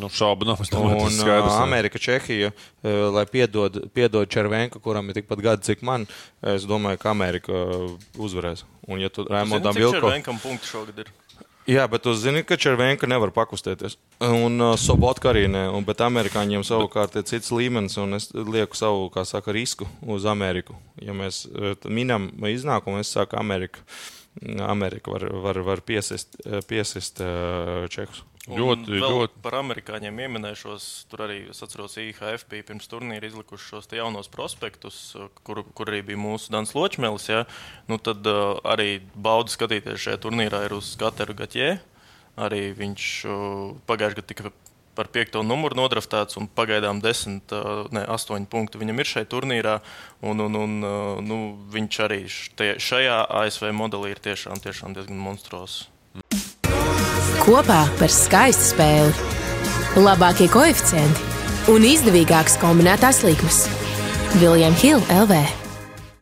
Nu, 0.00 0.10
šaubu 0.12 0.46
nav. 0.48 0.60
Es 0.64 0.70
domāju, 0.72 1.06
un 1.06 1.14
skaidrs, 1.14 1.58
Amerika, 1.62 2.00
Čehija, 2.02 2.52
lai 2.84 3.26
piedod, 3.30 3.78
piedod 3.96 4.28
Červenku, 4.32 4.80
kuram 4.84 5.08
ir 5.10 5.20
tikpat 5.20 5.44
gadi, 5.44 5.66
cik 5.70 5.84
man, 5.86 6.06
es 6.44 6.66
domāju, 6.68 7.00
ka 7.02 7.12
Amerika 7.14 7.62
uzvarēs. 8.20 8.66
Un, 8.86 9.00
ja 9.02 9.12
tu 9.12 9.24
Raimondam 9.28 9.76
Vilko... 9.76 9.98
Červenkam 9.98 10.40
punktu 10.42 10.68
šogad 10.68 11.04
ir. 11.04 11.12
Jā, 11.66 11.82
bet 11.90 12.04
tu 12.06 12.12
zini, 12.14 12.44
ka 12.46 12.54
Červenka 12.54 13.08
nevar 13.10 13.32
pakustēties. 13.34 13.96
Un 14.22 14.60
uh, 14.62 14.76
Sobotka 14.78 15.32
arī 15.32 15.48
ne. 15.50 15.64
Un, 15.74 15.82
bet 15.86 16.04
amerikāņiem 16.04 16.62
savukārt 16.66 17.16
ir 17.18 17.24
cits 17.26 17.50
līmenis, 17.50 17.96
un 17.98 18.14
es 18.20 18.28
lieku 18.36 18.78
savu, 18.78 19.08
kā 19.10 19.24
saka, 19.26 19.50
risku 19.56 19.88
uz 20.06 20.28
Ameriku. 20.30 20.78
Ja 21.02 21.16
mēs 21.16 21.42
minam 21.90 22.28
iznākumu, 22.46 23.02
es 23.02 23.10
saku, 23.10 23.34
Amerika, 23.40 23.82
Amerika 24.62 25.10
var, 25.10 25.26
var, 25.42 25.58
var 25.66 25.82
piesist, 25.82 26.38
piesist 26.70 27.18
uh, 27.24 27.88
Čehus. 27.90 28.22
Ļoti, 28.46 29.00
ļoti. 29.02 29.40
Par 29.42 29.56
amerikāņiem 29.58 30.20
pieminēšos. 30.20 30.84
Tur 31.10 31.24
arī 31.26 31.38
es 31.50 31.62
atceros, 31.66 31.96
IHF 31.98 32.44
bija 32.50 32.66
pirms 32.68 32.86
turnīra 32.90 33.26
izlikuši 33.26 33.72
šos 33.72 33.90
jaunos 33.90 34.30
prospektus, 34.30 35.00
kur, 35.42 35.64
kur 35.74 35.90
arī 35.90 36.04
bija 36.06 36.20
mūsu 36.22 36.54
Dans 36.54 36.70
Ločmēlis. 36.76 37.26
Ja? 37.32 37.42
Nu, 37.90 37.98
tad 37.98 38.26
uh, 38.30 38.60
arī 38.62 39.00
baudu 39.14 39.50
skatīties 39.50 39.98
šajā 40.04 40.20
turnīrā 40.22 40.62
ir 40.68 40.76
uz 40.78 40.92
Kateru 41.00 41.34
Gatjē. 41.38 41.72
Arī 42.38 42.70
viņš 42.76 43.08
uh, 43.26 43.74
pagājušajā 43.90 44.20
gadā 44.20 44.26
tika 44.30 44.54
par 44.96 45.10
piekto 45.12 45.42
numuru 45.44 45.76
nodraftēts, 45.76 46.38
un 46.40 46.46
pagaidām 46.46 47.02
desmit, 47.04 47.50
uh, 47.52 47.90
ne, 47.92 48.06
astoņi 48.14 48.46
punkti 48.52 48.78
viņam 48.80 49.02
ir 49.02 49.10
šajā 49.10 49.30
turnīrā. 49.34 49.74
Un, 50.22 50.46
un, 50.46 50.62
un, 50.62 50.78
uh, 50.86 51.18
nu, 51.18 51.42
viņš 51.74 52.00
arī 52.06 52.22
šajā 52.30 53.18
ASV 53.42 53.74
modelī 53.74 54.14
ir 54.14 54.22
tiešām, 54.30 54.62
tiešām 54.62 54.94
diezgan 54.94 55.18
monstruos. 55.18 55.82
Kopā 57.46 57.84
par 57.94 58.10
skaistu 58.10 58.72
spēli, 58.72 59.12
labākie 60.02 60.48
koeficienti 60.50 61.70
un 61.70 61.84
izdevīgākas 61.86 62.56
kombinētās 62.58 63.20
likmes. 63.22 63.60
Viljams 64.40 64.82
Hilde 64.82 65.06
LV. 65.14 65.36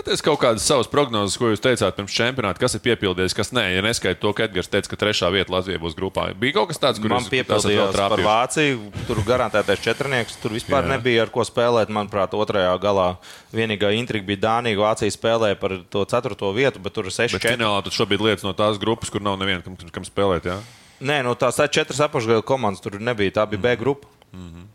Tas 0.04 0.20
kaut 0.20 0.37
kādas 0.42 0.66
savas 0.68 0.90
prognozes, 0.92 1.38
ko 1.40 1.48
jūs 1.48 1.64
teicāt 1.64 1.96
pirms 1.96 2.12
čempionāta, 2.12 2.60
kas 2.60 2.76
ir 2.76 2.82
piepildījies, 2.84 3.32
kas 3.38 3.54
nē, 3.56 3.64
ja 3.72 3.87
neskaidrs 3.87 4.20
to, 4.20 4.34
ka 4.37 4.44
Edgars 4.44 4.68
teica, 4.68 4.90
ka 4.92 5.00
trešā 5.00 5.32
vieta 5.32 5.54
Latvijā 5.54 5.80
būs 5.80 5.96
grupā. 5.96 6.26
Bija 6.37 6.58
kaut 6.58 6.74
kas 6.74 6.82
tāds, 6.82 7.00
kurš 7.00 7.14
man 7.14 7.30
piepildījās 7.32 7.96
par 7.96 8.24
Vāciju. 8.28 8.92
Tur 9.08 9.24
garantētais 9.24 9.80
četrnieks, 9.88 10.37
tur 10.44 10.52
vispār 10.58 10.84
Jā. 10.84 10.92
nebija 10.92 11.24
ar 11.24 11.32
ko 11.32 11.48
spēlēt. 11.48 11.88
Manuprāt, 11.88 12.37
otrajā 12.37 12.76
galā 12.84 13.14
vienīgā 13.56 13.96
intriga 13.96 14.28
bija 14.28 14.44
Dānija. 14.44 14.82
Vācija 14.84 15.16
spēlēja 15.16 15.56
par 15.56 15.80
to 15.88 16.04
ceturto 16.04 16.52
vietu, 16.52 16.84
bet 16.84 17.00
tur 17.00 17.08
ir 17.08 17.16
seši. 17.16 17.40
Bet 17.40 17.54
finālā 17.54 17.80
tad 17.88 17.96
šobrīd 17.96 18.28
lietas 18.28 18.44
no 18.44 18.52
tās 18.52 18.76
grupas, 18.76 19.08
kur 19.08 19.24
nav 19.24 19.40
neviena, 19.40 19.64
kam, 19.64 19.80
kam 19.88 20.04
spēlēt. 20.04 20.52
Jā? 20.52 20.60
Nē, 21.05 21.21
no 21.27 21.35
tās 21.37 21.61
četras 21.71 22.01
apakšgala 22.07 22.45
komandas 22.47 22.83
tur 22.85 22.97
nebija. 23.01 23.40
Tā 23.40 23.47
bija 23.51 23.61
B 23.61 23.77
grupa. 23.77 24.09
Mm 24.33 24.49
-hmm. 24.49 24.67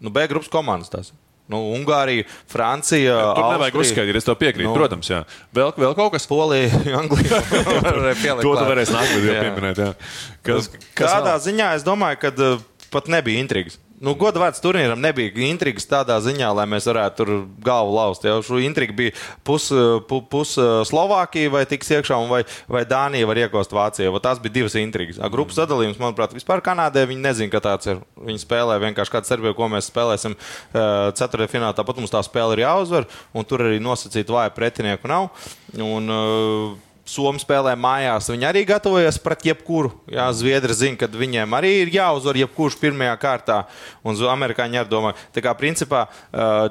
nu, 0.00 0.10
B 0.10 0.26
grupas 0.28 0.50
komandas 0.50 0.90
tās. 0.90 1.12
Nu, 1.48 1.62
Ungārija, 1.72 2.26
Francija. 2.46 3.14
Ja, 3.14 3.34
tur 3.34 3.46
nevajag 3.52 3.76
uzskaitīt, 3.80 4.16
es 4.16 4.24
tev 4.24 4.36
piekrītu. 4.36 4.68
Nu, 4.68 4.74
Protams, 4.76 5.08
jā. 5.08 5.22
Vēl, 5.56 5.72
vēl 5.80 5.94
kaut 5.96 6.12
kas? 6.12 6.26
Polija, 6.28 6.68
Anglija. 7.00 7.40
to 8.44 8.52
tu 8.52 8.64
varēsi 8.68 8.92
nākamajā 8.92 9.22
gadā 9.24 9.44
pieminēt. 9.46 9.78
Jā. 9.78 9.94
Kas, 10.42 10.68
kas 10.92 11.08
Kādā 11.08 11.32
nav? 11.32 11.40
ziņā 11.40 11.74
es 11.78 11.86
domāju, 11.88 12.20
ka 12.20 12.32
uh, 12.36 12.60
pat 12.92 13.08
nebija 13.08 13.40
intrigas. 13.40 13.80
Nu, 13.98 14.12
Godvārds 14.18 14.62
turnīram 14.62 15.00
nebija 15.02 15.32
intrigas 15.48 15.88
tādā 15.90 16.20
ziņā, 16.22 16.52
lai 16.54 16.66
mēs 16.70 16.86
varētu 16.86 17.18
tur 17.18 17.32
galvu 17.66 17.96
lauzt. 17.96 18.26
Jau 18.28 18.38
šo 18.46 18.60
intrigu 18.62 18.94
bija 18.98 19.14
pus, 19.46 19.66
pu, 20.10 20.20
pus 20.30 20.54
Slovākija 20.90 21.50
vai 21.50 21.64
tiks 21.66 21.90
iekšā, 21.96 22.18
vai, 22.30 22.44
vai 22.70 22.84
Dānija 22.86 23.26
var 23.26 23.42
iekost 23.42 23.74
Vācijā. 23.74 24.12
Tās 24.22 24.42
bija 24.42 24.54
divas 24.60 24.78
intrigas. 24.78 25.18
Grupas 25.34 25.58
sadalījums, 25.58 25.98
manuprāt, 25.98 26.36
vispār 26.36 26.62
Kanādē 26.64 27.08
viņi 27.10 27.24
nezina, 27.26 27.52
ka 27.54 27.64
tāds 27.64 27.90
ir. 27.90 28.02
Viņi 28.28 28.44
spēlē 28.44 28.78
vienkārši 28.86 29.14
kādu 29.16 29.32
Serbiju, 29.32 29.56
ko 29.58 29.70
mēs 29.72 29.90
spēlēsim 29.90 30.38
ceturtajā 30.72 31.50
finālā. 31.50 31.74
Tāpat 31.74 31.98
mums 31.98 32.14
tā 32.14 32.22
spēle 32.26 32.54
ir 32.54 32.68
jāuzvar, 32.68 33.08
un 33.34 33.46
tur 33.50 33.66
arī 33.66 33.82
nosacīta 33.82 34.34
vāja 34.34 34.54
pretinieku 34.54 35.10
nav. 35.10 35.32
Un, 35.74 36.06
uh, 36.06 36.87
Somija 37.08 37.42
spēlē 37.42 37.72
mājās. 37.80 38.28
Viņi 38.32 38.48
arī 38.48 38.64
gatavojas 38.68 39.18
pret 39.22 39.46
jebkuru. 39.48 39.90
Jā, 40.12 40.28
Zviedri 40.36 40.76
zina, 40.76 40.98
ka 41.00 41.08
viņiem 41.08 41.56
arī 41.56 41.72
ir 41.82 41.92
jāuzvar 41.94 42.36
jebkurš 42.42 42.78
pirmajā 42.82 43.16
kārtā. 43.22 43.62
Un 44.04 44.18
amerikāņi 44.28 44.82
arī 44.82 44.92
domā, 44.92 45.14
ka 45.34 45.56
principā 45.58 46.06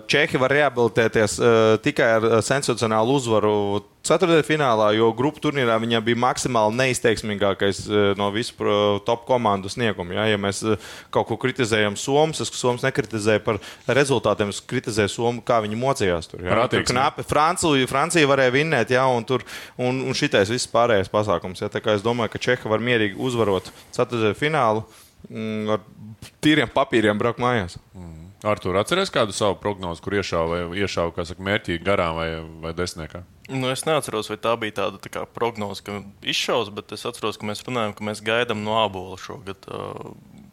Čehi 0.07 0.39
var 0.41 0.53
rehabilitēties 0.53 1.39
tikai 1.85 2.09
ar 2.19 2.27
sensacionālu 2.45 3.17
uzvaru 3.17 3.57
ceturtajā 4.07 4.45
finālā, 4.47 4.89
jo 4.97 5.09
grupu 5.17 5.41
turnīrā 5.43 5.77
viņam 5.83 6.03
bija 6.05 6.19
maksimāli 6.23 6.77
neizteiksmīgākais 6.79 7.83
no 8.19 8.29
visu 8.35 8.55
top 9.07 9.25
komandu 9.27 9.71
sniegumu. 9.71 10.15
Ja, 10.17 10.27
ja 10.31 10.39
mēs 10.41 10.63
kaut 11.13 11.29
ko 11.29 11.37
kritizējam 11.41 11.97
Somijas, 11.99 12.43
es 12.45 12.53
Somijas 12.57 12.85
nekritizēju 12.87 13.43
par 13.45 13.61
rezultātiem, 13.99 14.53
es 14.53 14.61
kritizēju 14.67 15.13
Somiju, 15.13 15.45
kā 15.47 15.59
viņi 15.65 15.79
mocījās 15.79 16.31
tur. 16.31 16.45
Ja. 16.45 16.67
Tur 16.71 16.85
knapi 16.87 17.25
Francija, 17.27 17.89
Francija 17.89 18.29
varēja 18.29 18.55
vinnēt, 18.55 18.93
ja, 18.95 19.07
un, 19.11 19.27
tur, 19.27 19.45
un, 19.75 20.03
un 20.07 20.17
šitais 20.17 20.51
viss 20.53 20.71
pārējais 20.71 21.11
pasākums. 21.13 21.63
Ja, 21.63 21.71
es 21.93 22.05
domāju, 22.05 22.33
ka 22.33 22.43
Čeha 22.47 22.71
var 22.71 22.83
mierīgi 22.83 23.19
uzvarot 23.19 23.71
ceturtajā 23.95 24.37
finālu 24.37 24.85
mm, 25.29 25.75
ar 25.75 26.31
tīriem 26.43 26.71
papīriem 26.73 27.19
braukt 27.19 27.41
mājās. 27.43 27.77
Mm. 27.95 28.27
Ar 28.45 28.59
to 28.61 28.73
atceries 28.77 29.09
kādu 29.09 29.33
savu 29.33 29.57
prognozi, 29.57 30.01
kur 30.05 30.13
iešāva, 30.19 30.67
iešāva 30.77 31.25
saka, 31.25 31.41
mērķīgi 31.41 31.81
garām 31.85 32.19
vai, 32.19 32.27
vai 32.61 32.73
desmitniekā? 32.77 33.23
Nu, 33.47 33.69
es 33.71 33.85
neatceros, 33.87 34.27
vai 34.27 34.37
tā 34.43 34.53
bija 34.59 34.75
tāda 34.81 34.99
tā 34.99 35.23
prognoze, 35.31 35.83
ka 35.85 36.01
izšaus, 36.27 36.71
bet 36.75 36.91
es 36.91 37.05
atceros, 37.07 37.39
ka 37.39 37.47
mēs 37.47 37.63
runājam, 37.63 37.93
ka 37.95 38.03
mēs 38.03 38.19
gaidām 38.25 38.65
no 38.65 38.75
abola 38.81 39.15
šogad. 39.21 39.69
Uh, 39.71 40.11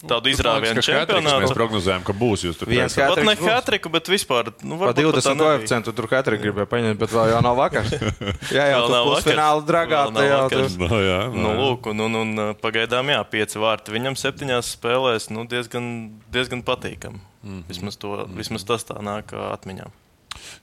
tādu 0.09 0.31
izrāvienu 0.33 0.83
čempionātu. 0.85 1.45
Mēs 1.45 1.55
prognozējām, 1.57 2.05
ka 2.07 2.15
būs 2.17 2.45
jūs 2.47 2.61
tur. 2.61 2.71
Viens 2.71 2.97
pat 2.99 3.21
ne 3.25 3.35
hatriku, 3.41 3.91
bet 3.93 4.11
vispār. 4.13 4.53
Nu, 4.67 4.79
pa 4.81 4.93
20 4.97 5.41
koeficientu 5.41 5.95
tur 5.97 6.09
hatriku 6.13 6.47
gribēja 6.47 6.71
paņemt, 6.71 7.01
bet 7.01 7.15
vēl 7.15 7.33
jau 7.33 7.41
nav 7.45 7.59
vakar. 7.59 7.91
jā, 8.57 8.69
jau 8.75 8.85
nav 8.93 9.11
pusfināla 9.11 9.67
dragā. 9.67 10.05
Jā, 10.25 10.41
no, 10.79 11.03
jā, 11.03 11.19
no, 11.33 11.41
nu, 11.41 11.57
lūk, 11.63 11.91
un, 11.93 12.07
un, 12.07 12.21
un 12.23 12.47
pagaidām, 12.61 13.13
jā, 13.15 13.21
pieci 13.35 13.63
vārti. 13.63 13.95
Viņam 13.97 14.19
septiņās 14.21 14.75
spēlēs 14.77 15.31
nu, 15.35 15.49
diezgan, 15.51 15.91
diezgan 16.35 16.65
patīkami. 16.67 17.21
Mm 17.45 17.51
-hmm. 17.51 17.69
vismaz, 17.69 18.01
to, 18.01 18.17
vismaz 18.33 18.65
tas 18.65 18.87
tā 18.89 18.97
nāk 19.05 19.35
atmiņā. 19.37 19.91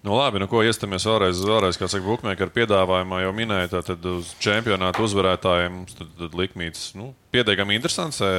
Nu, 0.01 0.15
labi, 0.17 0.39
nu, 0.41 0.47
ko 0.49 0.63
iestamies 0.65 1.05
vēlreiz, 1.05 1.39
vēlreiz 1.45 1.77
kā 1.77 1.85
saka, 1.91 2.05
Bookmaker 2.07 2.49
piedāvājumā 2.55 3.19
jau 3.21 3.33
minēja, 3.37 3.81
tad 3.85 4.05
uz 4.09 4.31
čempionāta 4.41 5.03
uzvarētājiem 5.05 5.75
mums 5.75 5.97
tad, 5.97 6.09
tad 6.17 6.37
likmīts 6.37 6.87
nu, 6.97 7.11
pietiekami 7.35 7.77
interesants. 7.77 8.21
E, 8.25 8.31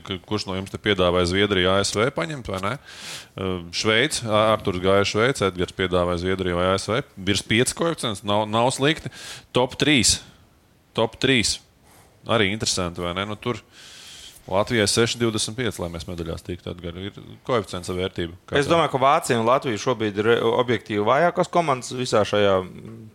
e, 0.00 0.18
kurš 0.24 0.48
no 0.48 0.56
jums 0.56 0.72
te 0.72 0.80
piedāvāja 0.80 1.28
Zviedriju, 1.32 1.70
ASV 1.74 2.08
paņemt 2.16 2.48
vai 2.52 2.62
ne? 2.64 2.72
E, 2.76 3.50
Šveice, 3.76 4.24
Arthurs 4.26 4.80
gāja 4.84 5.06
Šveicē, 5.12 5.50
Edgars 5.52 5.76
piedāvāja 5.76 6.22
Zviedriju 6.24 6.56
vai 6.56 6.70
ASV. 6.72 7.02
Virs 7.28 7.44
5 7.52 7.76
koeficients 7.76 8.24
nav, 8.24 8.46
nav 8.48 8.72
slikti. 8.76 9.12
Top 9.56 9.76
3. 9.80 10.16
Top 10.96 11.20
3. 11.20 11.58
Arī 12.32 12.50
interesanti, 12.54 13.04
vai 13.04 13.12
ne? 13.16 13.28
Nu, 13.28 13.36
tur, 13.36 13.60
Latvijai 14.48 14.86
6,25, 14.88 15.78
lai 15.82 15.88
mēs 15.92 16.06
medaļās 16.08 16.44
tiktu. 16.46 16.72
Tad 16.72 16.84
ir 16.88 17.18
koeficients 17.46 17.92
vērtība. 17.92 18.38
Es 18.58 18.70
domāju, 18.70 18.92
ka 18.94 19.00
Vācija 19.02 19.38
un 19.40 19.48
Latvija 19.48 19.80
šobrīd 19.80 20.20
ir 20.22 20.30
objektīvi 20.48 21.04
vājākās 21.06 21.50
komandas 21.52 21.92
visā 21.94 22.24
šajā 22.26 22.56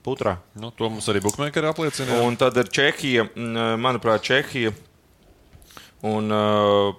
putrā. 0.05 0.37
Nu, 0.59 0.71
to 0.75 0.91
mums 0.91 1.09
arī 1.11 1.23
Bookmakeri 1.25 1.71
apliecina. 1.71 2.21
Un 2.23 2.37
tad 2.39 2.57
ir 2.61 2.69
Čehija, 2.71 3.27
manuprāt, 3.81 4.23
Čehija. 4.27 4.75
Un, 6.05 6.29
uh, 6.29 6.93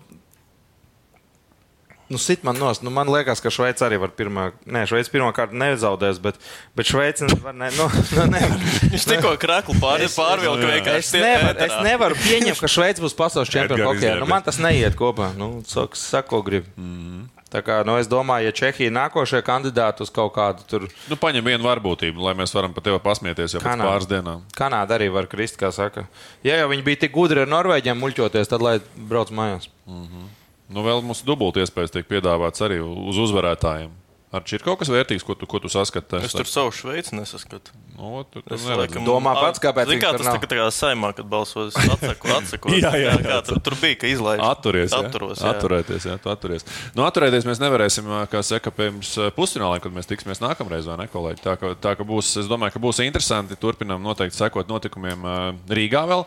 Nu, 2.08 2.18
sit 2.22 2.42
man 2.46 2.56
nost. 2.56 2.82
Nu, 2.86 2.90
man 2.94 3.08
liekas, 3.10 3.40
ka 3.42 3.50
Šveice 3.50 3.82
arī 3.82 3.98
var 3.98 4.12
pirmā. 4.14 4.50
Nē, 4.62 4.84
Šveice 4.86 5.10
pirmā 5.10 5.32
kārta 5.34 5.58
nezaudēs, 5.58 6.20
bet, 6.22 6.38
bet 6.78 6.86
Šveice 6.86 7.26
nevar. 7.26 7.54
Ne, 7.58 7.70
nu, 7.74 7.88
nu, 8.16 8.26
nevar. 8.30 8.66
Viņš 8.92 9.06
tikko 9.10 9.32
krāklu 9.42 9.74
pāri, 9.82 10.06
pārvilka 10.14 10.70
vienkārši. 10.70 11.02
Es, 11.02 11.14
nevar, 11.18 11.58
es 11.66 11.78
nevaru 11.86 12.18
pieņemt, 12.22 12.60
ka 12.62 12.70
Šveice 12.70 13.02
būs 13.02 13.16
pasaules 13.18 13.50
čempiona 13.50 13.88
hokeja. 13.90 14.20
Nu, 14.22 14.30
man 14.30 14.46
tas 14.46 14.62
neiet 14.62 14.94
kopā. 14.98 15.32
Nu, 15.38 15.50
sako, 15.66 16.44
grib. 16.46 16.70
Mm 16.76 16.94
-hmm. 16.94 17.24
Tā 17.46 17.60
kā, 17.62 17.76
nu, 17.86 17.94
es 17.96 18.08
domāju, 18.10 18.48
ja 18.48 18.52
Čehija 18.52 18.90
nākošie 18.90 19.38
kandidāti 19.46 20.02
uz 20.02 20.10
kaut 20.10 20.34
kādu 20.34 20.64
tur. 20.66 20.88
Nu, 21.06 21.16
paņem 21.16 21.46
vienu 21.46 21.64
varbūtību, 21.64 22.24
lai 22.26 22.34
mēs 22.34 22.54
varam 22.54 22.74
par 22.74 22.82
tevi 22.82 22.98
pasmieties 23.04 23.54
jau 23.54 23.60
Kanāda. 23.62 23.84
pēc 23.84 23.92
pāris 23.92 24.08
dienām. 24.10 24.42
Kanāda 24.58 24.98
arī 24.98 25.06
var 25.14 25.26
krist, 25.30 25.56
kā 25.60 25.70
saka. 25.72 26.08
Ja 26.42 26.56
jau 26.56 26.68
viņi 26.68 26.82
bija 26.82 26.96
tik 27.06 27.14
gudri 27.14 27.40
ar 27.44 27.46
Norvēģiem 27.46 28.02
muļķoties, 28.02 28.50
tad 28.50 28.66
lai 28.66 28.80
brauc 28.96 29.30
mājās. 29.30 29.70
Mm 29.86 30.02
-hmm. 30.02 30.26
Nu, 30.66 30.82
vēl 30.82 31.02
mums 31.06 31.22
dubult 31.26 31.58
iespējas 31.60 31.94
tiek 31.94 32.08
piedāvāts 32.10 32.64
arī 32.66 32.80
uz 32.82 33.18
uzvarētājiem. 33.22 33.92
Ar 34.36 34.44
šī 34.44 34.58
ir 34.58 34.64
kaut 34.66 34.80
kas 34.82 34.92
vērtīgs, 34.92 35.24
ko 35.26 35.36
tu, 35.38 35.48
ko 35.48 35.60
tu 35.62 35.72
saskati? 35.72 36.20
Es 36.26 36.36
tur 36.36 36.48
savu 36.48 36.72
šveici 36.74 37.16
nesaskatu. 37.16 37.72
No, 37.96 38.20
tu, 38.28 38.42
tu 38.44 38.52
es 38.52 38.64
laikam, 38.68 39.06
domā 39.06 39.32
pats, 39.38 39.60
kāpēc 39.62 39.88
tā 39.88 39.96
ir. 39.96 40.02
Tas 40.20 40.28
tā 40.28 40.56
kā 40.58 40.66
saimā, 40.74 41.14
kad 41.16 41.24
balsos 41.32 41.76
atsaku, 41.94 42.28
atsaku. 42.34 42.74
jā, 42.76 42.90
jā, 42.92 43.14
jā, 43.14 43.14
jā, 43.24 43.38
tur, 43.46 43.60
tur 43.64 43.76
bija, 43.80 43.96
ka 44.02 44.10
izlaiž. 44.10 44.42
Atturies, 44.44 44.92
jā. 44.92 45.00
Atturos, 45.00 45.40
jā. 45.40 45.52
Atturēties, 45.54 46.08
jā, 46.10 46.16
tu 46.20 46.28
atturies. 46.32 46.66
Nu, 46.92 47.06
atturēties 47.08 47.48
mēs 47.48 47.62
nevarēsim, 47.62 48.10
kā 48.28 48.42
saka, 48.44 48.72
pirms 48.76 49.14
pusfināliem, 49.36 49.80
kad 49.80 49.94
mēs 49.96 50.10
tiksimies 50.10 50.42
nākamreiz, 50.44 50.84
vai 50.90 50.98
ne, 51.00 51.06
kolēģi? 51.12 51.40
Tā, 51.46 51.54
ka, 51.60 51.72
tā 51.86 51.94
ka 51.96 52.04
būs, 52.08 52.34
es 52.42 52.50
domāju, 52.50 52.76
ka 52.76 52.84
būs 52.84 53.00
interesanti. 53.06 53.56
Turpinām 53.56 54.04
noteikti 54.04 54.36
sekot 54.36 54.68
notikumiem 54.68 55.24
Rīgā 55.72 56.04
vēl. 56.12 56.26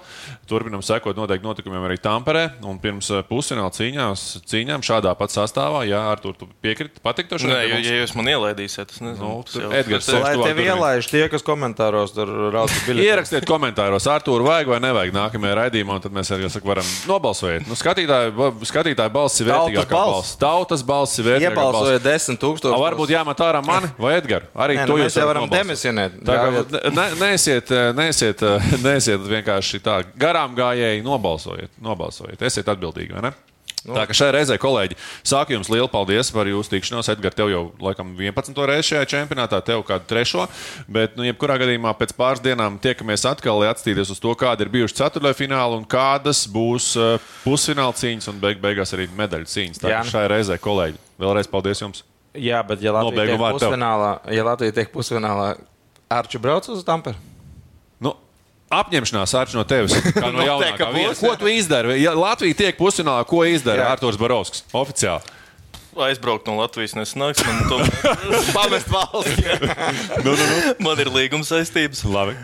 Turpinām 0.50 0.82
sekot 0.86 1.22
noteikti 1.22 1.46
notikumiem 1.46 1.86
arī 1.86 2.00
Tamperē. 2.02 2.48
Un 2.66 2.82
pirms 2.82 3.12
pusfināla 3.30 3.70
cīņās, 3.78 4.26
cīņām 4.50 4.86
šādā 4.90 5.14
pat 5.20 5.38
sastāvā, 5.38 5.86
jā, 5.86 6.02
ar 6.16 6.24
to 6.24 6.34
piekrīt, 6.66 6.98
patiktu 7.06 7.44
šodien. 7.46 7.78
Ja, 8.00 8.06
jūs 8.06 8.14
man 8.16 8.30
ielaidīsiet, 8.32 8.94
es 8.94 9.02
nezinu. 9.04 9.30
Nu, 9.44 9.70
Edgars, 9.76 10.08
lai 10.14 10.32
tevi 10.40 10.66
ielaiž 10.70 11.08
tie, 11.12 11.26
kas 11.32 11.44
komentāros 11.44 12.14
tur 12.16 12.30
rauc 12.54 12.72
biļeti. 12.88 13.08
Ierakstiet 13.10 13.48
komentāros, 13.50 14.08
Artur, 14.08 14.44
vajag 14.46 14.72
vai 14.72 14.80
nevajag 14.86 15.12
nākamajā 15.16 15.58
raidījumā, 15.60 15.98
un 16.00 16.06
tad 16.06 16.16
mēs 16.16 16.32
arī 16.36 16.48
saku, 16.54 16.70
varam 16.72 16.88
nobalsot. 17.10 17.68
Nu, 17.68 17.76
skatītāji, 17.80 18.32
skatītāji 18.70 19.14
balss 19.16 19.44
ir 19.44 19.50
vērtīgākā 19.52 19.98
balss. 19.98 20.38
Tautas 20.40 20.86
balss 20.88 21.20
ir 21.20 21.28
vērtīgākā. 21.28 21.52
Iebalsoja 21.52 22.04
desmit 22.06 22.40
tūkstoši. 22.46 22.80
Varbūt 22.86 23.14
jāmet 23.16 23.44
ārā 23.50 23.64
mani 23.66 23.92
vai 24.00 24.16
Edgars. 24.22 24.48
Arī 24.56 24.80
to 24.80 24.96
nu, 24.96 25.02
jūs 25.04 25.20
varam 25.20 25.50
demisionēt. 25.52 26.22
Tā 26.30 26.40
kā 26.40 26.82
ne, 26.96 27.10
neesiet, 27.20 27.76
neesiet, 28.00 28.46
neesiet 28.88 29.30
vienkārši 29.36 29.84
tā 29.84 30.00
garām 30.20 30.56
gājēji, 30.58 31.04
nobalsojiet, 31.04 31.76
nobalsojiet. 31.84 32.48
Esiet 32.48 32.72
atbildīgi, 32.72 33.18
vai 33.18 33.28
ne? 33.30 33.36
Nu. 33.86 33.96
Tā 33.96 34.04
kā 34.10 34.16
šai 34.18 34.30
reizē, 34.36 34.58
kolēģi, 34.60 34.98
saku 35.28 35.56
jums 35.56 35.70
lielu 35.72 35.88
paldies 35.92 36.32
par 36.36 36.50
jūsu 36.50 36.74
tikšanos. 36.74 37.10
Edgars, 37.14 37.38
tev 37.38 37.52
jau 37.52 37.62
laikam 37.84 38.12
11. 38.20 38.60
reizi 38.68 38.90
šajā 38.92 39.08
čempionātā, 39.14 39.62
tev 39.66 39.86
kādu 39.88 40.08
trešo. 40.10 40.50
Bet, 40.92 41.16
nu, 41.20 41.24
jebkurā 41.28 41.56
gadījumā 41.62 41.94
pēc 42.00 42.14
pāris 42.18 42.44
dienām 42.44 42.80
tiekamies 42.84 43.24
atkal, 43.30 43.62
lai 43.62 43.72
atskatītos 43.72 44.12
uz 44.16 44.20
to, 44.20 44.36
kāda 44.40 44.66
ir 44.66 44.74
bijuši 44.74 45.00
ceturtajā 45.00 45.38
fināla 45.40 45.80
un 45.80 45.88
kādas 45.90 46.44
būs 46.52 46.92
uh, 47.00 47.32
pusfināla 47.46 47.96
cīņas 47.96 48.32
un 48.34 48.44
beig 48.44 48.60
beigās 48.64 48.94
arī 48.98 49.08
medaļu 49.16 49.48
cīņas. 49.54 49.82
Tā 49.86 49.96
kā 49.96 50.04
šai 50.12 50.28
reizē, 50.34 50.60
kolēģi, 50.62 51.00
vēlreiz 51.22 51.52
paldies 51.52 51.86
jums! 51.86 52.04
Jā, 52.38 52.60
bet 52.68 52.84
ja 52.84 52.94
Latvija 52.94 53.32
tiek 53.32 53.42
pusfinālā, 53.42 54.14
ja 54.36 54.46
Latvija 54.46 54.76
tiek 54.76 54.92
pusfinālā, 54.94 55.50
Arču 56.10 56.42
brauc 56.42 56.66
uz 56.70 56.84
Tamperu? 56.86 57.18
Apņemšanās 58.74 59.34
arī 59.40 59.58
no 59.58 59.66
tevis. 59.68 59.98
Kā 60.14 60.30
no 60.36 60.46
jaunākā 60.46 60.92
viena. 60.94 61.16
Ko 61.18 61.34
tu 61.40 61.50
izdari? 61.52 62.00
Ja 62.04 62.14
Latvija 62.18 62.58
tiek 62.64 62.80
pusfinālā, 62.80 63.26
ko 63.30 63.44
izdara 63.50 63.90
Arthurs 63.94 64.20
Barovskis 64.22 64.66
oficiāli? 64.74 65.38
Aizbraukt 66.00 66.48
no 66.48 66.56
Latvijas 66.60 66.94
nesanāks. 66.96 67.42
Man 67.44 67.66
tomēr 67.68 68.54
pamest 68.56 68.88
valsts. 68.94 69.42
nu, 70.26 70.32
nu, 70.32 70.46
nu. 70.46 70.62
Man 70.86 71.02
ir 71.02 71.12
līguma 71.12 71.48
saistības. 71.48 72.06
Labi. 72.08 72.38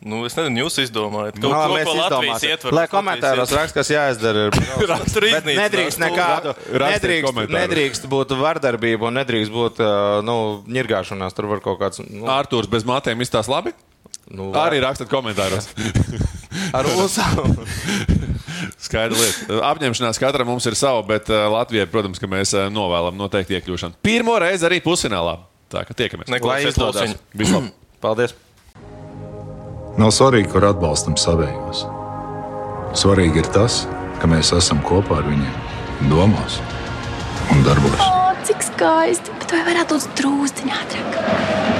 Nu, 0.00 0.22
es 0.24 0.32
nezinu, 0.32 0.62
jūs 0.62 0.78
izdomājat, 0.80 1.36
kaut 1.36 1.52
nu, 1.52 1.80
ko 1.84 1.94
Latvijas 1.98 2.44
ietver. 2.48 2.72
Lai 2.72 2.86
komentāros 2.88 3.50
raksta, 3.52 3.82
kas 3.82 3.90
jāizdara. 3.92 4.46
nedrīkst 5.44 6.00
nekādu, 6.00 6.54
nedrīkst, 6.72 7.42
nedrīkst 7.52 8.08
būt 8.08 8.32
vardarbība 8.40 9.10
un 9.10 9.20
nedrīkst 9.20 9.52
būt 9.52 9.84
nu, 10.24 10.38
ņirgāšanās. 10.72 11.36
Tur 11.36 11.50
var 11.52 11.60
kaut 11.64 11.82
kāds. 11.84 12.00
Nu... 12.00 12.24
Artūrs 12.32 12.72
bez 12.72 12.88
matiem 12.88 13.20
izstāsta 13.20 13.52
labi? 13.52 13.76
Nu, 14.30 14.50
Arī 14.54 14.78
rakstat 14.82 15.10
komentāros. 15.10 15.68
Ar 16.76 16.86
uzsākumu. 16.86 17.64
Skaidra 18.86 19.18
lieta. 19.18 19.58
Apņemšanās 19.70 20.20
katram 20.22 20.50
mums 20.52 20.66
ir 20.70 20.76
sava, 20.78 21.02
bet 21.06 21.30
uh, 21.32 21.48
Latvijai, 21.50 21.88
protams, 21.90 22.20
ka 22.22 22.30
mēs 22.30 22.54
uh, 22.54 22.68
novēlam 22.72 23.18
noteikti 23.18 23.58
iekļūšanu. 23.58 23.98
Pirmo 24.06 24.36
reizi 24.42 24.68
arī 24.68 24.78
pusfinālā. 24.84 25.40
Tā 25.70 25.82
kā 25.86 25.94
tiekamies. 25.96 26.30
Neklājas 26.30 26.74
izdodas. 26.74 27.16
Paldies! 28.04 28.36
Nav 30.00 30.14
svarīgi, 30.14 30.48
kur 30.52 30.64
atbalstam 30.68 31.18
savējos. 31.20 31.84
Svarīgi 32.96 33.42
ir 33.42 33.50
tas, 33.54 33.82
ka 34.22 34.30
mēs 34.30 34.54
esam 34.56 34.80
kopā 34.86 35.20
ar 35.20 35.28
viņiem 35.28 36.08
domās 36.10 36.58
un 37.50 37.62
darbos. 37.66 38.00
O, 38.06 38.32
cik 38.46 38.64
skaisti! 38.70 39.36
Bet 39.42 39.54
vai 39.58 39.66
varētu 39.72 39.98
būt 39.98 40.18
drūzciņā 40.22 40.82
ātrāk? 40.86 41.79